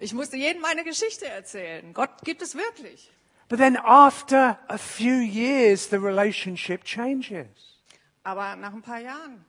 ich 0.00 0.12
musste 0.14 0.36
jedem 0.36 0.62
meine 0.62 0.82
Geschichte 0.82 1.28
erzählen. 1.28 1.92
Gott 1.92 2.10
gibt 2.24 2.42
es 2.42 2.56
wirklich. 2.56 3.12
But 3.48 3.58
then 3.58 3.76
after 3.76 4.58
a 4.68 4.78
few 4.78 5.20
years, 5.20 5.90
the 5.90 5.98
relationship 5.98 6.84
changes. 6.84 7.46
Aber 8.24 8.56
nach 8.56 8.72
ein 8.72 8.82
paar 8.82 9.00
Jahren, 9.00 9.44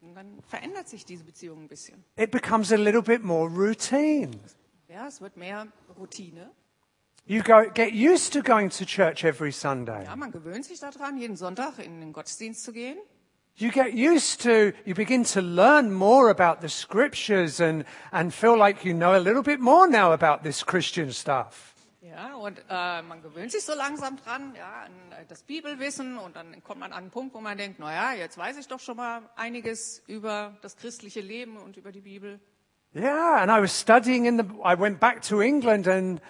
dann 0.00 0.40
verändert 0.48 0.88
sich 0.88 1.04
diese 1.04 1.24
Beziehung 1.24 1.62
ein 1.62 1.68
bisschen. 1.68 2.04
It 2.16 2.30
becomes 2.30 2.72
a 2.72 2.76
little 2.76 3.02
bit 3.02 3.22
more 3.22 3.48
routine. 3.48 4.30
Ja, 4.88 5.06
es 5.06 5.20
wird 5.20 5.36
mehr 5.36 5.66
Routine. 5.98 6.50
You 7.26 7.42
go, 7.42 7.70
get 7.74 7.92
used 7.92 8.32
to 8.32 8.42
going 8.42 8.70
to 8.70 8.86
church 8.86 9.22
every 9.22 9.52
Sunday. 9.52 10.04
Ja, 10.04 10.16
man 10.16 10.32
gewöhnt 10.32 10.64
sich 10.64 10.80
daran, 10.80 11.18
jeden 11.18 11.36
Sonntag 11.36 11.78
in 11.78 12.00
den 12.00 12.12
Gottesdienst 12.12 12.64
zu 12.64 12.72
gehen. 12.72 12.96
You 13.56 13.70
get 13.70 13.92
used 13.92 14.40
to, 14.44 14.72
you 14.86 14.94
begin 14.94 15.24
to 15.24 15.40
learn 15.40 15.92
more 15.92 16.30
about 16.30 16.60
the 16.62 16.68
scriptures 16.68 17.60
and, 17.60 17.84
and 18.12 18.32
feel 18.32 18.56
like 18.56 18.84
you 18.84 18.94
know 18.94 19.12
a 19.12 19.18
little 19.18 19.42
bit 19.42 19.60
more 19.60 19.88
now 19.88 20.12
about 20.12 20.42
this 20.42 20.64
Christian 20.64 21.12
stuff. 21.12 21.74
Ja, 22.00 22.36
und 22.36 22.58
äh, 22.70 23.02
man 23.02 23.22
gewöhnt 23.22 23.50
sich 23.50 23.64
so 23.64 23.74
langsam 23.74 24.16
dran, 24.16 24.54
ja, 24.56 24.84
an 24.84 24.92
äh, 25.20 25.26
das 25.26 25.42
Bibelwissen 25.42 26.16
und 26.16 26.36
dann 26.36 26.62
kommt 26.62 26.78
man 26.78 26.92
an 26.92 26.98
einen 26.98 27.10
Punkt, 27.10 27.34
wo 27.34 27.40
man 27.40 27.58
denkt, 27.58 27.80
na 27.80 27.92
ja, 27.92 28.12
jetzt 28.12 28.38
weiß 28.38 28.56
ich 28.56 28.68
doch 28.68 28.78
schon 28.78 28.96
mal 28.96 29.22
einiges 29.34 30.04
über 30.06 30.56
das 30.62 30.76
christliche 30.76 31.20
Leben 31.20 31.56
und 31.56 31.76
über 31.76 31.90
die 31.90 32.00
Bibel. 32.00 32.38
Yeah, 32.94 33.42
and 33.42 33.50
I 33.50 33.60
was 33.60 33.78
studying 33.78 34.26
in 34.26 34.38
the, 34.38 34.44
I 34.64 34.78
went 34.78 35.00
back 35.00 35.22
to 35.22 35.40
England 35.40 35.88
and 35.88 36.20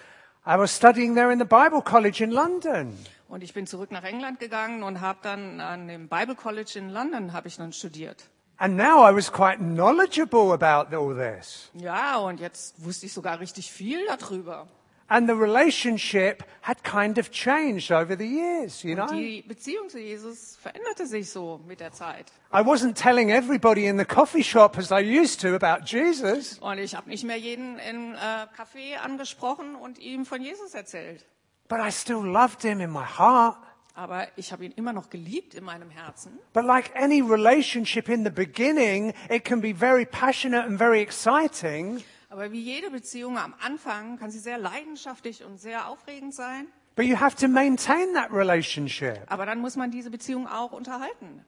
I 0.45 0.57
was 0.57 0.75
studying 0.75 1.13
there 1.13 1.31
in 1.31 1.37
the 1.37 1.45
Bible 1.45 1.83
College 1.83 2.23
in 2.23 2.31
London. 2.31 2.97
Und 3.27 3.43
ich 3.43 3.53
bin 3.53 3.67
zurück 3.67 3.91
nach 3.91 4.03
England 4.03 4.39
gegangen 4.39 4.81
und 4.81 5.01
habe 5.01 5.19
dann 5.21 5.61
an 5.61 5.87
dem 5.87 6.09
Bible 6.09 6.35
College 6.35 6.79
in 6.79 6.89
London 6.89 7.31
habe 7.31 7.47
ich 7.47 7.57
dann 7.57 7.73
studiert. 7.73 8.27
And 8.57 8.75
now 8.75 9.07
I 9.07 9.15
was 9.15 9.31
quite 9.31 9.59
knowledgeable 9.59 10.51
about 10.51 10.93
all 10.95 11.15
this. 11.15 11.69
Ja, 11.75 12.17
und 12.17 12.39
jetzt 12.39 12.83
wusste 12.83 13.05
ich 13.05 13.13
sogar 13.13 13.39
richtig 13.39 13.71
viel 13.71 13.99
darüber. 14.07 14.67
And 15.09 15.27
the 15.27 15.33
relationship 15.33 16.43
had 16.61 16.83
kind 16.83 17.17
of 17.17 17.31
changed 17.31 17.91
over 17.91 18.15
the 18.15 18.27
years, 18.27 18.83
you 18.83 18.95
know? 18.95 19.07
Die 19.07 19.41
Beziehung 19.41 19.89
zu 19.89 19.99
Jesus 19.99 20.55
veränderte 20.61 21.07
sich 21.07 21.31
so 21.31 21.59
mit 21.67 21.79
der 21.79 21.91
Zeit. 21.91 22.31
I 22.53 22.59
wasn't 22.59 22.93
telling 22.93 23.31
everybody 23.31 23.87
in 23.87 23.97
the 23.97 24.05
coffee 24.05 24.43
shop 24.43 24.77
as 24.77 24.91
I 24.91 24.99
used 24.99 25.41
to 25.41 25.55
about 25.55 25.85
Jesus. 25.85 26.59
Und 26.59 26.77
ich 26.77 26.93
habe 26.95 27.09
nicht 27.09 27.23
mehr 27.23 27.37
jeden 27.37 27.79
im 27.79 28.13
äh, 28.13 28.17
Café 28.17 28.97
angesprochen 29.03 29.75
und 29.75 29.97
ihm 29.97 30.25
von 30.25 30.41
Jesus 30.43 30.75
erzählt. 30.75 31.25
But 31.67 31.79
I 31.79 31.91
still 31.91 32.23
loved 32.23 32.61
him 32.61 32.79
in 32.79 32.91
my 32.91 33.05
heart. 33.05 33.57
Aber 33.95 34.27
ich 34.37 34.51
habe 34.51 34.63
ihn 34.63 34.71
immer 34.73 34.93
noch 34.93 35.09
geliebt 35.09 35.55
in 35.55 35.63
meinem 35.63 35.89
Herzen. 35.89 36.39
But 36.53 36.65
like 36.65 36.95
any 36.95 37.21
relationship 37.21 38.07
in 38.07 38.23
the 38.23 38.29
beginning, 38.29 39.13
it 39.29 39.43
can 39.43 39.59
be 39.59 39.73
very 39.73 40.05
passionate 40.05 40.65
and 40.65 40.77
very 40.77 41.01
exciting. 41.01 42.03
Aber 42.29 42.51
wie 42.51 42.61
jede 42.61 42.91
Beziehung 42.91 43.37
am 43.37 43.55
Anfang 43.59 44.19
kann 44.19 44.29
sie 44.29 44.39
sehr 44.39 44.57
leidenschaftlich 44.59 45.43
und 45.43 45.59
sehr 45.59 45.87
aufregend 45.87 46.33
sein. 46.33 46.67
But 46.95 47.05
you 47.05 47.19
have 47.19 47.35
to 47.37 47.47
maintain 47.47 48.13
that 48.13 48.31
relationship. 48.31 49.19
Aber 49.27 49.45
dann 49.45 49.59
muss 49.59 49.75
man 49.75 49.89
diese 49.89 50.11
Beziehung 50.11 50.47
auch 50.47 50.71
unterhalten. 50.71 51.43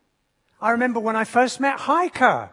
I 0.61 0.69
remember 0.69 1.03
when 1.03 1.15
I 1.15 1.25
first 1.25 1.59
met 1.59 1.87
Heike. 1.87 2.49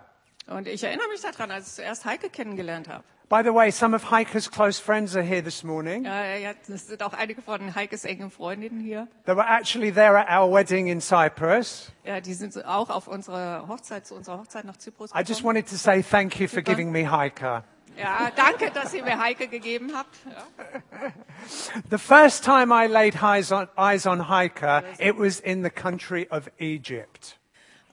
Und 0.47 0.67
ich 0.67 0.83
erinnere 0.83 1.09
mich 1.09 1.21
daran, 1.21 1.51
als 1.51 1.69
ich 1.69 1.75
zuerst 1.75 2.05
Heike 2.05 2.29
kennengelernt 2.31 2.89
habe. 2.89 3.05
By 3.29 3.43
the 3.45 3.53
way, 3.53 3.71
some 3.71 3.95
of 3.95 4.11
Heike's 4.11 4.51
close 4.51 4.81
friends 4.81 5.15
are 5.15 5.23
here 5.23 5.43
this 5.43 5.63
morning. 5.63 6.07
Ja, 6.07 6.35
ja, 6.37 6.53
das 6.67 6.87
sind 6.87 7.03
auch 7.03 7.13
einige 7.13 7.43
von 7.43 7.75
Heikes 7.75 8.07
engen 8.07 8.31
Freundinnen 8.31 8.81
hier. 8.81 9.07
They 9.27 9.37
were 9.37 9.47
actually 9.47 9.93
there 9.93 10.17
at 10.19 10.31
our 10.31 10.51
wedding 10.51 10.87
in 10.87 11.03
Cyprus. 11.03 11.93
Ja, 12.05 12.23
die 12.23 12.33
sind 12.33 12.65
auch 12.65 12.89
auf 12.89 13.07
unsere 13.07 13.69
Hochzeit, 13.69 14.07
zu 14.07 14.15
unserer 14.15 14.39
Hochzeit 14.39 14.65
nach 14.65 14.79
Zyprus 14.79 15.11
I 15.15 15.23
just 15.27 15.45
wanted 15.45 15.69
to 15.69 15.77
say 15.77 16.03
thank 16.03 16.41
you 16.41 16.49
for 16.49 16.63
giving 16.63 16.91
me 16.91 17.11
Heike. 17.11 17.63
Ja, 17.99 18.31
danke, 18.37 18.71
dass 18.71 18.95
ihr 18.95 19.03
mir 19.03 19.19
Heike 19.19 19.49
gegeben 19.49 19.93
habt. 19.95 20.15
Ja. 20.25 21.13
The 21.91 21.99
first 21.99 22.45
time 22.45 22.73
I 22.73 22.87
laid 22.87 23.23
eyes 23.23 23.51
on, 23.51 23.69
eyes 23.77 24.07
on 24.07 24.29
Heike, 24.29 24.85
it 24.99 25.19
was 25.19 25.41
in 25.41 25.65
the 25.65 25.71
country 25.71 26.29
of 26.31 26.49
Egypt. 26.59 27.39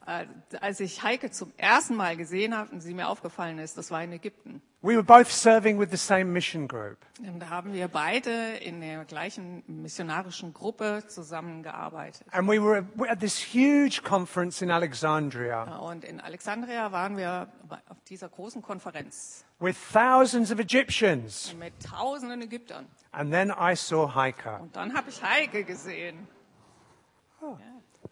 Äh, 0.07 0.25
Als 0.61 0.79
ich 0.79 1.01
Heike 1.01 1.31
zum 1.31 1.51
ersten 1.57 1.95
Mal 1.95 2.15
gesehen 2.15 2.55
habe 2.55 2.71
und 2.71 2.81
sie 2.81 2.93
mir 2.93 3.07
aufgefallen 3.09 3.57
ist, 3.57 3.77
das 3.77 3.89
war 3.89 4.03
in 4.03 4.11
Ägypten. 4.11 4.61
We 4.83 4.93
were 4.93 5.03
both 5.03 5.31
serving 5.31 5.79
with 5.79 5.89
the 5.89 5.97
same 5.97 6.25
mission 6.25 6.67
group. 6.67 6.97
Und 7.19 7.39
da 7.39 7.49
haben 7.49 7.73
wir 7.73 7.87
beide 7.87 8.57
in 8.57 8.81
der 8.81 9.03
gleichen 9.05 9.63
missionarischen 9.65 10.53
Gruppe 10.53 11.03
zusammengearbeitet. 11.07 12.27
And 12.31 12.47
we 12.47 12.61
were 12.61 12.85
at 13.09 13.19
this 13.19 13.39
huge 13.39 14.03
conference 14.03 14.61
in 14.61 14.69
Alexandria 14.69 15.63
Und 15.79 16.03
in 16.05 16.19
Alexandria 16.21 16.91
waren 16.91 17.17
wir 17.17 17.47
auf 17.89 17.97
dieser 18.07 18.29
großen 18.29 18.61
Konferenz 18.61 19.43
with 19.59 19.75
thousands 19.91 20.51
of 20.51 20.59
Egyptians. 20.59 21.55
mit 21.57 21.73
tausenden 21.83 22.43
Ägyptern. 22.43 22.85
And 23.11 23.31
then 23.31 23.49
I 23.49 23.75
saw 23.75 24.13
Heike. 24.13 24.59
Und 24.61 24.75
dann 24.75 24.93
habe 24.93 25.09
ich 25.09 25.23
Heike 25.23 25.63
gesehen. 25.63 26.27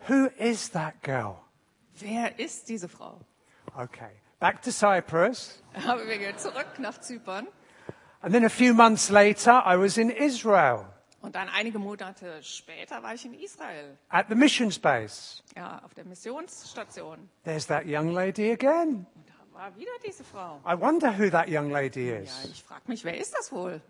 Who 0.08 0.26
is 0.40 0.72
that 0.72 1.02
girl? 1.04 1.36
Wer 2.00 2.40
ist 2.40 2.70
diese 2.70 2.88
Frau? 2.90 3.20
Okay. 3.76 4.10
Back 4.40 4.62
to 4.62 4.72
Cyprus. 4.72 5.62
Aber 5.88 6.06
wir 6.08 6.18
gehen 6.18 6.38
zurück 6.38 6.68
nach 6.80 7.00
Zypern. 7.00 7.48
And 8.22 8.34
then 8.34 8.46
a 8.46 8.50
few 8.50 8.74
months 8.74 9.10
later, 9.10 9.64
I 9.66 9.78
was 9.78 9.98
in 9.98 10.10
Israel 10.10 10.86
Und 11.22 11.36
dann 11.36 11.48
einige 11.50 11.80
Monate 11.80 12.42
später 12.44 13.02
war 13.04 13.14
ich 13.14 13.26
in 13.26 13.34
Israel, 13.34 13.98
at 14.10 14.28
the 14.30 14.36
missions 14.36 14.78
base. 14.80 15.42
ja, 15.56 15.82
auf 15.86 15.94
der 15.94 16.04
Missionsstation. 16.06 17.30
There's 17.46 17.66
that 17.68 17.84
young 17.86 18.10
lady 18.12 18.52
again. 18.52 19.06
Und 19.16 19.28
da 19.28 19.58
war 19.58 19.76
wieder 19.78 19.92
diese 20.06 20.24
Frau. 20.24 20.60
I 20.66 20.80
wonder 20.80 21.18
who 21.18 21.30
that 21.30 21.48
young 21.48 21.70
lady 21.72 22.10
Ja, 22.10 22.18
is. 22.20 22.50
ich 22.52 22.64
frage 22.64 22.82
mich, 22.88 23.04
wer 23.06 23.18
ist 23.18 23.34
das 23.34 23.52
wohl? 23.52 23.82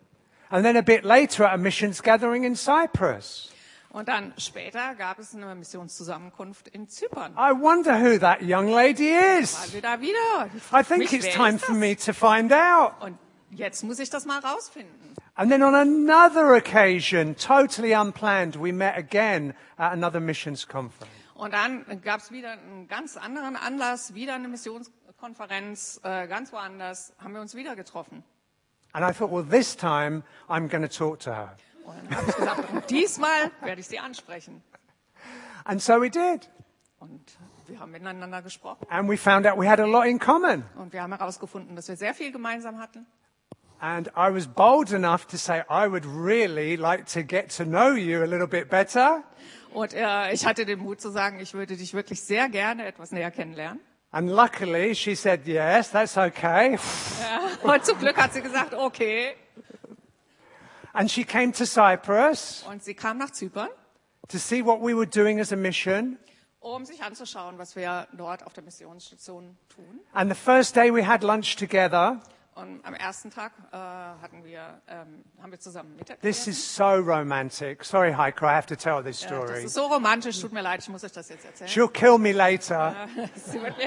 And 0.49 0.63
then 0.63 0.77
a 0.77 0.81
bit 0.81 1.03
later 1.03 1.45
at 1.47 1.53
a 1.53 1.57
missions 1.57 2.01
gathering 2.03 2.43
in 2.43 2.55
Cyprus. 2.55 3.51
Und 3.93 4.07
dann 4.07 4.33
später 4.37 4.95
gab 4.95 5.19
es 5.19 5.35
eine 5.35 5.53
Missionszusammenkunft 5.53 6.67
in 6.67 6.89
Zypern. 6.89 7.33
I 7.33 7.51
wonder 7.51 8.01
who 8.01 8.17
that 8.17 8.41
young 8.41 8.67
lady 8.67 9.11
is. 9.39 9.55
da 9.81 10.01
wieder? 10.01 10.49
I 10.73 10.83
think 10.83 10.97
mich, 10.97 11.13
it's 11.13 11.29
time 11.29 11.59
for 11.59 11.75
me 11.75 11.95
to 11.95 12.11
find 12.11 12.51
out. 12.51 12.93
Und 13.01 13.19
jetzt 13.51 13.83
muss 13.83 13.99
ich 13.99 14.09
das 14.09 14.25
mal 14.25 14.39
rausfinden. 14.39 15.15
And 15.35 15.51
then 15.51 15.61
on 15.61 15.75
another 15.75 16.55
occasion, 16.55 17.35
totally 17.35 17.93
unplanned, 17.93 18.59
we 18.59 18.73
met 18.73 18.97
again 18.97 19.53
at 19.77 19.91
another 19.91 20.19
missions 20.19 20.67
conference. 20.67 21.13
Und 21.35 21.53
dann 21.53 21.85
gab 22.01 22.19
es 22.19 22.31
wieder 22.31 22.53
einen 22.53 22.87
ganz 22.87 23.15
anderen 23.15 23.55
Anlass, 23.55 24.15
wieder 24.15 24.33
eine 24.33 24.47
Missionskonferenz, 24.47 26.01
äh, 26.03 26.27
ganz 26.27 26.51
woanders, 26.51 27.13
haben 27.19 27.35
wir 27.35 27.41
uns 27.41 27.53
wieder 27.53 27.75
getroffen. 27.75 28.23
And 28.93 29.07
I 29.07 29.13
thought, 29.13 29.31
well, 29.31 29.43
this 29.43 29.77
time 29.77 30.23
I'm 30.49 30.67
going 30.67 30.81
to 30.81 30.87
talk 30.87 31.19
to 31.19 31.31
her. 31.31 31.55
Und 31.85 31.95
dann 32.09 32.17
habe 32.17 32.29
ich 32.29 32.35
gesagt, 32.35 32.71
und 32.71 32.89
diesmal 32.89 33.51
werde 33.61 33.81
ich 33.81 33.87
sie 33.87 33.99
ansprechen. 33.99 34.63
And 35.65 35.81
so 35.81 36.01
we 36.01 36.09
did. 36.09 36.49
Und 36.99 37.21
wir 37.67 37.79
haben 37.79 37.91
miteinander 37.91 38.41
gesprochen. 38.41 38.85
And 38.89 39.09
we 39.09 39.17
found 39.17 39.45
out 39.45 39.57
we 39.57 39.69
had 39.69 39.79
a 39.79 39.85
lot 39.85 40.05
in 40.05 40.19
common. 40.19 40.63
Und 40.75 40.93
wir 40.93 41.01
haben 41.01 41.15
herausgefunden, 41.15 41.75
dass 41.75 41.87
wir 41.87 41.95
sehr 41.95 42.13
viel 42.13 42.31
gemeinsam 42.31 42.79
hatten. 42.79 43.05
And 43.79 44.07
I 44.15 44.33
was 44.33 44.47
bold 44.47 44.93
enough 44.93 45.27
to 45.27 45.37
say, 45.37 45.63
I 45.69 45.89
would 45.89 46.05
really 46.05 46.77
like 46.77 47.05
to 47.13 47.21
get 47.21 47.49
to 47.57 47.65
know 47.65 47.93
you 47.93 48.21
a 48.21 48.25
little 48.25 48.47
bit 48.47 48.69
better. 48.69 49.23
Und 49.73 49.93
äh, 49.93 50.31
ich 50.31 50.45
hatte 50.45 50.65
den 50.65 50.79
Mut 50.79 51.01
zu 51.01 51.09
sagen, 51.09 51.39
ich 51.39 51.53
würde 51.53 51.75
dich 51.75 51.93
wirklich 51.93 52.21
sehr 52.21 52.47
gerne 52.47 52.85
etwas 52.85 53.11
näher 53.11 53.31
kennenlernen. 53.31 53.81
And 54.11 54.29
luckily, 54.29 54.93
she 54.93 55.15
said, 55.15 55.47
yes, 55.47 55.91
that's 55.91 56.15
okay. 56.17 56.77
Ja. 57.19 57.73
Und 57.73 57.83
zum 57.83 57.97
Glück 57.97 58.15
hat 58.15 58.31
sie 58.31 58.41
gesagt, 58.41 58.73
okay. 58.75 59.35
And 60.93 61.09
she 61.09 61.23
came 61.23 61.51
to 61.53 61.65
Cyprus 61.65 62.63
Und 62.69 62.83
sie 62.83 62.93
kam 62.93 63.17
nach 63.17 63.31
Zypern, 63.31 63.69
to 64.29 64.37
see 64.37 64.63
what 64.63 64.79
we 64.81 64.95
were 64.95 65.07
doing 65.07 65.39
as 65.39 65.51
a 65.51 65.55
mission. 65.55 66.17
um 66.59 66.85
sich 66.85 67.03
anzuschauen, 67.03 67.57
was 67.57 67.75
wir 67.75 68.07
dort 68.13 68.45
auf 68.45 68.53
der 68.53 68.63
Missionsstation 68.63 69.57
tun. 69.69 69.99
And 70.13 70.31
the 70.31 70.35
first 70.39 70.75
day 70.75 70.93
we 70.93 71.05
had 71.05 71.21
lunch 71.23 71.55
together. 71.57 72.21
Und 72.55 72.85
am 72.85 72.93
ersten 72.93 73.31
Tag 73.31 73.51
äh, 73.71 73.75
hatten 73.77 74.43
wir, 74.43 74.79
ähm, 74.87 75.23
haben 75.41 75.51
wir 75.51 75.59
zusammen 75.59 75.95
Mittag 75.95 76.21
This 76.21 76.47
is 76.47 76.75
so 76.75 76.95
romantic. 76.95 77.83
Sorry, 77.83 78.13
Heike, 78.13 78.43
I 78.45 78.49
have 78.53 78.67
to 78.67 78.75
tell 78.75 79.03
this 79.03 79.23
Ja, 79.23 79.29
das 79.29 79.45
story. 79.47 79.63
ist 79.63 79.73
so 79.73 79.85
romantisch, 79.87 80.39
tut 80.39 80.53
mir 80.53 80.61
leid, 80.61 80.81
ich 80.81 80.89
muss 80.89 81.03
euch 81.03 81.11
das 81.11 81.29
jetzt 81.29 81.45
erzählen. 81.45 81.69
She'll 81.69 81.91
kill 81.91 82.17
me 82.19 82.31
later. 82.31 82.95
Sie 83.35 83.59
wird 83.61 83.77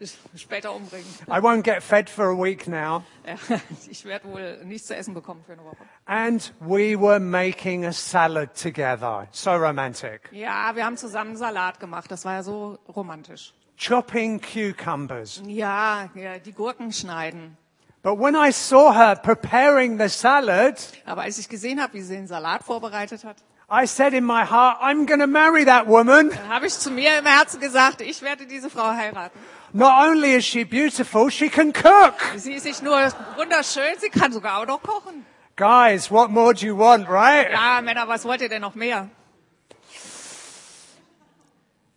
mich 0.00 0.16
später 0.36 0.74
umbringen. 0.74 1.06
I 1.28 1.38
won't 1.40 1.62
get 1.62 1.82
fed 1.82 2.08
for 2.08 2.26
a 2.26 2.36
week 2.36 2.66
now. 2.66 3.02
Ich 3.90 4.04
werde 4.04 4.28
wohl 4.30 4.64
nichts 4.64 4.88
zu 4.88 4.96
essen 4.96 5.12
bekommen 5.14 5.42
für 5.44 5.52
eine 5.52 5.64
Woche. 5.64 5.76
And 6.06 6.54
we 6.60 6.98
were 6.98 7.20
making 7.20 7.84
a 7.84 7.92
salad 7.92 8.54
together. 8.54 9.26
So 9.32 9.50
romantic. 9.52 10.30
Ja, 10.32 10.74
wir 10.74 10.84
haben 10.84 10.96
zusammen 10.96 11.36
Salat 11.36 11.78
gemacht, 11.80 12.10
das 12.10 12.24
war 12.24 12.34
ja 12.34 12.42
so 12.42 12.78
romantisch. 12.88 13.52
Chopping 13.78 14.40
cucumbers. 14.40 15.42
Ja, 15.46 16.08
ja 16.14 16.38
die 16.38 16.52
Gurken 16.52 16.92
schneiden. 16.92 17.58
But 18.06 18.20
when 18.20 18.36
I 18.36 18.52
saw 18.52 18.92
her 18.92 19.16
preparing 19.16 19.98
the 19.98 20.08
salad, 20.08 20.76
Aber 21.06 21.22
als 21.22 21.38
ich 21.38 21.48
gesehen 21.48 21.80
habe, 21.80 21.94
wie 21.94 22.02
sie 22.02 22.14
den 22.14 22.28
Salat 22.28 22.62
vorbereitet 22.62 23.24
hat, 23.24 23.36
I 23.68 23.84
said 23.84 24.14
in 24.14 24.24
my 24.24 24.44
heart, 24.44 24.78
I'm 24.80 25.06
going 25.06 25.18
to 25.18 25.26
marry 25.26 25.64
that 25.64 25.88
woman. 25.88 26.30
dann 26.30 26.48
habe 26.48 26.68
ich 26.68 26.78
zu 26.78 26.92
mir 26.92 27.18
im 27.18 27.26
Herzen 27.26 27.58
gesagt, 27.58 28.00
ich 28.00 28.22
werde 28.22 28.46
diese 28.46 28.70
Frau 28.70 28.92
heiraten. 28.92 29.36
Not 29.72 29.90
only 30.08 30.36
is 30.36 30.44
she 30.44 30.62
beautiful, 30.62 31.32
she 31.32 31.48
can 31.48 31.72
cook. 31.72 32.14
Sie 32.36 32.52
ist 32.52 32.64
nicht 32.64 32.80
nur 32.80 32.96
wunderschön, 33.34 33.98
sie 33.98 34.10
kann 34.10 34.30
sogar 34.32 34.60
auch 34.62 34.66
noch 34.66 34.84
kochen. 34.84 35.26
Guys, 35.56 36.08
what 36.08 36.30
more 36.30 36.54
do 36.54 36.64
you 36.64 36.78
want, 36.78 37.08
right? 37.08 37.50
Ja, 37.50 37.80
Männer, 37.82 38.06
was 38.06 38.24
wollt 38.24 38.40
ihr 38.40 38.48
denn 38.48 38.62
noch 38.62 38.76
mehr? 38.76 39.10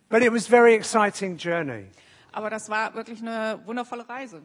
But 0.08 0.24
it 0.24 0.32
was 0.32 0.48
a 0.48 0.50
very 0.50 0.74
exciting 0.74 1.36
journey. 1.36 1.86
Aber 2.32 2.50
das 2.50 2.68
war 2.68 2.96
wirklich 2.96 3.22
eine 3.22 3.60
wundervolle 3.64 4.08
Reise. 4.08 4.42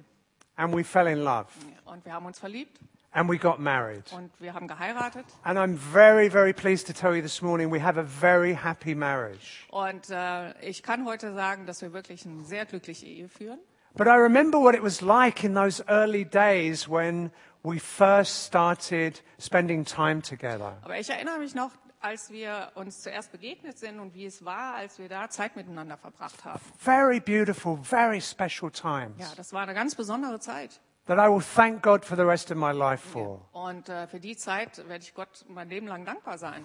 And 0.58 0.74
we 0.74 0.84
fell 0.84 1.08
in 1.08 1.24
love. 1.24 1.48
Und 1.86 2.06
wir 2.06 2.14
haben 2.14 2.26
uns 2.26 2.40
verliebt 2.40 2.80
And 3.12 3.30
we 3.30 3.38
got 3.38 3.60
married. 3.60 4.12
und 4.12 4.30
wir 4.42 4.54
haben 4.54 4.68
geheiratet. 4.68 5.26
And 5.44 5.58
I'm 5.58 5.78
very, 5.78 6.30
very 6.30 6.52
pleased 6.52 6.86
to 6.88 6.94
tell 6.94 7.16
you 7.16 7.22
this 7.22 7.42
morning 7.42 7.72
we 7.72 7.82
have 7.82 7.98
a 7.98 8.04
very 8.04 8.54
happy 8.54 8.94
marriage. 8.94 9.66
Und 9.70 10.10
äh, 10.10 10.52
ich 10.62 10.84
kann 10.84 11.06
heute 11.06 11.34
sagen, 11.34 11.66
dass 11.66 11.82
wir 11.82 11.94
wirklich 11.94 12.26
eine 12.26 12.44
sehr 12.44 12.66
glückliche 12.66 13.06
Ehe 13.06 13.30
führen. 13.30 13.60
But 13.94 14.08
I 14.08 14.18
remember 14.18 14.60
what 14.60 14.76
it 14.76 14.84
was 14.84 15.00
like 15.00 15.46
in 15.46 15.54
those 15.54 15.82
early 15.88 16.26
days 16.26 16.90
when 16.90 17.32
we 17.64 17.80
first 17.80 18.46
started 18.46 19.24
spending 19.40 19.86
time 19.86 20.22
together. 20.22 20.78
Aber 20.84 21.00
ich 21.00 21.10
erinnere 21.10 21.40
mich 21.40 21.56
noch, 21.56 21.72
als 22.06 22.30
wir 22.30 22.72
uns 22.76 23.02
zuerst 23.02 23.32
begegnet 23.32 23.80
sind 23.80 24.00
und 24.00 24.14
wie 24.14 24.26
es 24.26 24.46
war, 24.46 24.76
als 24.76 25.00
wir 25.00 25.10
da 25.10 25.28
Zeit 25.30 25.56
miteinander 25.56 25.98
verbracht 25.98 26.46
haben. 26.46 26.60
Very 26.78 27.20
beautiful, 27.20 27.78
very 27.84 28.22
special 28.22 28.70
times. 28.72 29.18
Ja, 29.18 29.32
das 29.36 29.52
war 29.54 29.64
eine 29.64 29.74
ganz 29.74 29.96
besondere 29.96 30.40
Zeit. 30.40 30.80
that 31.08 31.18
I 31.20 31.30
will 31.30 31.44
thank 31.44 31.84
God 31.84 32.04
for 32.06 32.16
the 32.18 32.24
rest 32.24 32.50
of 32.52 32.58
my 32.58 32.72
life 32.72 33.08
for. 33.08 33.42
Und 33.54 33.90
äh, 33.90 34.08
für 34.08 34.20
die 34.20 34.36
Zeit 34.38 34.78
werde 34.88 35.04
ich 35.04 35.14
Gott 35.14 35.46
mein 35.50 35.70
Leben 35.70 35.88
lang 35.88 36.06
dankbar 36.06 36.38
sein. 36.38 36.64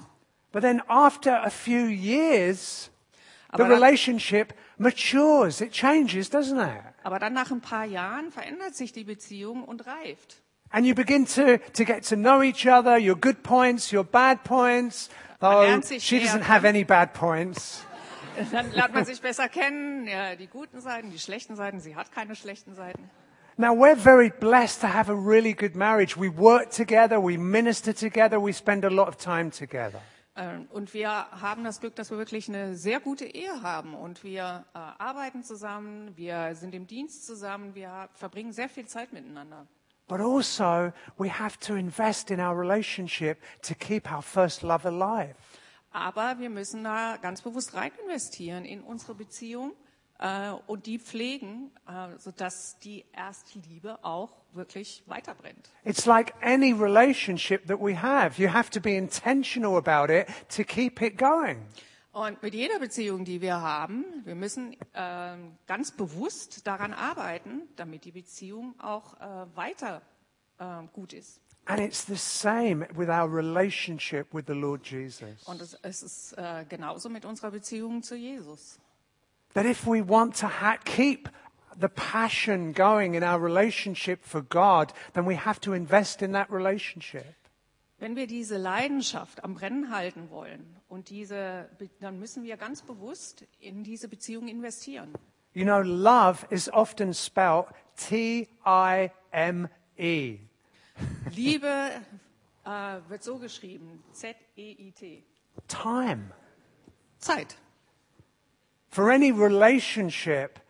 But 0.52 0.62
then 0.62 0.82
after 0.88 1.42
a 1.44 1.50
few 1.50 1.86
years, 1.88 2.90
the 3.52 3.62
Aber 3.62 3.64
dann- 3.64 3.72
relationship 3.72 4.54
matures. 4.78 5.60
It 5.60 5.72
changes, 5.72 6.30
doesn't 6.32 6.58
it? 6.62 6.82
Aber 7.02 7.18
dann 7.18 7.32
nach 7.34 7.50
ein 7.50 7.60
paar 7.60 7.84
Jahren 7.84 8.30
verändert 8.30 8.74
sich 8.74 8.92
die 8.92 9.04
Beziehung 9.04 9.64
und 9.64 9.86
reift. 9.86 10.42
And 10.72 10.86
you 10.86 10.94
begin 10.94 11.26
to, 11.26 11.58
to 11.72 11.84
get 11.84 12.08
to 12.08 12.14
know 12.16 12.42
each 12.42 12.66
other, 12.66 12.96
your 12.96 13.16
good 13.16 13.42
points, 13.42 13.92
your 13.92 14.04
bad 14.04 14.42
points. 14.44 15.10
Sich 15.82 16.04
she 16.04 16.18
doesn't 16.18 16.48
have 16.48 16.66
any 16.68 16.84
bad 16.84 17.12
points. 17.14 17.84
Dann 18.52 18.72
lernt 18.72 18.94
man 18.94 19.04
sich 19.04 19.20
besser 19.20 19.48
kennen, 19.48 20.06
ja, 20.06 20.36
die 20.36 20.46
guten 20.46 20.80
Seiten, 20.80 21.10
die 21.10 21.18
schlechten 21.18 21.56
Seiten. 21.56 21.80
Sie 21.80 21.96
hat 21.96 22.12
keine 22.12 22.34
schlechten 22.34 22.74
Seiten. 22.74 23.10
Now 23.56 23.74
we're 23.74 23.96
very 23.96 24.30
blessed 24.30 24.80
to 24.80 24.86
have 24.86 25.10
a 25.10 25.14
really 25.14 25.52
good 25.52 25.74
marriage. 25.74 26.16
We 26.16 26.34
work 26.34 26.70
together, 26.70 27.22
we 27.22 27.36
minister 27.36 27.94
together, 27.94 28.40
we 28.42 28.52
spend 28.52 28.84
a 28.84 28.88
lot 28.88 29.08
of 29.08 29.16
time 29.16 29.50
together. 29.50 30.00
Ähm, 30.36 30.66
Und 30.70 30.94
wir 30.94 31.10
haben 31.10 31.64
das 31.64 31.80
Glück, 31.80 31.94
dass 31.96 32.10
wir 32.10 32.18
wirklich 32.18 32.48
eine 32.48 32.74
sehr 32.74 33.00
gute 33.00 33.26
Ehe 33.26 33.62
haben. 33.62 33.94
Und 33.94 34.24
wir 34.24 34.64
äh, 34.74 34.78
arbeiten 34.78 35.42
zusammen, 35.42 36.16
wir 36.16 36.54
sind 36.54 36.74
im 36.74 36.86
Dienst 36.86 37.26
zusammen, 37.26 37.74
wir 37.74 38.08
verbringen 38.14 38.52
sehr 38.52 38.68
viel 38.68 38.86
Zeit 38.86 39.12
miteinander. 39.12 39.66
But 40.10 40.20
also, 40.20 40.92
we 41.18 41.28
have 41.28 41.56
to 41.60 41.76
invest 41.76 42.32
in 42.32 42.40
our 42.40 42.56
relationship 42.56 43.38
to 43.62 43.76
keep 43.76 44.10
our 44.10 44.22
first 44.22 44.64
love 44.64 44.84
alive. 44.84 45.36
Aber 45.92 46.40
wir 46.40 46.50
müssen 46.50 46.82
da 46.82 47.16
ganz 47.16 47.42
bewusst 47.42 47.74
rein 47.74 47.92
investieren 48.02 48.64
in 48.64 48.80
unsere 48.80 49.14
Beziehung 49.14 49.72
äh, 50.18 50.50
und 50.66 50.86
die 50.86 50.98
pflegen, 50.98 51.70
äh, 51.86 52.18
sodass 52.18 52.80
die 52.80 53.04
Erstliebe 53.12 54.04
auch 54.04 54.32
wirklich 54.52 55.04
weiterbrennt. 55.06 55.70
It's 55.84 56.06
like 56.06 56.34
any 56.42 56.72
relationship 56.72 57.68
that 57.68 57.78
we 57.80 57.94
have. 57.94 58.42
You 58.42 58.52
have 58.52 58.68
to 58.70 58.80
be 58.80 58.96
intentional 58.96 59.76
about 59.76 60.12
it 60.12 60.26
to 60.56 60.64
keep 60.64 61.00
it 61.02 61.18
going. 61.18 61.58
Und 62.20 62.42
mit 62.42 62.52
jeder 62.52 62.78
Beziehung, 62.78 63.24
die 63.24 63.40
wir 63.40 63.62
haben, 63.62 64.04
wir 64.26 64.34
müssen 64.34 64.76
ähm, 64.92 65.56
ganz 65.66 65.90
bewusst 65.90 66.66
daran 66.66 66.92
arbeiten, 66.92 67.62
damit 67.76 68.04
die 68.04 68.12
Beziehung 68.12 68.78
auch 68.78 69.18
äh, 69.18 69.56
weiter 69.56 70.02
äh, 70.58 70.82
gut 70.92 71.14
ist. 71.14 71.40
And 71.64 71.80
it's 71.80 72.04
the 72.04 72.16
same 72.16 72.86
with 72.94 73.08
our 73.08 73.26
relationship 73.26 74.26
with 74.34 74.44
the 74.48 74.52
Lord 74.52 74.86
Jesus. 74.86 75.44
Und 75.46 75.62
es, 75.62 75.72
es 75.80 76.02
ist 76.02 76.32
äh, 76.36 76.66
genauso 76.68 77.08
mit 77.08 77.24
unserer 77.24 77.52
Beziehung 77.52 78.02
zu 78.02 78.16
Jesus. 78.16 78.78
That 79.54 79.64
if 79.64 79.86
we 79.86 80.06
want 80.06 80.38
to 80.40 80.46
ha- 80.46 80.76
keep 80.84 81.30
the 81.80 81.88
passion 81.88 82.74
going 82.74 83.14
in 83.14 83.24
our 83.24 83.42
relationship 83.42 84.26
for 84.26 84.42
God, 84.42 84.92
then 85.14 85.26
we 85.26 85.38
have 85.38 85.58
to 85.60 85.72
invest 85.72 86.20
in 86.20 86.34
that 86.34 86.50
relationship. 86.50 87.24
Wenn 88.00 88.16
wir 88.16 88.26
diese 88.26 88.56
Leidenschaft 88.56 89.44
am 89.44 89.52
Brennen 89.52 89.94
halten 89.94 90.30
wollen 90.30 90.74
und 90.88 91.10
diese, 91.10 91.68
dann 92.00 92.18
müssen 92.18 92.42
wir 92.44 92.56
ganz 92.56 92.80
bewusst 92.80 93.44
in 93.60 93.84
diese 93.84 94.08
Beziehung 94.08 94.48
investieren. 94.48 95.12
You 95.52 95.64
know, 95.64 95.80
love 95.80 96.46
is 96.48 96.72
often 96.72 97.12
spelled 97.12 97.66
T 97.96 98.48
I 98.64 99.10
M 99.32 99.68
E. 99.98 100.38
Liebe 101.34 101.90
äh, 102.64 102.70
wird 103.08 103.22
so 103.22 103.38
geschrieben, 103.38 104.02
Z-E-I-T. 104.12 105.22
Time. 105.68 106.30
Zeit. 107.18 107.58
For 108.88 109.10
any 109.10 109.30
relationship 109.30 110.60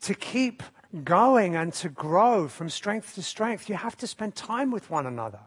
to 0.00 0.12
keep 0.14 0.64
going 1.04 1.56
and 1.56 1.72
to 1.80 1.88
grow 1.88 2.48
from 2.48 2.68
strength 2.68 3.14
to 3.14 3.22
strength, 3.22 3.68
you 3.68 3.76
have 3.76 3.96
to 3.98 4.06
spend 4.08 4.34
time 4.34 4.72
with 4.72 4.90
one 4.90 5.06
another. 5.06 5.40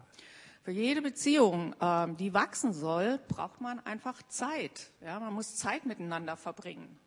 Für 0.62 0.70
jede 0.70 1.02
Beziehung, 1.02 1.74
ähm, 1.80 2.16
die 2.16 2.32
wachsen 2.34 2.72
soll, 2.72 3.18
braucht 3.28 3.60
man 3.60 3.80
einfach 3.80 4.22
Zeit. 4.28 4.92
Ja, 5.00 5.18
man 5.18 5.32
muss 5.32 5.56
Zeit 5.56 5.86
miteinander 5.86 6.36
verbringen. 6.36 6.98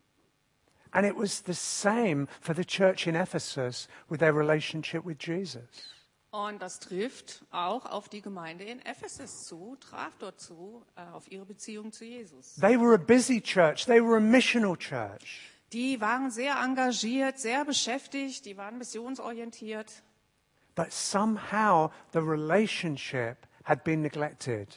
And 0.90 1.06
it 1.06 1.16
was 1.16 1.42
the 1.44 1.54
same 1.54 2.26
for 2.40 2.54
the 2.54 2.64
church 2.64 3.06
in 3.06 3.14
Ephesus 3.14 3.88
with 4.08 4.20
their 4.20 4.34
relationship 4.34 5.04
with 5.04 5.16
Jesus. 5.20 5.96
Und 6.30 6.60
das 6.60 6.80
trifft 6.80 7.44
auch 7.50 7.86
auf 7.86 8.10
die 8.10 8.20
Gemeinde 8.20 8.64
in 8.64 8.84
Ephesus 8.84 9.46
zu, 9.46 9.76
traf 9.80 10.12
dort 10.18 10.38
zu, 10.38 10.84
äh, 10.94 11.00
auf 11.14 11.30
ihre 11.30 11.46
Beziehung 11.46 11.92
zu 11.92 12.04
Jesus. 12.04 12.56
They 12.56 12.78
were 12.78 12.94
a 12.94 12.98
busy 12.98 13.40
church, 13.40 13.86
they 13.86 14.02
were 14.02 14.18
a 14.18 14.20
missional 14.20 14.76
church. 14.76 15.50
Die 15.72 16.00
waren 16.00 16.30
sehr 16.30 16.56
engagiert, 16.62 17.38
sehr 17.38 17.64
beschäftigt, 17.64 18.44
die 18.44 18.56
waren 18.56 18.76
missionsorientiert. 18.76 20.02
But 20.76 20.92
somehow 20.92 21.90
the 22.12 22.20
relationship 22.20 23.38
had 23.64 23.82
been 23.82 24.02
neglected. 24.02 24.68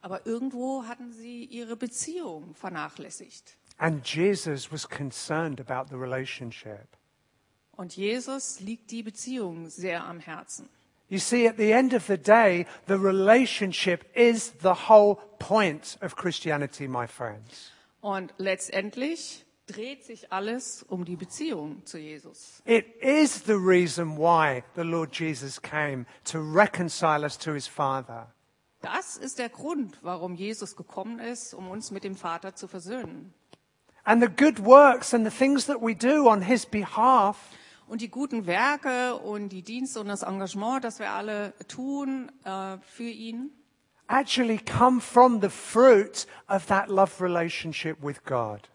Aber 0.00 0.26
irgendwo 0.26 0.84
hatten 0.86 1.12
sie 1.12 1.44
ihre 1.44 1.76
Beziehung 1.76 2.54
vernachlässigt. 2.54 3.58
And 3.76 4.06
Jesus 4.06 4.72
was 4.72 4.88
concerned 4.88 5.60
about 5.60 5.90
the 5.90 5.96
relationship. 5.96 6.96
Und 7.72 7.96
Jesus 7.96 8.60
liegt 8.60 8.90
die 8.90 9.02
Beziehung 9.02 9.68
sehr 9.68 10.04
am 10.04 10.20
Herzen. 10.20 10.68
You 11.08 11.18
see, 11.18 11.46
at 11.46 11.56
the 11.58 11.72
end 11.72 11.92
of 11.92 12.06
the 12.06 12.16
day, 12.16 12.66
the 12.86 12.94
relationship 12.94 14.04
is 14.14 14.54
the 14.62 14.88
whole 14.88 15.16
point 15.38 15.98
of 16.00 16.16
Christianity, 16.16 16.88
my 16.88 17.06
friends. 17.06 17.70
Und 18.00 18.32
letztendlich 18.38 19.44
dreht 19.66 20.04
sich 20.04 20.32
alles 20.32 20.82
um 20.82 21.04
die 21.04 21.16
Beziehung 21.16 21.84
zu 21.84 21.98
Jesus. 21.98 22.62
It 22.64 22.86
is 23.00 23.44
the 23.46 23.54
reason 23.54 24.16
why 24.16 24.62
the 24.74 24.82
Lord 24.82 25.14
Jesus 25.14 25.60
came 25.60 26.06
to 26.24 26.38
reconcile 26.38 27.24
us 27.24 27.38
to 27.38 27.52
his 27.52 27.66
Father. 27.66 28.32
Das 28.80 29.16
ist 29.16 29.38
der 29.38 29.48
Grund, 29.48 29.98
warum 30.02 30.34
Jesus 30.34 30.74
gekommen 30.74 31.20
ist, 31.20 31.54
um 31.54 31.68
uns 31.68 31.90
mit 31.90 32.02
dem 32.04 32.16
Vater 32.16 32.54
zu 32.54 32.66
versöhnen. 32.66 33.32
And 34.04 34.20
the 34.20 34.28
good 34.28 34.64
works 34.64 35.14
and 35.14 35.24
the 35.24 35.36
things 35.36 35.66
that 35.66 35.80
we 35.80 35.94
do 35.94 36.28
on 36.28 36.42
his 36.42 36.66
behalf 36.66 37.36
Und 37.92 38.00
die 38.00 38.08
guten 38.08 38.46
Werke 38.46 39.16
und 39.16 39.50
die 39.50 39.62
Dienste 39.62 40.00
und 40.00 40.08
das 40.08 40.22
Engagement, 40.22 40.82
das 40.82 40.98
wir 40.98 41.10
alle 41.10 41.52
tun 41.68 42.32
äh, 42.44 42.78
für 42.80 43.02
ihn, 43.02 43.50
actually 44.08 44.58
come 44.58 45.00
from 45.00 45.40
the 45.40 45.50
fruit 45.50 46.26
of 46.48 46.66
that 46.66 46.88
love 46.88 47.20
relationship 47.20 47.96
with 48.02 48.24
God. 48.24 48.68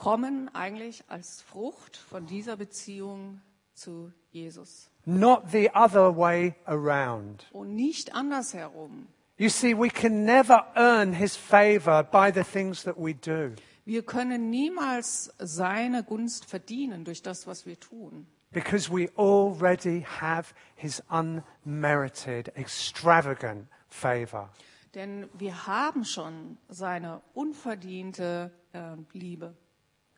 Kommen 0.00 0.48
eigentlich 0.54 1.04
als 1.08 1.42
Frucht 1.42 1.96
von 1.96 2.24
dieser 2.24 2.56
Beziehung 2.56 3.42
zu 3.74 4.10
Jesus. 4.30 4.90
Not 5.04 5.50
the 5.52 5.70
other 5.74 6.16
way 6.16 6.54
around. 6.64 7.46
Und 7.52 7.74
nicht 7.74 8.14
andersherum. 8.14 9.08
You 9.36 9.50
see, 9.50 9.76
we 9.76 9.88
can 9.88 10.24
never 10.24 10.66
earn 10.74 11.12
his 11.12 11.36
favor 11.36 12.02
by 12.02 12.30
the 12.32 12.42
things 12.42 12.82
that 12.84 12.96
we 12.96 13.14
do. 13.14 13.54
Wir 13.84 14.02
können 14.02 14.48
niemals 14.48 15.32
seine 15.38 16.02
Gunst 16.02 16.46
verdienen 16.46 17.04
durch 17.04 17.22
das, 17.22 17.46
was 17.46 17.66
wir 17.66 17.78
tun. 17.78 18.26
Because 18.52 18.90
we 18.90 19.10
already 19.16 20.04
have 20.20 20.54
his 20.76 21.02
unmerited, 21.10 22.48
extravagant 22.56 23.68
favor. 23.88 24.48
Denn 24.94 25.28
wir 25.34 25.66
haben 25.66 26.04
schon 26.04 26.56
seine 26.68 27.20
unverdiente 27.34 28.50
äh, 28.72 28.96
Liebe. 29.12 29.54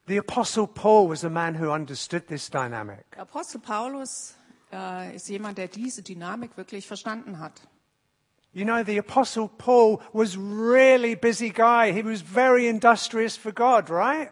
The 0.06 0.18
Apostle 0.18 0.66
Paul 0.66 1.08
was 1.08 1.22
a 1.22 1.30
man 1.30 1.54
who 1.54 1.70
understood 1.70 2.26
this 2.26 2.50
dynamic. 2.50 3.04
Apostel 3.16 3.60
Paulus 3.60 4.34
äh, 4.72 5.14
ist 5.14 5.28
jemand, 5.28 5.58
der 5.58 5.68
diese 5.68 6.02
Dynamik 6.02 6.56
wirklich 6.56 6.88
verstanden 6.88 7.38
hat. 7.38 7.60
You 8.52 8.64
know, 8.64 8.82
the 8.84 8.98
Apostle 8.98 9.48
Paul 9.48 10.00
was 10.12 10.36
really 10.36 11.14
busy 11.14 11.50
guy. 11.50 11.92
He 11.92 12.02
was 12.04 12.20
very 12.20 12.68
industrious 12.68 13.36
for 13.36 13.52
God, 13.52 13.88
right? 13.88 14.30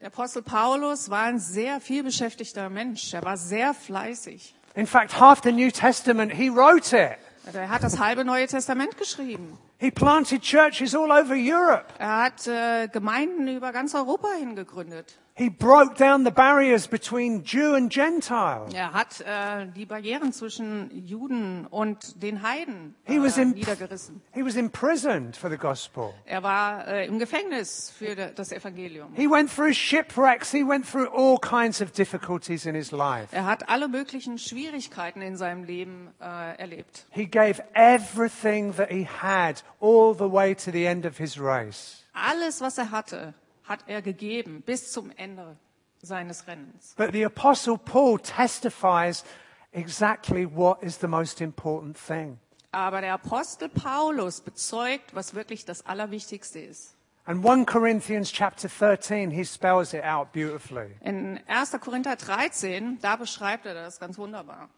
Der 0.00 0.08
Apostel 0.08 0.42
Paulus 0.42 1.08
war 1.08 1.22
ein 1.22 1.38
sehr 1.38 1.80
vielbeschäftigter 1.80 2.68
Mensch. 2.68 3.14
Er 3.14 3.22
war 3.22 3.36
sehr 3.36 3.72
fleißig. 3.72 4.54
In 4.74 4.86
fact, 4.86 5.20
half 5.20 5.40
the 5.44 5.52
New 5.52 5.70
Testament, 5.70 6.32
he 6.32 6.50
wrote 6.50 6.92
it. 6.92 7.18
Er 7.54 7.68
hat 7.68 7.84
das 7.84 8.00
halbe 8.00 8.24
Neue 8.24 8.48
Testament 8.48 8.96
geschrieben. 8.98 9.56
He 9.82 9.90
planted 9.90 10.42
churches 10.42 10.94
all 10.94 11.10
over 11.10 11.34
Europe. 11.34 11.86
Er 11.98 12.22
hat 12.22 12.46
äh, 12.46 12.86
Gemeinden 12.86 13.48
über 13.48 13.72
ganz 13.72 13.96
Europa 13.96 14.28
hingegründet. 14.38 15.18
He 15.34 15.48
broke 15.48 15.96
down 15.96 16.24
the 16.26 16.30
barriers 16.30 16.86
between 16.86 17.42
Jew 17.42 17.74
and 17.74 17.90
Gentile. 17.90 18.66
Er 18.74 18.92
hat 18.92 19.22
äh, 19.22 19.66
die 19.74 19.86
Barrieren 19.86 20.30
zwischen 20.34 20.90
Juden 21.06 21.66
und 21.70 22.22
den 22.22 22.42
Heiden 22.42 22.94
äh, 23.06 23.14
He 23.14 23.18
was 23.18 23.38
in- 23.38 23.52
niedergerissen. 23.52 24.20
He 24.34 24.44
was 24.44 24.56
imprisoned 24.56 25.34
for 25.34 25.48
the 25.48 25.56
gospel. 25.56 26.12
Er 26.26 26.42
war 26.42 26.86
äh, 26.86 27.06
im 27.06 27.18
Gefängnis 27.18 27.90
für 27.96 28.14
das 28.14 28.52
Evangelium. 28.52 29.08
He 29.14 29.26
went 29.26 29.50
through 29.50 29.72
shipwrecks. 29.72 30.50
He 30.52 30.62
went 30.68 30.86
through 30.86 31.08
all 31.10 31.38
kinds 31.38 31.80
of 31.80 31.92
difficulties 31.92 32.66
in 32.66 32.74
his 32.74 32.90
life. 32.92 33.28
Er 33.34 33.46
hat 33.46 33.70
alle 33.70 33.88
möglichen 33.88 34.36
Schwierigkeiten 34.36 35.22
in 35.22 35.38
seinem 35.38 35.64
Leben 35.64 36.08
äh, 36.20 36.58
erlebt. 36.58 37.06
He 37.10 37.24
gave 37.26 37.62
everything 37.72 38.74
that 38.76 38.90
he 38.90 39.06
had 39.06 39.62
all 39.80 40.14
the 40.14 40.30
way 40.30 40.54
to 40.54 40.70
the 40.70 40.84
end 40.84 41.06
of 41.06 41.16
his 41.16 41.40
race. 41.40 42.04
Alles, 42.12 42.60
was 42.60 42.76
er 42.76 42.90
hatte, 42.90 43.32
hat 43.64 43.84
er 43.86 44.02
gegeben 44.02 44.62
bis 44.62 44.92
zum 44.92 45.10
Ende 45.16 45.56
seines 46.00 46.46
Rennens. 46.46 46.94
But 46.96 47.12
the 47.12 47.24
apostle 47.24 47.78
Paul 47.78 48.18
testifies 48.18 49.24
exactly 49.72 50.46
what 50.46 50.82
is 50.82 50.98
the 50.98 51.08
most 51.08 51.40
important 51.40 51.96
thing. 51.96 52.38
Aber 52.72 53.02
der 53.02 53.12
Apostel 53.14 53.68
Paulus 53.68 54.40
bezeugt, 54.40 55.14
was 55.14 55.34
wirklich 55.34 55.64
das 55.64 55.84
Allerwichtigste 55.84 56.58
ist. 56.58 56.96
And 57.24 57.44
1 57.44 57.66
Corinthians 57.66 58.32
chapter 58.32 58.68
13, 58.68 59.30
he 59.30 59.44
spells 59.44 59.94
it 59.94 60.02
out 60.02 60.32
beautifully. 60.32 60.96
In 61.02 61.38
1. 61.46 61.78
Korinther 61.80 62.16
13, 62.16 62.98
da 63.00 63.16
beschreibt 63.16 63.64
er 63.64 63.74
das 63.74 64.00
ganz 64.00 64.18
wunderbar. 64.18 64.68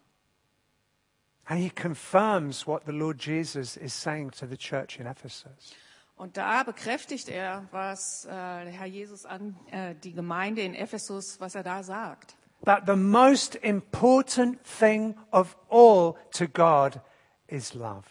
And 1.47 1.61
he 1.61 1.71
confirms 1.71 2.67
what 2.67 2.85
the 2.85 2.93
Lord 2.93 3.19
Jesus 3.19 3.77
is 3.77 3.95
saying 3.95 4.33
to 4.33 4.47
the 4.47 4.57
church 4.57 4.99
in 4.99 5.07
Ephesus. 5.07 5.75
Und 6.17 6.37
da 6.37 6.63
bekräftigt 6.63 7.29
er, 7.29 7.67
was 7.73 8.25
äh, 8.25 8.29
der 8.31 8.73
Herr 8.73 8.87
Jesus 8.87 9.27
an 9.27 9.57
äh, 9.71 9.95
die 9.97 10.13
Gemeinde 10.13 10.63
in 10.63 10.75
Ephesus, 10.75 11.41
was 11.41 11.55
er 11.55 11.63
da 11.63 11.83
sagt. 11.83 12.37
That 12.65 12.85
the 12.87 12.97
most 12.97 13.57
important 13.57 14.59
thing 14.65 15.17
of 15.33 15.57
all 15.69 16.15
to 16.33 16.47
God 16.47 17.01
is 17.49 17.75
love. 17.75 18.05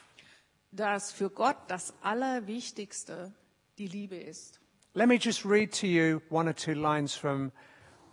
Dass 0.72 1.12
für 1.12 1.30
Gott 1.30 1.58
das 1.68 1.94
Allerwichtigste 2.02 3.34
die 3.78 3.88
Liebe 3.88 4.18
ist. 4.18 4.60
Let 4.94 5.08
me 5.08 5.16
just 5.16 5.46
read 5.46 5.74
to 5.80 5.88
you 5.88 6.22
one 6.30 6.48
or 6.48 6.56
two 6.56 6.74
lines 6.74 7.16
from 7.16 7.52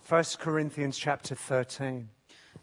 1 0.08 0.38
Corinthians 0.38 0.96
chapter 0.96 1.34
13. 1.34 2.08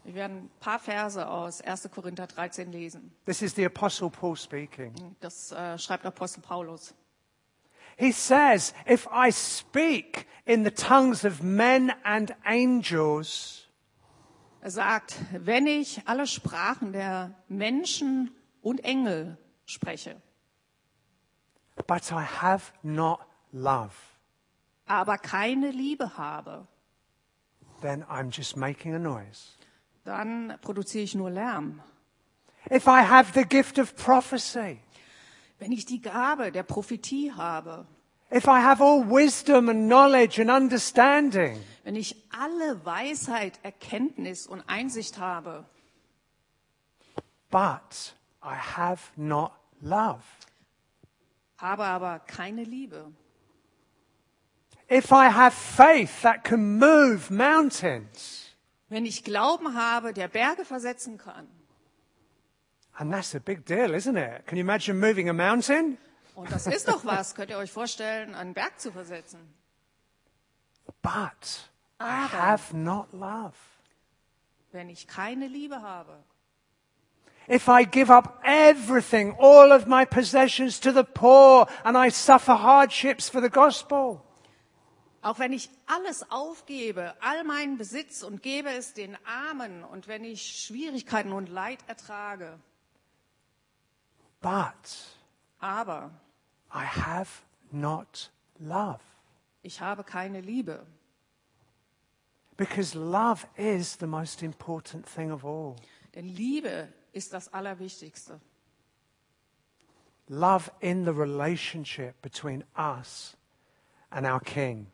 Wir 0.04 0.14
werden 0.14 0.36
ein 0.44 0.50
paar 0.60 0.78
Verse 0.78 1.28
aus 1.28 1.60
1. 1.60 1.90
Korinther 1.90 2.26
13 2.26 2.72
lesen. 2.72 3.12
This 3.26 3.42
is 3.42 3.54
the 3.54 3.66
Apostle 3.66 4.10
Paul 4.10 4.36
speaking. 4.36 4.92
Das 5.20 5.52
äh, 5.52 5.78
schreibt 5.78 6.04
Apostel 6.06 6.40
Paulus. 6.40 6.94
He 7.98 8.12
says, 8.12 8.72
If 8.86 9.08
I 9.10 9.30
speak 9.30 10.26
in 10.46 10.62
the 10.62 10.70
tongues 10.70 11.24
of 11.24 11.42
men 11.42 11.92
and 12.04 12.34
angels, 12.46 13.64
Er 14.60 14.70
sagt, 14.70 15.16
wenn 15.32 15.66
ich 15.66 16.02
alle 16.06 16.26
Sprachen 16.26 16.92
der 16.92 17.34
Menschen 17.48 18.30
und 18.60 18.84
Engel 18.84 19.38
spreche, 19.66 20.20
but 21.86 22.10
I 22.10 22.22
have 22.22 22.72
not 22.82 23.20
love, 23.52 23.92
aber 24.86 25.16
keine 25.18 25.70
Liebe 25.70 26.16
habe, 26.18 26.66
then 27.82 28.02
I'm 28.04 28.30
just 28.30 28.56
making 28.56 28.94
a 28.94 28.98
noise. 28.98 29.56
dann 30.04 30.58
produziere 30.60 31.04
ich 31.04 31.14
nur 31.14 31.30
Lärm. 31.30 31.80
If 32.70 32.86
I 32.86 33.02
have 33.02 33.32
the 33.34 33.44
gift 33.44 33.78
of 33.78 33.94
prophecy, 33.96 34.80
Wenn 35.58 35.72
ich 35.72 35.86
die 35.86 36.00
Gabe 36.00 36.52
der 36.52 36.62
Prophetie 36.62 37.32
habe, 37.32 37.86
if 38.32 38.44
I 38.44 38.60
have 38.62 38.82
all 38.82 39.04
wisdom 39.04 39.68
and 39.68 39.86
knowledge 39.88 40.40
and 40.40 40.50
understanding, 40.50 41.58
wenn 41.84 41.96
ich 41.96 42.14
alle 42.30 42.84
Weisheit, 42.84 43.58
Erkenntnis 43.62 44.46
und 44.46 44.62
Einsicht 44.68 45.18
habe, 45.18 45.64
but 47.50 48.14
I 48.42 48.54
have 48.54 49.10
not 49.16 49.52
love, 49.80 50.22
habe 51.56 51.84
aber 51.84 52.20
keine 52.20 52.62
Liebe, 52.62 53.12
if 54.88 55.10
I 55.10 55.28
have 55.28 55.56
faith 55.56 56.22
that 56.22 56.44
can 56.44 56.78
move 56.78 57.32
mountains, 57.32 58.54
wenn 58.88 59.04
ich 59.04 59.24
Glauben 59.24 59.74
habe, 59.74 60.12
der 60.12 60.28
Berge 60.28 60.64
versetzen 60.64 61.18
kann, 61.18 61.48
and 62.98 63.12
that's 63.12 63.34
a 63.34 63.40
big 63.40 63.64
deal, 63.64 63.94
isn't 63.94 64.16
it? 64.16 64.46
Can 64.46 64.58
you 64.58 64.62
imagine 64.62 64.98
moving 64.98 65.28
a 65.28 65.32
mountain? 65.32 65.98
und 66.34 66.52
das 66.52 66.68
ist 66.68 66.86
doch 66.86 67.04
was, 67.04 67.34
könnt 67.34 67.50
ihr 67.50 67.58
euch 67.58 67.72
vorstellen, 67.72 68.34
einen 68.34 68.54
Berg 68.54 68.78
zu 68.80 68.92
versetzen. 68.92 69.40
But 71.02 71.68
I 72.00 72.28
have 72.30 72.76
not 72.76 73.12
love. 73.12 73.54
Wenn 74.70 74.88
ich 74.88 75.08
keine 75.08 75.46
Liebe 75.48 75.82
habe, 75.82 76.12
If 77.50 77.66
I 77.66 77.86
give 77.86 78.12
up 78.12 78.42
everything, 78.44 79.34
all 79.38 79.72
of 79.72 79.86
my 79.86 80.04
possessions 80.04 80.78
to 80.80 80.92
the 80.92 81.02
poor, 81.02 81.66
and 81.82 81.96
I 81.96 82.10
suffer 82.10 82.62
hardships 82.62 83.28
for 83.28 83.40
the 83.40 83.48
gospel, 83.48 84.20
Auch 85.22 85.40
wenn 85.40 85.52
ich 85.52 85.68
alles 85.86 86.30
aufgebe, 86.30 87.14
all 87.20 87.42
meinen 87.42 87.76
Besitz 87.76 88.22
und 88.22 88.42
gebe 88.42 88.70
es 88.70 88.94
den 88.94 89.16
Armen 89.26 89.82
und 89.82 90.06
wenn 90.06 90.22
ich 90.22 90.64
Schwierigkeiten 90.64 91.32
und 91.32 91.48
Leid 91.48 91.80
ertrage, 91.88 92.60
but 94.40 95.16
aber 95.60 96.10
I 96.72 96.84
have 96.84 97.28
not 97.70 98.30
love. 98.60 99.00
ich 99.62 99.80
habe 99.80 100.04
keine 100.04 100.40
Liebe. 100.40 100.86
Because 102.56 102.98
love 102.98 103.46
is 103.56 103.96
the 103.96 104.06
most 104.06 104.42
important 104.42 105.06
thing 105.06 105.30
of 105.30 105.44
all. 105.44 105.76
Denn 106.14 106.28
Liebe 106.28 106.88
ist 107.12 107.32
das 107.32 107.52
Allerwichtigste. 107.52 108.40
Love 110.28 110.70
in 110.80 111.04
the 111.04 111.12
relationship 111.12 112.20
between 112.20 112.64
us 112.76 113.36
and 114.10 114.26
our 114.26 114.40
King. 114.40 114.86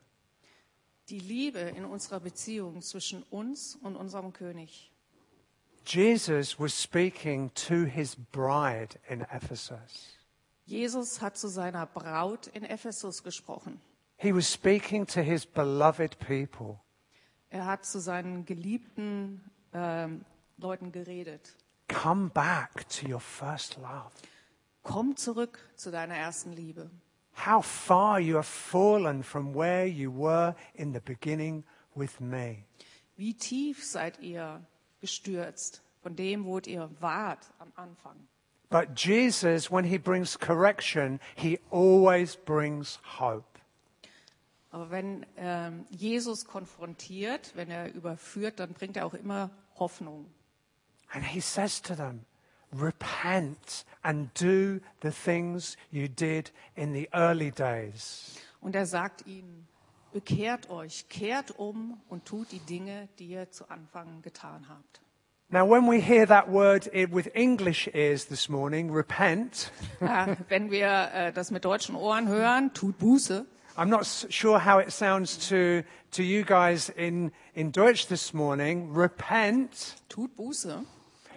Die 1.09 1.19
Liebe 1.19 1.59
in 1.59 1.85
unserer 1.85 2.21
Beziehung 2.21 2.83
zwischen 2.83 3.23
uns 3.25 3.77
und 3.77 3.97
unserem 3.97 4.33
König. 4.33 4.91
Jesus 5.85 6.59
was 6.59 6.73
speaking 6.73 7.51
to 7.55 7.85
his 7.85 8.15
bride 8.15 8.99
in 9.09 9.27
Ephesus. 9.31 10.19
Jesus 10.67 11.21
hat 11.21 11.37
zu 11.37 11.49
seiner 11.49 11.87
Braut 11.87 12.47
in 12.49 12.65
Ephesus 12.65 13.23
gesprochen. 13.23 13.81
He 14.17 14.33
was 14.33 14.47
speaking 14.47 15.07
to 15.07 15.23
his 15.23 15.45
beloved 15.45 16.19
people. 16.19 16.81
Er 17.51 17.67
hat 17.67 17.85
zu 17.85 18.01
seinen 18.01 18.47
geliebten 18.47 19.41
ähm, 19.75 20.25
Leuten 20.57 20.91
geredet. 20.91 21.55
Come 21.89 22.31
back 22.31 22.89
to 22.89 23.07
your 23.07 23.21
first 23.21 23.77
love. 23.77 24.11
Komm 24.83 25.17
zurück 25.17 25.59
zu 25.77 25.91
deiner 25.91 26.15
ersten 26.15 26.53
Liebe. 26.53 26.91
How 27.47 27.63
far 27.63 28.21
you 28.21 28.37
have 28.37 28.49
fallen 28.49 29.23
from 29.23 29.55
where 29.55 29.87
you 29.87 30.11
were 30.11 30.55
in 30.75 30.95
the 30.95 31.01
beginning 31.01 31.65
with 31.95 32.21
me. 32.21 32.65
Wie 33.17 33.35
tief 33.35 33.85
seid 33.85 34.19
ihr 34.21 34.65
gestürzt 35.05 35.83
von 36.03 36.17
dem, 36.17 36.47
wo 36.47 36.59
ihr 36.61 36.91
wart 37.01 37.53
am 37.59 37.71
Anfang? 37.77 38.17
But 38.71 38.97
Jesus, 38.97 39.71
when 39.71 39.85
he 39.85 39.99
brings 39.99 40.39
correction, 40.39 41.21
he 41.37 41.61
always 41.71 42.35
brings 42.35 42.99
hope. 43.19 43.45
Aber 44.71 44.91
wenn 44.91 45.27
ähm, 45.37 45.87
Jesus 45.91 46.47
konfrontiert, 46.47 47.53
wenn 47.55 47.71
er 47.71 47.93
überführt, 47.95 48.59
dann 48.59 48.73
bringt 48.73 48.97
er 48.97 49.05
auch 49.05 49.15
immer 49.15 49.51
Hoffnung. 49.79 50.27
And 51.13 51.23
he 51.23 51.41
says 51.41 51.81
to 51.83 51.95
them, 51.95 52.25
Repent 52.73 53.85
and 54.03 54.31
do 54.35 54.81
the 55.03 55.11
things 55.11 55.77
you 55.93 56.09
did 56.09 56.51
in 56.75 56.93
the 56.93 57.09
early 57.13 57.53
days. 57.53 58.41
Und 58.61 58.75
er 58.75 58.87
sagt 58.87 59.27
ihnen, 59.27 59.69
bekehrt 60.15 60.71
euch, 60.71 61.07
kehrt 61.11 61.51
um 61.59 62.01
und 62.09 62.25
tut 62.25 62.51
die 62.53 62.61
Dinge, 62.61 63.09
die 63.19 63.27
ihr 63.27 63.51
zu 63.51 63.69
Anfang 63.69 64.23
getan 64.23 64.67
habt. 64.71 65.03
Now, 65.51 65.69
when 65.69 65.87
we 65.87 66.01
hear 66.01 66.27
that 66.27 66.49
word 66.51 66.87
with 67.13 67.27
English 67.35 67.89
ears 67.93 68.27
this 68.27 68.49
morning, 68.49 68.91
repent, 68.91 69.71
Ja, 70.01 70.37
wenn 70.49 70.71
wir 70.71 71.11
äh, 71.13 71.33
das 71.35 71.51
mit 71.51 71.67
deutschen 71.67 71.95
Ohren 71.95 72.27
hören, 72.29 72.73
tut 72.73 72.99
Buße. 72.99 73.45
I'm 73.77 73.87
not 73.91 74.01
s- 74.03 74.27
sure 74.31 74.65
how 74.65 74.81
it 74.81 74.91
sounds 74.91 75.37
to, 75.49 75.83
to 76.13 76.23
you 76.23 76.45
guys 76.45 76.89
in, 76.89 77.31
in 77.55 77.73
Deutsch 77.73 78.07
this 78.07 78.33
morning. 78.33 78.91
Repent. 78.97 79.97
Tut 80.09 80.35
Buße. 80.37 80.83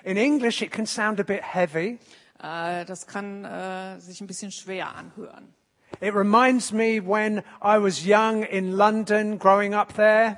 In 0.03 0.15
English, 0.17 0.61
it 0.61 0.71
can 0.71 0.85
sound 0.85 1.19
a 1.19 1.23
bit 1.23 1.41
heavy. 1.43 1.99
Äh, 2.41 2.85
das 2.85 3.07
kann 3.07 3.43
äh, 3.43 3.99
sich 3.99 4.21
ein 4.21 4.27
bisschen 4.27 4.51
schwer 4.51 4.95
anhören. 4.95 5.53
It 5.99 6.13
reminds 6.13 6.71
me 6.71 6.99
when 6.99 7.43
I 7.61 7.79
was 7.79 8.05
young 8.05 8.43
in 8.43 8.77
London, 8.77 9.37
growing 9.39 9.73
up 9.73 9.93
there. 9.93 10.37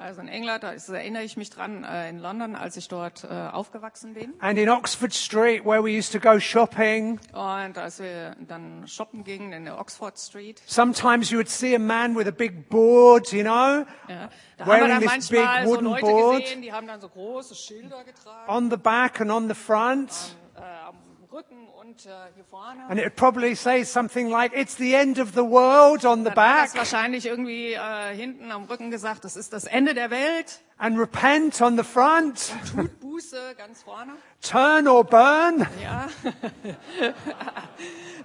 Also 0.00 0.22
in 0.22 0.28
England, 0.28 0.62
da 0.62 0.70
ist, 0.70 0.88
erinnere 0.88 1.24
ich 1.24 1.36
mich 1.36 1.50
dran, 1.50 1.84
äh, 1.84 2.08
in 2.08 2.18
London, 2.18 2.56
als 2.56 2.78
ich 2.78 2.88
dort 2.88 3.22
äh, 3.24 3.28
aufgewachsen 3.28 4.14
bin. 4.14 4.32
And 4.40 4.58
in 4.58 4.70
Oxford 4.70 5.12
Street, 5.12 5.62
where 5.62 5.84
we 5.84 5.90
used 5.90 6.10
to 6.12 6.18
go 6.18 6.40
shopping, 6.40 7.20
Und 7.34 7.76
als 7.76 7.98
wir 7.98 8.34
dann 8.48 8.88
shoppen 8.88 9.24
gingen 9.24 9.52
in 9.52 9.66
der 9.66 9.78
Oxford 9.78 10.18
Street, 10.18 10.62
sometimes 10.66 11.30
you 11.30 11.36
would 11.36 11.50
see 11.50 11.74
a 11.74 11.78
man 11.78 12.16
with 12.16 12.26
a 12.26 12.30
big 12.30 12.70
board, 12.70 13.30
you 13.30 13.42
know, 13.42 13.84
ja, 14.08 14.30
da 14.56 14.64
haben 14.64 14.66
wir 14.66 14.66
wearing 14.66 15.00
this 15.00 15.28
big 15.28 15.40
manchmal 15.40 15.64
so 15.66 15.70
wooden 15.70 15.84
Leute 15.84 16.00
board 16.00 16.40
gesehen, 16.44 16.62
die 16.62 16.72
haben 16.72 16.86
dann 16.86 17.00
so 17.02 17.08
große 17.10 17.54
Schilder 17.54 18.02
getragen, 18.02 18.48
on 18.50 18.70
the 18.70 18.78
back 18.78 19.20
and 19.20 19.30
on 19.30 19.48
the 19.48 19.54
front. 19.54 20.34
äh, 20.56 20.60
am 20.88 20.96
Rücken 21.32 21.68
und 21.80 22.06
äh, 22.06 22.10
hier 22.34 22.44
vorne. 22.44 22.84
And 22.88 22.98
it 22.98 23.14
probably 23.16 23.54
say 23.54 23.84
something 23.84 24.28
like, 24.28 24.52
it's 24.52 24.76
the 24.76 24.94
end 24.94 25.18
of 25.18 25.30
the 25.34 25.42
world 25.42 26.04
on 26.04 26.24
the 26.24 26.30
Dann 26.30 26.44
hat 26.44 26.72
back. 26.72 26.74
wahrscheinlich 26.74 27.26
irgendwie 27.26 27.72
äh, 27.72 28.14
hinten 28.14 28.50
am 28.50 28.64
Rücken 28.64 28.90
gesagt, 28.90 29.24
das 29.24 29.36
ist 29.36 29.52
das 29.52 29.64
Ende 29.64 29.94
der 29.94 30.10
Welt. 30.10 30.60
And 30.78 30.98
repent 30.98 31.60
on 31.60 31.76
the 31.76 31.84
front. 31.84 32.52
Tut 32.74 33.00
Buße 33.00 33.54
ganz 33.56 33.82
vorne. 33.82 34.12
Turn 34.40 34.88
or 34.88 35.04
burn. 35.04 35.66
Ja. 35.82 36.08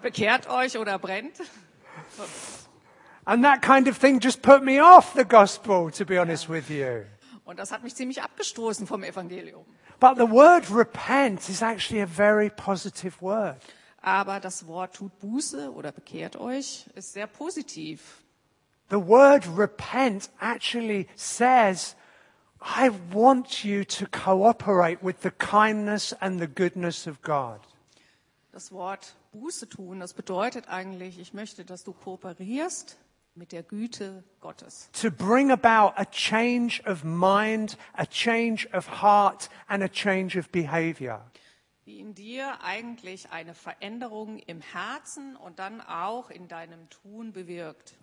Bekehrt 0.02 0.50
euch 0.50 0.78
oder 0.78 0.98
brennt. 1.00 1.36
And 3.26 3.44
that 3.44 3.62
kind 3.62 3.88
of 3.88 4.00
thing 4.00 4.20
just 4.20 4.42
put 4.42 4.64
me 4.64 4.82
off 4.82 5.14
the 5.16 5.26
gospel, 5.26 5.92
to 5.92 6.06
be 6.06 6.20
honest 6.20 6.50
with 6.50 6.70
you. 6.70 7.04
Und 7.44 7.60
das 7.60 7.72
hat 7.72 7.84
mich 7.84 7.96
ziemlich 7.96 8.24
abgestoßen 8.24 8.88
vom 8.88 9.04
Evangelium. 9.04 9.66
But 10.00 10.18
the 10.18 10.30
word 10.30 10.70
repent 10.70 11.50
is 11.50 11.62
actually 11.62 12.02
a 12.02 12.08
very 12.08 12.50
positive 12.50 13.22
word. 13.22 13.58
Aber 14.02 14.40
das 14.40 14.68
Wort 14.68 14.96
tut 14.96 15.12
Buße 15.20 15.74
oder 15.74 15.92
bekehrt 15.92 16.36
euch 16.36 16.86
ist 16.96 17.14
sehr 17.14 17.28
positiv. 17.28 18.22
The 18.90 18.98
word 18.98 19.48
repent 19.58 20.30
actually 20.40 21.08
says, 21.16 21.96
I 22.62 22.92
want 23.12 23.64
you 23.64 23.84
to 23.84 24.06
cooperate 24.06 25.04
with 25.04 25.22
the 25.22 25.32
kindness 25.32 26.14
and 26.20 26.40
the 26.40 26.48
goodness 26.48 27.08
of 27.08 27.22
God. 27.22 27.60
Das 28.52 28.72
Wort 28.72 29.16
Buße 29.34 29.68
tun, 29.68 30.00
das 30.00 30.14
bedeutet 30.14 30.70
eigentlich, 30.70 31.20
ich 31.20 31.34
möchte, 31.34 31.66
dass 31.66 31.84
du 31.84 31.94
kooperierst 31.94 32.98
mit 33.36 33.52
der 33.52 33.64
Güte 33.64 34.24
Gottes. 34.40 34.90
To 35.02 35.12
bring 35.12 35.52
about 35.52 35.94
a 35.98 36.06
change 36.06 36.82
of 36.86 37.04
mind, 37.04 37.78
a 37.94 38.06
change 38.06 38.68
of 38.74 39.02
heart, 39.02 39.50
and 39.68 39.84
a 39.84 39.88
change 39.88 40.38
of 40.38 40.50
behavior. 40.52 41.22
Die 41.86 42.00
in 42.00 42.16
dir 42.16 42.64
eigentlich 42.64 43.30
eine 43.32 43.54
Veränderung 43.54 44.40
im 44.40 44.62
Herzen 44.62 45.36
und 45.36 45.60
dann 45.60 45.82
auch 45.82 46.30
in 46.30 46.48
deinem 46.48 46.90
Tun 46.90 47.32
bewirkt. 47.34 47.98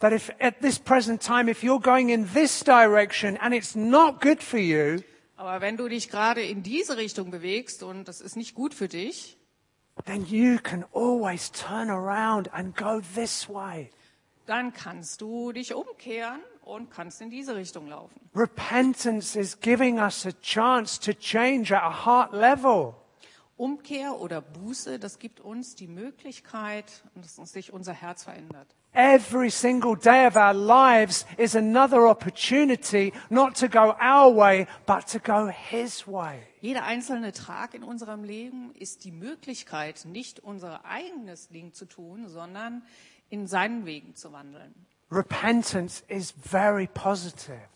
That 0.00 0.12
if 0.12 0.30
at 0.38 0.60
this 0.60 0.78
present 0.78 1.22
time, 1.22 1.50
if 1.50 1.62
you're 1.62 1.80
going 1.80 2.10
in 2.10 2.28
this 2.32 2.62
direction 2.62 3.36
and 3.38 3.54
it's 3.54 3.74
not 3.74 4.20
good 4.20 4.42
for 4.42 4.58
you, 4.58 5.02
Aber 5.36 5.60
wenn 5.60 5.76
du 5.76 5.88
dich 5.88 6.10
gerade 6.10 6.42
in 6.42 6.62
diese 6.62 6.96
Richtung 6.96 7.30
bewegst 7.30 7.82
und 7.82 8.06
das 8.06 8.20
ist 8.20 8.36
nicht 8.36 8.54
gut 8.54 8.72
für 8.72 8.86
dich, 8.86 9.36
then 10.04 10.24
you 10.26 10.58
can 10.58 10.84
always 10.92 11.50
turn 11.50 11.90
around 11.90 12.52
and 12.52 12.76
go 12.76 13.00
this 13.14 13.48
way. 13.48 13.90
Dann 14.46 14.72
kannst 14.72 15.20
du 15.20 15.52
dich 15.52 15.74
umkehren 15.74 16.40
und 16.62 16.90
kannst 16.90 17.20
in 17.20 17.30
diese 17.30 17.56
Richtung 17.56 17.88
laufen. 17.88 18.20
Repentance 18.34 19.38
is 19.38 19.58
giving 19.60 19.98
us 19.98 20.26
a 20.26 20.32
chance 20.42 20.98
to 21.00 21.12
change 21.12 21.74
at 21.74 21.82
a 21.82 22.04
heart 22.06 22.32
level. 22.32 22.94
Umkehr 23.56 24.20
oder 24.20 24.40
Buße, 24.40 24.98
das 24.98 25.20
gibt 25.20 25.40
uns 25.40 25.76
die 25.76 25.86
Möglichkeit, 25.86 27.04
dass 27.14 27.38
uns 27.38 27.52
sich 27.52 27.72
unser 27.72 27.92
Herz 27.92 28.24
verändert. 28.24 28.74
Every 28.96 29.50
single 29.50 29.96
day 29.96 30.24
of 30.24 30.36
our 30.36 30.54
lives 30.54 31.26
is 31.36 31.56
another 31.56 32.08
opportunity 32.08 33.12
not 33.28 33.56
to 33.56 33.68
go 33.68 33.92
our 34.00 34.34
way, 34.34 34.68
but 34.86 35.06
to 35.08 35.18
go 35.18 35.48
His 35.48 36.06
way. 36.06 36.38
Jeder 36.60 36.84
einzelne 36.84 37.32
Tag 37.32 37.74
in 37.74 37.82
unserem 37.82 38.22
Leben 38.22 38.72
ist 38.74 39.04
die 39.04 39.10
Möglichkeit, 39.10 40.04
nicht 40.04 40.40
unser 40.40 40.84
eigenes 40.84 41.48
Ding 41.48 41.72
zu 41.72 41.86
tun, 41.86 42.28
sondern 42.28 42.82
in 43.34 43.46
seinen 43.46 43.84
Wegen 43.84 44.14
zu 44.14 44.32
wandeln. 44.32 44.74
Repentance 45.10 46.02
is 46.08 46.32
very 46.32 46.86
positive. 46.86 47.68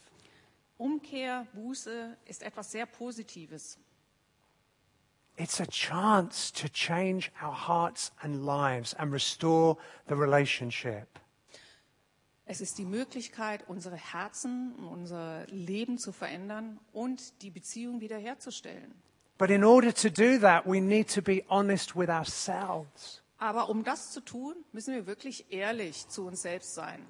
Umkehr, 0.78 1.46
Buße 1.52 2.16
ist 2.24 2.42
etwas 2.42 2.70
sehr 2.70 2.86
Positives. 2.86 3.78
It's 5.36 5.60
a 5.60 5.66
chance 5.66 6.52
to 6.52 6.68
change 6.68 7.30
our 7.42 7.68
hearts 7.68 8.12
and 8.22 8.44
lives 8.44 8.94
and 8.94 9.12
restore 9.12 9.76
the 10.08 10.14
relationship. 10.14 11.06
Es 12.44 12.60
ist 12.60 12.78
die 12.78 12.84
Möglichkeit, 12.84 13.64
unsere 13.68 13.96
Herzen, 13.96 14.74
unser 14.90 15.44
Leben 15.48 15.98
zu 15.98 16.12
verändern 16.12 16.80
und 16.92 17.42
die 17.42 17.50
Beziehung 17.50 18.00
wiederherzustellen. 18.00 18.94
But 19.36 19.50
in 19.50 19.62
order 19.62 19.94
to 19.94 20.08
do 20.08 20.38
that, 20.38 20.66
we 20.66 20.80
need 20.80 21.12
to 21.14 21.22
be 21.22 21.44
honest 21.48 21.94
with 21.94 22.08
ourselves. 22.08 23.22
Aber 23.38 23.68
um 23.68 23.84
das 23.84 24.10
zu 24.10 24.20
tun, 24.20 24.54
müssen 24.72 24.94
wir 24.94 25.06
wirklich 25.06 25.52
ehrlich 25.52 26.08
zu 26.08 26.26
uns 26.26 26.42
selbst 26.42 26.74
sein. 26.74 27.06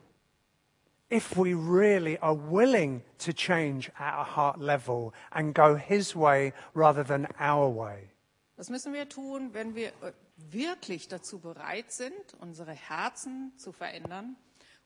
If 1.11 1.37
we 1.37 1.55
really 1.55 2.19
are 2.19 2.37
willing 2.37 3.03
to 3.25 3.33
change 3.33 3.91
at 3.97 4.13
a 4.15 4.37
heart 4.37 4.59
level 4.59 5.13
and 5.31 5.55
go 5.55 5.75
His 5.75 6.15
way 6.15 6.53
rather 6.75 7.03
than 7.03 7.27
our 7.41 7.75
way. 7.75 8.11
Das 8.57 8.69
müssen 8.69 8.93
wir 8.93 9.09
tun, 9.09 9.55
wenn 9.55 9.75
wir 9.75 9.89
äh, 10.03 10.13
wirklich 10.37 11.09
dazu 11.09 11.39
bereit 11.39 11.93
sind, 11.93 12.13
unsere 12.41 12.73
Herzen 12.73 13.53
zu 13.57 13.73
verändern 13.73 14.37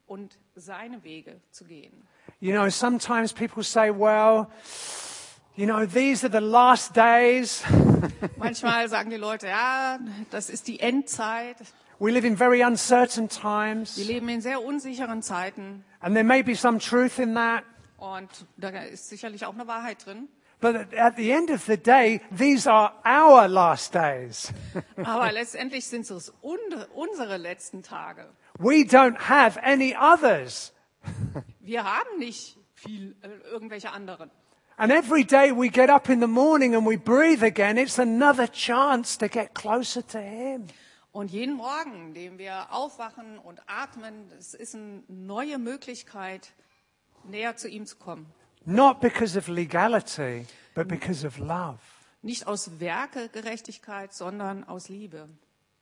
und 0.06 0.38
seine 0.54 1.02
Wege 1.02 1.40
zu 1.50 1.64
gehen. 1.64 2.06
You 2.38 2.52
know, 2.52 2.68
sometimes 2.68 3.32
people 3.32 3.64
say, 3.64 3.90
well, 3.90 4.46
you 5.56 5.66
know, 5.66 5.86
these 5.86 6.24
are 6.24 6.30
the 6.30 6.40
last 6.40 6.94
days. 6.94 7.62
Manchmal 8.36 8.88
sagen 8.88 9.10
die 9.10 9.16
Leute, 9.16 9.48
ja, 9.48 9.98
das 10.30 10.50
ist 10.50 10.66
die 10.68 10.80
Endzeit. 10.80 11.56
We 11.98 12.10
live 12.10 12.24
in 12.24 12.36
very 12.36 12.64
uncertain 12.64 13.28
Wir 13.30 13.40
times. 13.40 13.96
leben 13.96 14.28
in 14.28 14.40
sehr 14.40 14.62
unsicheren 14.62 15.22
Zeiten 15.22 15.84
And 16.00 16.14
there 16.16 16.24
may 16.24 16.42
be 16.42 16.56
some 16.56 16.78
truth 16.78 17.18
in 17.18 17.34
that. 17.34 17.62
und 17.98 18.28
da 18.56 18.70
ist 18.70 19.08
sicherlich 19.08 19.46
auch 19.46 19.54
eine 19.54 19.68
Wahrheit 19.68 20.04
drin. 20.04 20.28
But 20.60 20.94
at 20.96 21.16
the 21.16 21.30
end 21.30 21.50
of 21.50 21.64
the 21.66 21.76
day, 21.76 22.20
these 22.36 22.70
are 22.70 22.92
our 23.04 23.48
last 23.48 23.94
days. 23.94 24.52
Aber 24.96 25.30
letztendlich 25.32 25.86
sind 25.86 26.08
es 26.10 26.32
un 26.40 26.58
unsere 26.94 27.36
letzten 27.36 27.82
Tage. 27.82 28.28
We 28.58 28.84
don't 28.84 29.28
have 29.28 29.60
any 29.62 29.94
others. 29.96 30.72
Wir 31.60 31.84
haben 31.84 32.18
nicht 32.18 32.56
viel 32.74 33.16
äh, 33.22 33.28
irgendwelche 33.50 33.90
anderen. 33.90 34.30
And 34.78 34.90
every 34.90 35.24
day 35.24 35.52
we 35.52 35.68
get 35.68 35.90
up 35.90 36.08
in 36.08 36.20
the 36.20 36.26
morning 36.26 36.74
and 36.74 36.86
we 36.86 36.96
breathe 36.96 37.42
again, 37.42 37.76
it's 37.78 37.98
another 37.98 38.46
chance 38.50 39.16
to 39.18 39.28
get 39.28 39.54
closer 39.54 40.02
to 40.08 40.18
Him. 40.18 40.66
Und 41.12 41.30
jeden 41.30 41.56
Morgen, 41.56 42.14
dem 42.14 42.38
wir 42.38 42.72
aufwachen 42.72 43.38
und 43.38 43.60
atmen, 43.66 44.30
es 44.38 44.54
ist 44.54 44.74
eine 44.74 45.02
neue 45.08 45.58
Möglichkeit, 45.58 46.52
näher 47.24 47.54
zu 47.56 47.68
ihm 47.68 47.84
zu 47.84 47.96
kommen. 47.96 48.26
Not 48.64 49.00
because 49.00 49.36
of 49.36 49.46
legality, 49.48 50.46
but 50.74 50.88
because 50.88 51.26
of 51.26 51.36
love. 51.38 51.78
Nicht 52.22 52.46
aus 52.46 52.80
Werke 52.80 53.28
Gerechtigkeit, 53.28 54.14
sondern 54.14 54.64
aus 54.64 54.88
Liebe, 54.88 55.28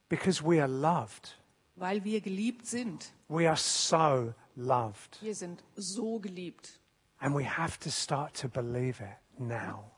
Because 0.09 0.43
we 0.45 0.61
are 0.61 0.66
loved. 0.70 1.38
weil 1.76 2.03
wir 2.03 2.20
geliebt 2.20 2.66
sind. 2.66 3.12
We 3.28 3.47
are 3.49 3.57
so 3.57 4.34
loved. 4.57 5.18
Wir 5.22 5.34
sind 5.36 5.62
so 5.76 6.18
geliebt. 6.18 6.80
And 7.21 7.35
we 7.35 7.45
have 7.45 7.79
to 7.81 7.91
start 7.91 8.35
to 8.41 8.49
believe 8.49 9.03
it 9.03 9.16
now. 9.39 9.91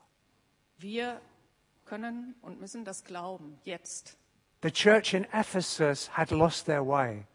Wir 0.77 1.21
können 1.85 2.35
und 2.41 2.59
müssen 2.59 2.83
das 2.83 3.03
glauben, 3.03 3.57
jetzt. 3.63 4.17
The 4.61 4.71
church 4.71 5.13
in 5.13 5.25
Ephesus 5.31 6.09
had 6.17 6.31
lost 6.31 6.65
their 6.65 6.85
way. 6.85 7.25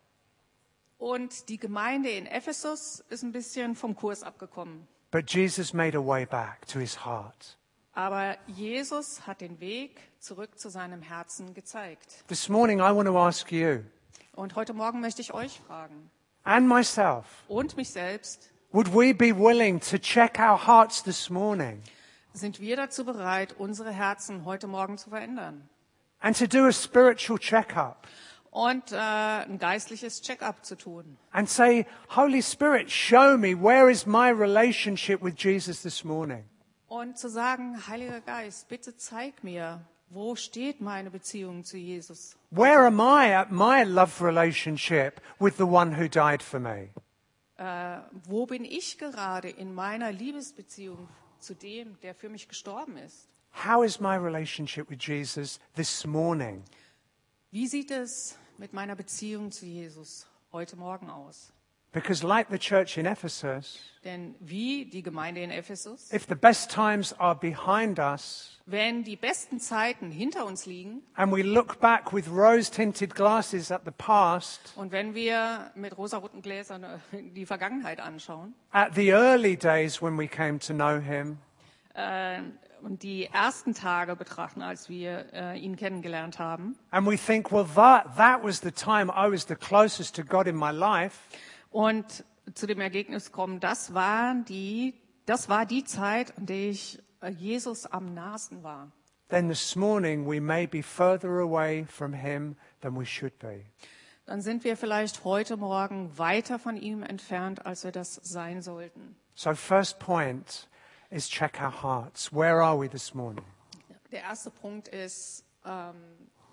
Und 0.98 1.48
die 1.48 1.58
Gemeinde 1.58 2.10
in 2.10 2.26
Ephesus 2.26 3.00
ist 3.08 3.22
ein 3.22 3.32
bisschen 3.32 3.74
vom 3.74 3.94
Kurs 3.94 4.22
abgekommen. 4.22 4.86
But 5.10 5.30
Jesus 5.30 5.72
made 5.72 5.96
a 5.96 6.04
way 6.04 6.26
back 6.26 6.66
to 6.68 6.78
his 6.80 7.04
heart. 7.04 7.56
Aber 7.92 8.36
Jesus 8.46 9.26
hat 9.26 9.40
den 9.40 9.58
Weg 9.60 9.98
zurück 10.20 10.58
zu 10.58 10.68
seinem 10.68 11.02
Herzen 11.02 11.54
gezeigt. 11.54 12.24
This 12.28 12.48
morning, 12.48 12.78
I 12.78 12.94
want 12.94 13.06
to 13.08 13.18
ask 13.18 13.50
you 13.50 13.84
Und 14.34 14.54
heute 14.54 14.74
Morgen 14.74 15.00
möchte 15.00 15.22
ich 15.22 15.32
euch 15.32 15.60
fragen 15.66 16.10
and 16.44 16.68
myself 16.68 17.24
und 17.48 17.76
mich 17.76 17.90
selbst, 17.90 18.50
would 18.72 18.94
we 18.94 19.12
be 19.12 19.32
willing 19.32 19.80
to 19.80 19.98
check 19.98 20.38
our 20.38 20.58
hearts 20.58 21.02
this 21.02 21.30
morning 21.30 21.82
sind 22.34 22.60
wir 22.60 22.76
dazu 22.76 23.04
bereit, 23.04 23.54
unsere 23.58 23.90
Herzen 23.90 24.44
heute 24.44 24.66
Morgen 24.66 24.98
zu 24.98 25.10
verändern 25.10 25.68
and 26.20 26.36
to 26.36 26.46
do 26.46 26.66
a 26.66 26.72
spiritual 26.72 27.38
checkup 27.38 28.06
und 28.50 28.92
äh, 28.92 28.96
ein 28.96 29.58
geistliches 29.58 30.20
Check-up 30.22 30.64
zu 30.64 30.76
tun 30.76 31.16
and 31.32 31.48
say, 31.48 31.86
Holy 32.16 32.42
Spirit, 32.42 32.90
show 32.90 33.36
me 33.36 33.54
where 33.54 33.90
is 33.90 34.06
my 34.06 34.30
relationship 34.30 35.22
with 35.22 35.34
Jesus 35.36 35.82
this 35.82 36.04
morning? 36.04 36.44
und 36.88 37.18
zu 37.18 37.28
sagen, 37.28 37.86
Heiliger 37.86 38.20
Geist, 38.20 38.68
bitte 38.68 38.96
zeig 38.96 39.44
mir, 39.44 39.80
wo 40.10 40.36
steht 40.36 40.80
meine 40.80 41.10
Beziehung 41.10 41.64
zu 41.64 41.76
Jesus? 41.76 42.36
Where 42.50 42.86
am 42.86 42.98
I 42.98 43.34
at 43.34 43.50
my 43.50 43.84
love 43.84 44.24
relationship 44.24 45.20
with 45.38 45.56
the 45.58 45.66
one 45.66 45.92
who 45.92 46.08
died 46.08 46.42
for 46.42 46.58
me? 46.58 46.90
Äh, 47.58 47.98
wo 48.24 48.46
bin 48.46 48.64
ich 48.64 48.98
gerade 48.98 49.50
in 49.50 49.74
meiner 49.74 50.12
Liebesbeziehung 50.12 51.08
zu 51.40 51.54
dem, 51.54 51.98
der 52.00 52.14
für 52.14 52.28
mich 52.28 52.48
gestorben 52.48 52.96
ist? 52.96 53.28
How 53.66 53.84
is 53.84 53.98
my 53.98 54.14
relationship 54.16 54.88
with 54.88 54.98
Jesus 55.00 55.58
this 55.74 56.06
morning? 56.06 56.62
Wie 57.50 57.66
sieht 57.66 57.90
es 57.90 58.38
mit 58.58 58.72
meiner 58.72 58.94
Beziehung 58.94 59.50
zu 59.50 59.66
Jesus 59.66 60.26
heute 60.52 60.76
Morgen 60.76 61.10
aus? 61.10 61.52
Because, 61.90 62.22
like 62.22 62.48
the 62.50 62.58
church 62.58 62.98
in 62.98 63.06
Ephesus, 63.06 63.78
Denn 64.04 64.34
wie 64.40 64.84
die 64.84 65.02
Gemeinde 65.02 65.42
in 65.42 65.50
Ephesus, 65.50 66.12
if 66.12 66.26
the 66.28 66.34
best 66.34 66.70
times 66.70 67.12
are 67.18 67.34
behind 67.34 67.98
us 67.98 68.58
wenn 68.70 69.02
die 69.02 69.16
besten 69.16 69.60
Zeiten 69.60 70.10
hinter 70.10 70.44
uns 70.44 70.66
liegen 70.66 71.02
and 71.14 71.32
we 71.32 71.42
look 71.42 71.80
back 71.80 72.12
with 72.12 72.28
rose 72.30 72.70
tinted 72.70 73.14
glasses 73.14 73.72
at 73.72 73.82
the 73.84 73.90
past, 73.90 74.74
und 74.76 74.92
wenn 74.92 75.14
wir 75.14 75.70
mit 75.74 75.96
rosaroten 75.96 76.42
Gläsern 76.42 76.84
äh, 76.84 76.98
die 77.34 77.46
Vergangenheit 77.46 78.00
anschauen 78.00 78.54
at 78.72 78.94
the 78.94 79.10
early 79.10 79.56
days 79.56 80.02
when 80.02 80.18
we 80.18 80.28
came 80.28 80.58
to 80.58 80.74
know 80.74 81.00
Him, 81.00 81.38
äh, 81.94 82.40
und 82.82 83.02
die 83.02 83.24
ersten 83.24 83.74
Tage 83.74 84.14
betrachten, 84.14 84.62
als 84.62 84.88
wir 84.88 85.26
äh, 85.32 85.58
ihn 85.58 85.76
kennengelernt 85.76 86.38
haben, 86.38 86.76
and 86.90 87.06
we 87.06 87.16
think, 87.16 87.50
well, 87.50 87.66
that, 87.74 88.16
that 88.16 88.44
was 88.44 88.60
the 88.60 88.70
time 88.70 89.10
I 89.10 89.30
was 89.30 89.46
the 89.48 89.56
closest 89.56 90.14
to 90.16 90.22
God 90.22 90.46
in 90.46 90.56
my 90.56 90.70
life, 90.70 91.20
und 91.70 92.24
zu 92.54 92.66
dem 92.66 92.80
Ergebnis 92.80 93.32
kommen, 93.32 93.60
das 93.60 93.94
war 93.94 94.34
die, 94.48 94.94
das 95.26 95.48
war 95.48 95.66
die 95.66 95.84
Zeit, 95.84 96.36
an 96.38 96.46
der 96.46 96.70
ich 96.70 97.02
äh, 97.20 97.28
Jesus 97.28 97.86
am 97.86 98.14
nahesten 98.14 98.62
war, 98.62 98.90
then 99.28 99.48
this 99.48 99.76
morning 99.76 100.26
we 100.26 100.40
may 100.40 100.66
be 100.66 100.82
further 100.82 101.40
away 101.40 101.84
from 101.84 102.12
him 102.12 102.56
than 102.80 102.98
we 102.98 103.04
should 103.04 103.38
be. 103.38 103.64
dann 104.26 104.40
sind 104.42 104.64
wir 104.64 104.76
vielleicht 104.76 105.24
heute 105.24 105.56
Morgen 105.56 106.16
weiter 106.18 106.58
von 106.58 106.76
ihm 106.76 107.02
entfernt, 107.02 107.64
als 107.64 107.84
wir 107.84 107.92
das 107.92 108.14
sein 108.22 108.62
sollten. 108.62 109.16
So, 109.34 109.54
first 109.54 109.98
point 109.98 110.68
is 111.10 111.28
check 111.28 111.60
our 111.60 111.82
hearts. 111.82 112.32
Where 112.32 112.62
are 112.62 112.78
we 112.78 112.88
this 112.88 113.14
morning? 113.14 113.44
Der 114.10 114.22
erste 114.22 114.50
Punkt 114.50 114.88
ist, 114.88 115.44
ähm, 115.64 115.94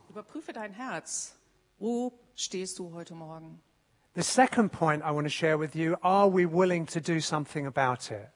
überprüfe 0.10 0.54
dein 0.54 0.74
Herz. 0.74 1.38
Wo 1.80 2.14
stehst 2.36 2.80
du 2.80 2.94
heute 2.94 3.16
Morgen? 3.16 3.62
The 4.16 4.24
second 4.24 4.72
point 4.72 5.04
I 5.04 5.12
want 5.12 5.26
to 5.26 5.30
share 5.30 5.60
with 5.60 5.76
you 5.76 5.98
are 6.02 6.30
we 6.32 6.46
willing 6.46 6.86
to 6.88 7.02
do 7.02 7.20
something 7.20 7.68
about 7.68 8.10
it? 8.10 8.30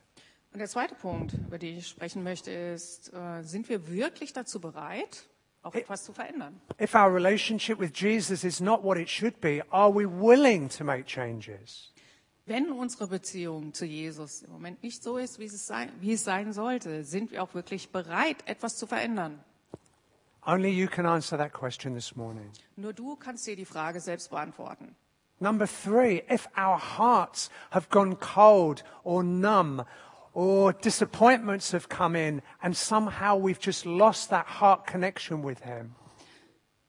Und 0.51 0.59
der 0.59 0.67
zweite 0.67 0.93
Punkt, 0.93 1.33
über 1.33 1.57
den 1.57 1.77
ich 1.77 1.87
sprechen 1.87 2.21
möchte, 2.21 2.51
ist, 2.51 3.13
äh, 3.13 3.43
sind 3.43 3.69
wir 3.69 3.87
wirklich 3.87 4.33
dazu 4.33 4.59
bereit, 4.59 5.23
auch 5.61 5.73
etwas 5.75 6.03
zu 6.03 6.11
verändern? 6.11 6.59
If 6.81 6.95
our 6.95 7.13
relationship 7.13 7.79
with 7.79 7.91
Jesus 7.93 8.43
is 8.43 8.59
not 8.59 8.83
what 8.83 8.97
it 8.97 9.09
should 9.09 9.39
be, 9.39 9.63
are 9.69 9.89
we 9.89 10.05
willing 10.05 10.67
to 10.67 10.83
make 10.83 11.05
changes? 11.05 11.93
Wenn 12.45 12.71
unsere 12.71 13.07
Beziehung 13.07 13.73
zu 13.73 13.85
Jesus 13.85 14.41
im 14.41 14.51
Moment 14.51 14.83
nicht 14.83 15.01
so 15.01 15.17
ist, 15.17 15.39
wie 15.39 15.45
es 15.45 15.65
sein, 15.65 15.91
wie 16.01 16.13
es 16.13 16.25
sein 16.25 16.51
sollte, 16.51 17.05
sind 17.05 17.31
wir 17.31 17.41
auch 17.41 17.53
wirklich 17.53 17.91
bereit, 17.91 18.37
etwas 18.47 18.75
zu 18.77 18.85
verändern? 18.85 19.39
Only 20.45 20.71
you 20.71 20.87
can 20.87 21.05
answer 21.05 21.37
that 21.37 21.53
question 21.53 21.93
this 21.93 22.17
morning. 22.17 22.49
Nur 22.75 22.91
du 22.91 23.15
kannst 23.15 23.47
dir 23.47 23.55
die 23.55 23.65
Frage 23.65 24.01
selbst 24.01 24.29
beantworten. 24.29 24.93
Number 25.39 25.65
three, 25.65 26.21
if 26.29 26.47
our 26.57 26.77
hearts 26.77 27.49
have 27.71 27.89
gone 27.89 28.15
cold 28.15 28.83
or 29.03 29.23
numb 29.23 29.85
or 30.33 30.73
disappointments 30.73 31.71
have 31.71 31.87
come 31.87 32.15
in 32.15 32.41
and 32.61 32.75
somehow 32.75 33.37
we've 33.37 33.59
just 33.59 33.85
lost 33.85 34.29
that 34.29 34.45
heart 34.45 34.85
connection 34.85 35.41
with 35.41 35.63
Him, 35.63 35.95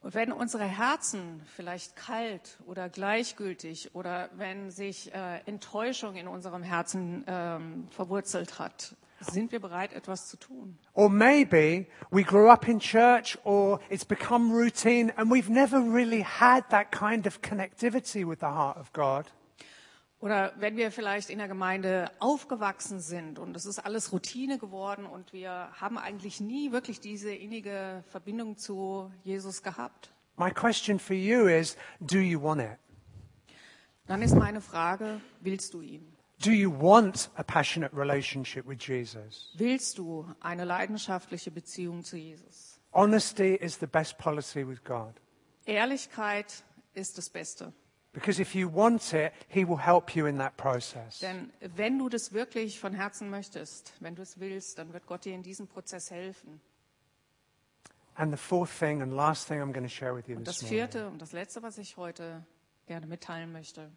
Und 0.03 0.15
wenn 0.15 0.33
unsere 0.33 0.65
Herzen 0.65 1.43
vielleicht 1.55 1.95
kalt 1.95 2.59
oder 2.67 2.89
gleichgültig 2.89 3.95
oder 3.95 4.31
wenn 4.33 4.71
sich 4.71 5.13
äh, 5.13 5.41
Enttäuschung 5.45 6.17
in 6.17 6.27
unserem 6.27 6.63
Herzen 6.63 7.23
ähm, 7.27 7.87
verwurzelt 7.91 8.59
hat, 8.59 8.97
sind 9.21 9.53
wir 9.53 9.61
bereit, 9.61 9.93
etwas 9.93 10.29
zu 10.29 10.37
tun. 10.37 10.79
or 10.95 11.09
maybe 11.11 11.87
we 12.11 12.23
grew 12.23 12.49
up 12.51 12.66
in 12.68 12.79
church 12.81 13.39
or 13.45 13.81
it's 13.91 14.05
become 14.05 14.53
routine 14.53 15.12
and 15.16 15.31
we've 15.31 15.51
never 15.51 15.79
really 15.81 16.23
had 16.23 16.64
that 16.71 16.91
kind 16.91 17.27
of 17.27 17.41
connectivity 17.43 18.27
with 18.27 18.41
the 18.41 18.47
heart 18.47 18.77
of 18.79 18.93
God. 18.93 19.27
Oder 20.23 20.53
wenn 20.59 20.77
wir 20.77 20.91
vielleicht 20.91 21.31
in 21.31 21.39
der 21.39 21.49
Gemeinde 21.49 22.11
aufgewachsen 22.18 23.01
sind 23.01 23.39
und 23.39 23.57
es 23.57 23.64
ist 23.64 23.79
alles 23.79 24.12
Routine 24.12 24.59
geworden 24.59 25.07
und 25.07 25.33
wir 25.33 25.71
haben 25.81 25.97
eigentlich 25.97 26.41
nie 26.41 26.73
wirklich 26.73 27.01
diese 27.01 27.33
innige 27.35 28.05
Verbindung 28.09 28.57
zu 28.59 29.11
Jesus 29.25 29.62
gehabt, 29.62 30.12
My 30.37 30.51
question 30.51 30.99
for 30.99 31.16
you 31.16 31.47
is 31.49 31.77
do 32.01 32.18
you 32.18 32.41
want 32.43 32.61
it? 32.62 32.79
dann 34.07 34.23
ist 34.23 34.35
meine 34.35 34.61
Frage, 34.61 35.21
willst 35.41 35.73
du 35.75 35.81
ihn? 35.83 36.07
Do 36.43 36.53
you 36.53 36.70
want 36.70 37.28
a 37.36 37.43
passionate 37.45 37.93
relationship 37.95 38.66
with 38.66 38.78
Jesus? 38.80 39.53
Willst 39.57 39.99
du 39.99 40.26
eine 40.41 40.64
leidenschaftliche 40.64 41.51
Beziehung 41.51 42.03
zu 42.03 42.16
Jesus? 42.16 42.80
Honesty 42.93 43.55
is 43.57 43.78
the 43.78 43.86
best 43.86 44.16
policy 44.16 44.66
with 44.66 44.82
God. 44.82 45.12
Ehrlichkeit 45.66 46.64
ist 46.95 47.18
das 47.18 47.28
Beste. 47.28 47.72
Because 48.12 48.41
if 48.41 48.55
you 48.55 48.68
want 48.68 49.12
it, 49.12 49.32
He 49.49 49.64
will 49.68 49.76
help 49.76 50.16
you 50.16 50.26
in 50.26 50.38
that 50.38 50.57
process. 50.57 51.20
Denn 51.20 51.53
wenn 51.76 51.99
du 51.99 52.09
das 52.09 52.32
wirklich 52.32 52.80
von 52.80 52.95
Herzen 52.95 53.28
möchtest, 53.28 53.93
wenn 54.01 54.14
du 54.16 54.22
es 54.22 54.41
willst, 54.41 54.78
dann 54.78 54.93
wird 54.95 55.07
Gott 55.07 55.26
dir 55.26 55.34
in 55.34 55.43
diesem 55.43 55.68
Prozess 55.68 56.11
helfen. 56.11 56.61
And 58.14 58.32
the 58.32 58.38
fourth 58.38 58.70
thing 58.70 59.03
and 59.03 59.12
last 59.12 59.47
thing 59.47 59.61
I'm 59.61 59.72
going 59.72 59.84
to 59.86 59.88
share 59.88 60.14
with 60.14 60.26
you 60.26 60.36
Und 60.36 60.47
das 60.49 60.59
this 60.59 60.62
morning. 60.62 60.78
vierte 60.78 61.07
und 61.09 61.22
das 61.22 61.32
letzte, 61.32 61.62
was 61.62 61.78
ich 61.78 61.97
heute 61.97 62.45
gerne 62.86 63.07
mitteilen 63.07 63.53
möchte. 63.53 63.91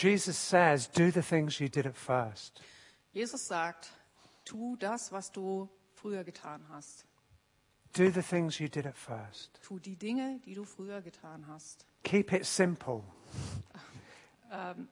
Jesus 0.00 0.38
says, 0.38 0.86
do 0.86 1.10
the 1.10 1.20
things 1.20 1.60
you 1.60 1.68
did 1.68 1.84
at 1.84 1.94
first. 1.94 2.62
Jesus 3.12 3.46
sagt, 3.46 3.90
tu 4.46 4.76
das, 4.76 5.12
was 5.12 5.30
du 5.30 5.68
früher 5.94 6.24
getan 6.24 6.62
hast. 6.70 7.04
Do 7.92 8.10
the 8.10 8.22
things 8.22 8.58
you 8.58 8.68
did 8.68 8.86
at 8.86 8.96
first. 8.96 9.60
Tu 9.62 9.78
die 9.78 9.96
Dinge, 9.96 10.40
die 10.46 10.54
du 10.54 10.64
früher 10.64 11.02
getan 11.02 11.46
hast. 11.48 11.84
Keep 12.02 12.32
it 12.32 12.46
simple. 12.46 13.02
Ähm, 14.52 14.88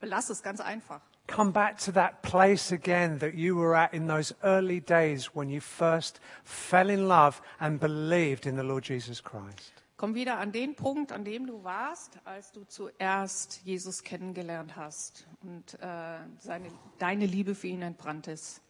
Belass 0.00 0.28
es 0.28 0.42
ganz 0.42 0.60
einfach. 0.60 1.00
Come 1.28 1.52
back 1.52 1.78
to 1.78 1.92
that 1.92 2.22
place 2.22 2.72
again 2.72 3.20
that 3.20 3.34
you 3.34 3.54
were 3.54 3.76
at 3.76 3.94
in 3.94 4.08
those 4.08 4.34
early 4.42 4.80
days 4.80 5.36
when 5.36 5.48
you 5.48 5.60
first 5.60 6.18
fell 6.42 6.90
in 6.90 7.06
love 7.06 7.40
and 7.60 7.78
believed 7.78 8.44
in 8.44 8.56
the 8.56 8.64
Lord 8.64 8.82
Jesus 8.82 9.20
Christ. 9.22 9.81
Komm 10.02 10.16
wieder 10.16 10.38
an 10.38 10.50
den 10.50 10.74
Punkt, 10.74 11.12
an 11.12 11.24
dem 11.24 11.46
du 11.46 11.62
warst, 11.62 12.18
als 12.24 12.50
du 12.50 12.64
zuerst 12.64 13.60
Jesus 13.62 14.02
kennengelernt 14.02 14.74
hast 14.74 15.28
und 15.42 15.74
äh, 15.74 16.18
seine, 16.38 16.72
deine 16.98 17.24
Liebe 17.24 17.54
für 17.54 17.68
ihn 17.68 17.82
entbrannt 17.82 18.26
ist. 18.26 18.62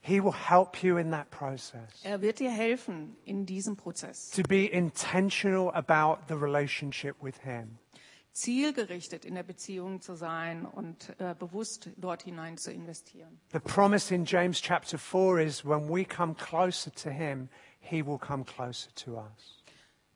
He 0.00 0.20
will 0.20 0.34
help 0.34 0.82
you 0.82 0.96
in 0.96 1.12
that 1.12 1.30
process. 1.30 2.02
Er 2.02 2.20
wird 2.22 2.40
dir 2.40 2.50
helfen 2.50 3.16
in 3.24 3.46
diesem 3.46 3.76
Prozess. 3.76 4.30
To 4.30 4.42
be 4.42 4.66
intentional 4.66 5.70
about 5.72 6.24
the 6.26 6.34
relationship 6.34 7.14
with 7.22 7.36
Him. 7.44 7.78
Zielgerichtet 8.32 9.24
in 9.24 9.36
der 9.36 9.44
Beziehung 9.44 10.00
zu 10.00 10.16
sein 10.16 10.66
und 10.66 11.14
äh, 11.20 11.36
bewusst 11.38 11.90
dort 11.96 12.24
hinein 12.24 12.56
zu 12.56 12.72
investieren. 12.72 13.38
The 13.52 13.60
promise 13.60 14.12
in 14.12 14.24
James 14.24 14.60
chapter 14.60 14.98
4 14.98 15.38
is 15.38 15.64
when 15.64 15.88
we 15.88 16.04
come 16.04 16.34
closer 16.34 16.92
to 16.96 17.10
Him, 17.10 17.48
He 17.78 18.04
will 18.04 18.18
come 18.18 18.44
closer 18.44 18.92
to 18.96 19.18
us. 19.18 19.63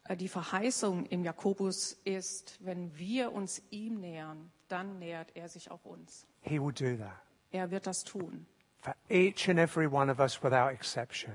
Äh, 0.08 0.16
Die 0.16 0.28
Verheißung 0.28 1.06
im 1.06 1.24
Jakobus 1.24 1.92
ist, 2.04 2.58
wenn 2.64 2.96
wir 2.98 3.32
uns 3.32 3.62
ihm 3.70 4.00
nähern, 4.00 4.50
dann 4.68 4.98
nähert 4.98 5.30
er 5.36 5.48
sich 5.48 5.70
auch 5.70 5.84
uns. 5.84 6.26
He 6.42 6.58
will 6.60 6.72
do 6.72 6.96
that 7.02 7.12
Er 7.50 7.70
wird 7.70 7.86
das 7.86 8.04
tun. 8.04 8.46
for 8.80 8.94
each 9.08 9.48
and 9.48 9.58
every 9.58 9.86
one 9.86 10.10
of 10.10 10.18
us 10.18 10.42
without 10.42 10.70
exception. 10.70 11.32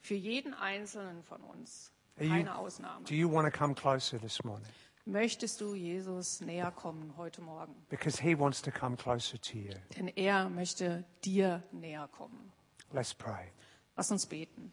Für 0.00 0.14
jeden 0.14 0.52
Einzelnen 0.54 1.22
von 1.22 1.40
uns. 1.42 1.92
Are 2.18 2.26
you- 2.26 2.32
Keine 2.32 2.56
Ausnahme. 2.58 3.04
Do 3.06 3.14
you 3.14 3.30
want 3.32 3.50
to 3.52 3.56
come 3.58 3.74
closer 3.74 4.18
this 4.20 4.42
morning? 4.44 4.66
Möchtest 5.04 5.60
du 5.60 5.74
Jesus 5.74 6.40
näher 6.40 6.70
kommen 6.70 7.14
heute 7.16 7.40
Morgen? 7.42 7.74
Because 7.88 8.22
He 8.22 8.38
wants 8.38 8.62
to 8.62 8.70
come 8.70 8.96
closer 8.96 9.40
to 9.40 9.56
you. 9.58 9.72
Denn 9.96 10.08
er 10.08 10.48
möchte 10.48 11.04
dir 11.24 11.62
näher 11.72 12.08
kommen. 12.08 12.52
Let's 12.92 13.14
pray. 13.14 13.48
Lass 13.96 14.10
uns 14.10 14.26
beten. 14.26 14.72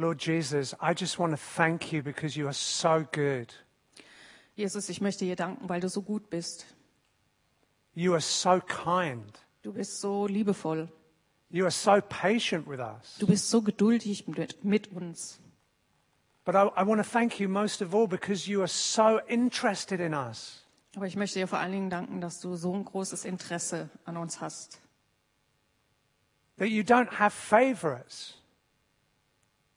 Lord 0.00 0.18
Jesus, 0.18 0.74
I 0.80 0.94
just 0.94 1.18
want 1.18 1.32
to 1.32 1.36
thank 1.36 1.92
you 1.92 2.02
because 2.02 2.34
you 2.34 2.46
are 2.46 2.54
so 2.54 3.06
good. 3.12 3.52
Jesus, 4.56 4.88
ich 4.88 5.02
möchte 5.02 5.26
dir 5.26 5.36
danken, 5.36 5.68
weil 5.68 5.80
du 5.80 5.90
so 5.90 6.00
gut 6.00 6.30
bist. 6.30 6.64
You 7.92 8.12
are 8.14 8.22
so 8.22 8.60
kind. 8.60 9.38
Du 9.62 9.74
bist 9.74 10.00
so 10.00 10.26
liebevoll. 10.26 10.88
You 11.50 11.64
are 11.64 11.70
so 11.70 12.00
patient 12.00 12.66
with 12.66 12.80
us. 12.80 13.18
Du 13.18 13.26
bist 13.26 13.50
so 13.50 13.60
geduldig 13.60 14.26
mit, 14.26 14.64
mit 14.64 14.90
uns. 14.90 15.38
But 16.46 16.54
I, 16.54 16.68
I 16.76 16.86
want 16.86 17.04
to 17.04 17.08
thank 17.08 17.38
you 17.38 17.48
most 17.48 17.82
of 17.82 17.94
all 17.94 18.06
because 18.06 18.48
you 18.48 18.60
are 18.62 18.68
so 18.68 19.20
interested 19.28 20.00
in 20.00 20.14
us. 20.14 20.64
Aber 20.96 21.06
ich 21.06 21.16
möchte 21.16 21.38
dir 21.38 21.46
vor 21.46 21.58
allen 21.58 21.72
Dingen 21.72 21.90
danken, 21.90 22.22
dass 22.22 22.40
du 22.40 22.56
so 22.56 22.74
ein 22.74 22.86
großes 22.86 23.26
Interesse 23.26 23.90
an 24.06 24.16
uns 24.16 24.40
hast. 24.40 24.80
That 26.56 26.68
you 26.68 26.82
don't 26.82 27.18
have 27.18 27.32
favorites 27.36 28.39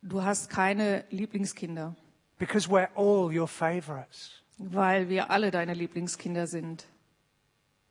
Du 0.05 0.21
hast 0.21 0.49
keine 0.49 1.05
Lieblingskinder, 1.09 1.95
because 2.37 2.69
we're 2.69 2.89
all 2.95 3.33
your 3.33 3.47
favorites. 3.47 4.43
weil 4.57 5.07
wir 5.09 5.31
alle 5.31 5.49
deine 5.49 5.73
Lieblingskinder 5.73 6.45
sind. 6.47 6.85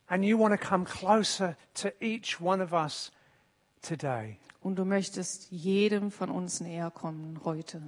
And 0.08 0.24
you 0.24 0.38
want 0.38 0.52
to 0.52 0.68
come 0.68 0.84
closer 0.84 1.56
to 1.74 1.88
each 2.00 2.38
one 2.40 2.62
of 2.62 2.72
us 2.72 3.10
today. 3.80 4.38
Und 4.60 4.76
du 4.76 4.84
möchtest 4.84 5.50
jedem 5.50 6.10
von 6.10 6.30
uns 6.30 6.60
näher 6.60 6.90
kommen 6.90 7.40
heute. 7.44 7.80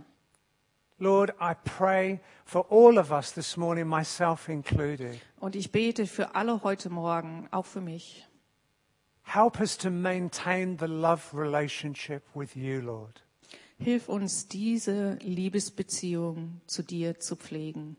Lord, 0.99 1.35
I 1.41 1.55
pray 1.65 2.21
for 2.47 2.65
all 2.71 2.99
of 2.99 3.11
us 3.11 3.33
this 3.33 3.57
morning, 3.57 3.87
myself 3.87 4.49
included. 4.49 5.21
Und 5.39 5.55
ich 5.55 5.71
bete 5.71 6.07
für 6.07 6.35
alle 6.35 6.63
heute 6.63 6.89
Morgen, 6.89 7.47
auch 7.51 7.67
für 7.67 7.81
mich. 7.83 8.27
Help 9.25 9.61
us 9.61 9.77
to 9.77 9.91
maintain 9.91 10.79
the 10.79 10.87
love 10.87 11.35
relationship 11.35 12.23
with 12.35 12.55
you, 12.57 12.81
Lord. 12.81 13.24
Hilf 13.85 14.09
uns, 14.09 14.49
diese 14.49 15.15
Liebesbeziehung 15.21 16.61
zu 16.67 16.83
dir 16.83 17.21
zu 17.21 17.37
pflegen. 17.37 17.97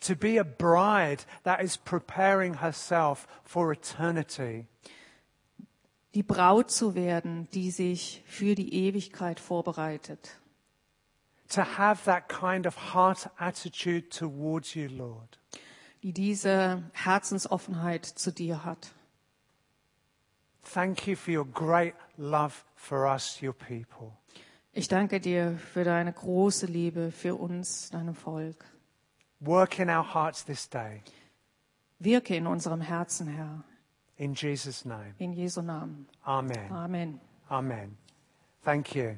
To 0.00 0.14
be 0.14 0.38
a 0.38 0.44
bride 0.44 1.24
that 1.44 1.60
is 1.62 1.78
preparing 1.78 2.60
herself 2.60 3.26
for 3.44 3.72
eternity. 3.72 4.66
Die 6.14 6.22
Braut 6.22 6.70
zu 6.70 6.94
werden, 6.94 7.48
die 7.52 7.70
sich 7.70 8.22
für 8.26 8.54
die 8.54 8.74
Ewigkeit 8.74 9.40
vorbereitet. 9.40 10.38
To 11.48 11.62
have 11.62 12.04
that 12.04 12.28
kind 12.28 12.66
of 12.66 12.94
heart 12.94 13.30
attitude 13.38 14.10
towards 14.10 14.74
you, 14.74 14.88
Lord. 14.88 15.38
die 16.02 16.12
diese 16.12 16.84
Herzensoffenheit 16.92 18.04
zu 18.04 18.30
dir 18.30 18.64
hat. 18.64 18.92
Thank 20.62 21.06
you 21.06 21.16
for 21.16 21.34
your 21.34 21.44
great 21.44 21.94
love 22.16 22.64
for 22.76 23.06
us, 23.06 23.40
your 23.42 23.52
people. 23.52 24.12
Ich 24.78 24.88
danke 24.88 25.20
dir 25.20 25.56
für 25.72 25.84
deine 25.84 26.12
große 26.12 26.66
Liebe 26.66 27.10
für 27.10 27.34
uns, 27.34 27.88
deinem 27.88 28.14
Volk. 28.14 28.62
Work 29.40 29.78
in 29.78 29.88
our 29.88 30.04
hearts 30.14 30.44
this 30.44 30.68
day. 30.68 31.00
Wirke 31.98 32.36
in 32.36 32.46
unserem 32.46 32.82
Herzen, 32.82 33.26
Herr, 33.26 33.64
In 34.18 34.34
Jesus' 34.34 34.84
name. 34.84 35.14
in 35.18 35.32
Jesu 35.32 35.62
Namen. 35.62 36.06
Amen. 36.26 36.70
Amen. 36.70 37.20
Amen. 37.48 37.96
Thank 38.64 38.94
you. 38.94 39.16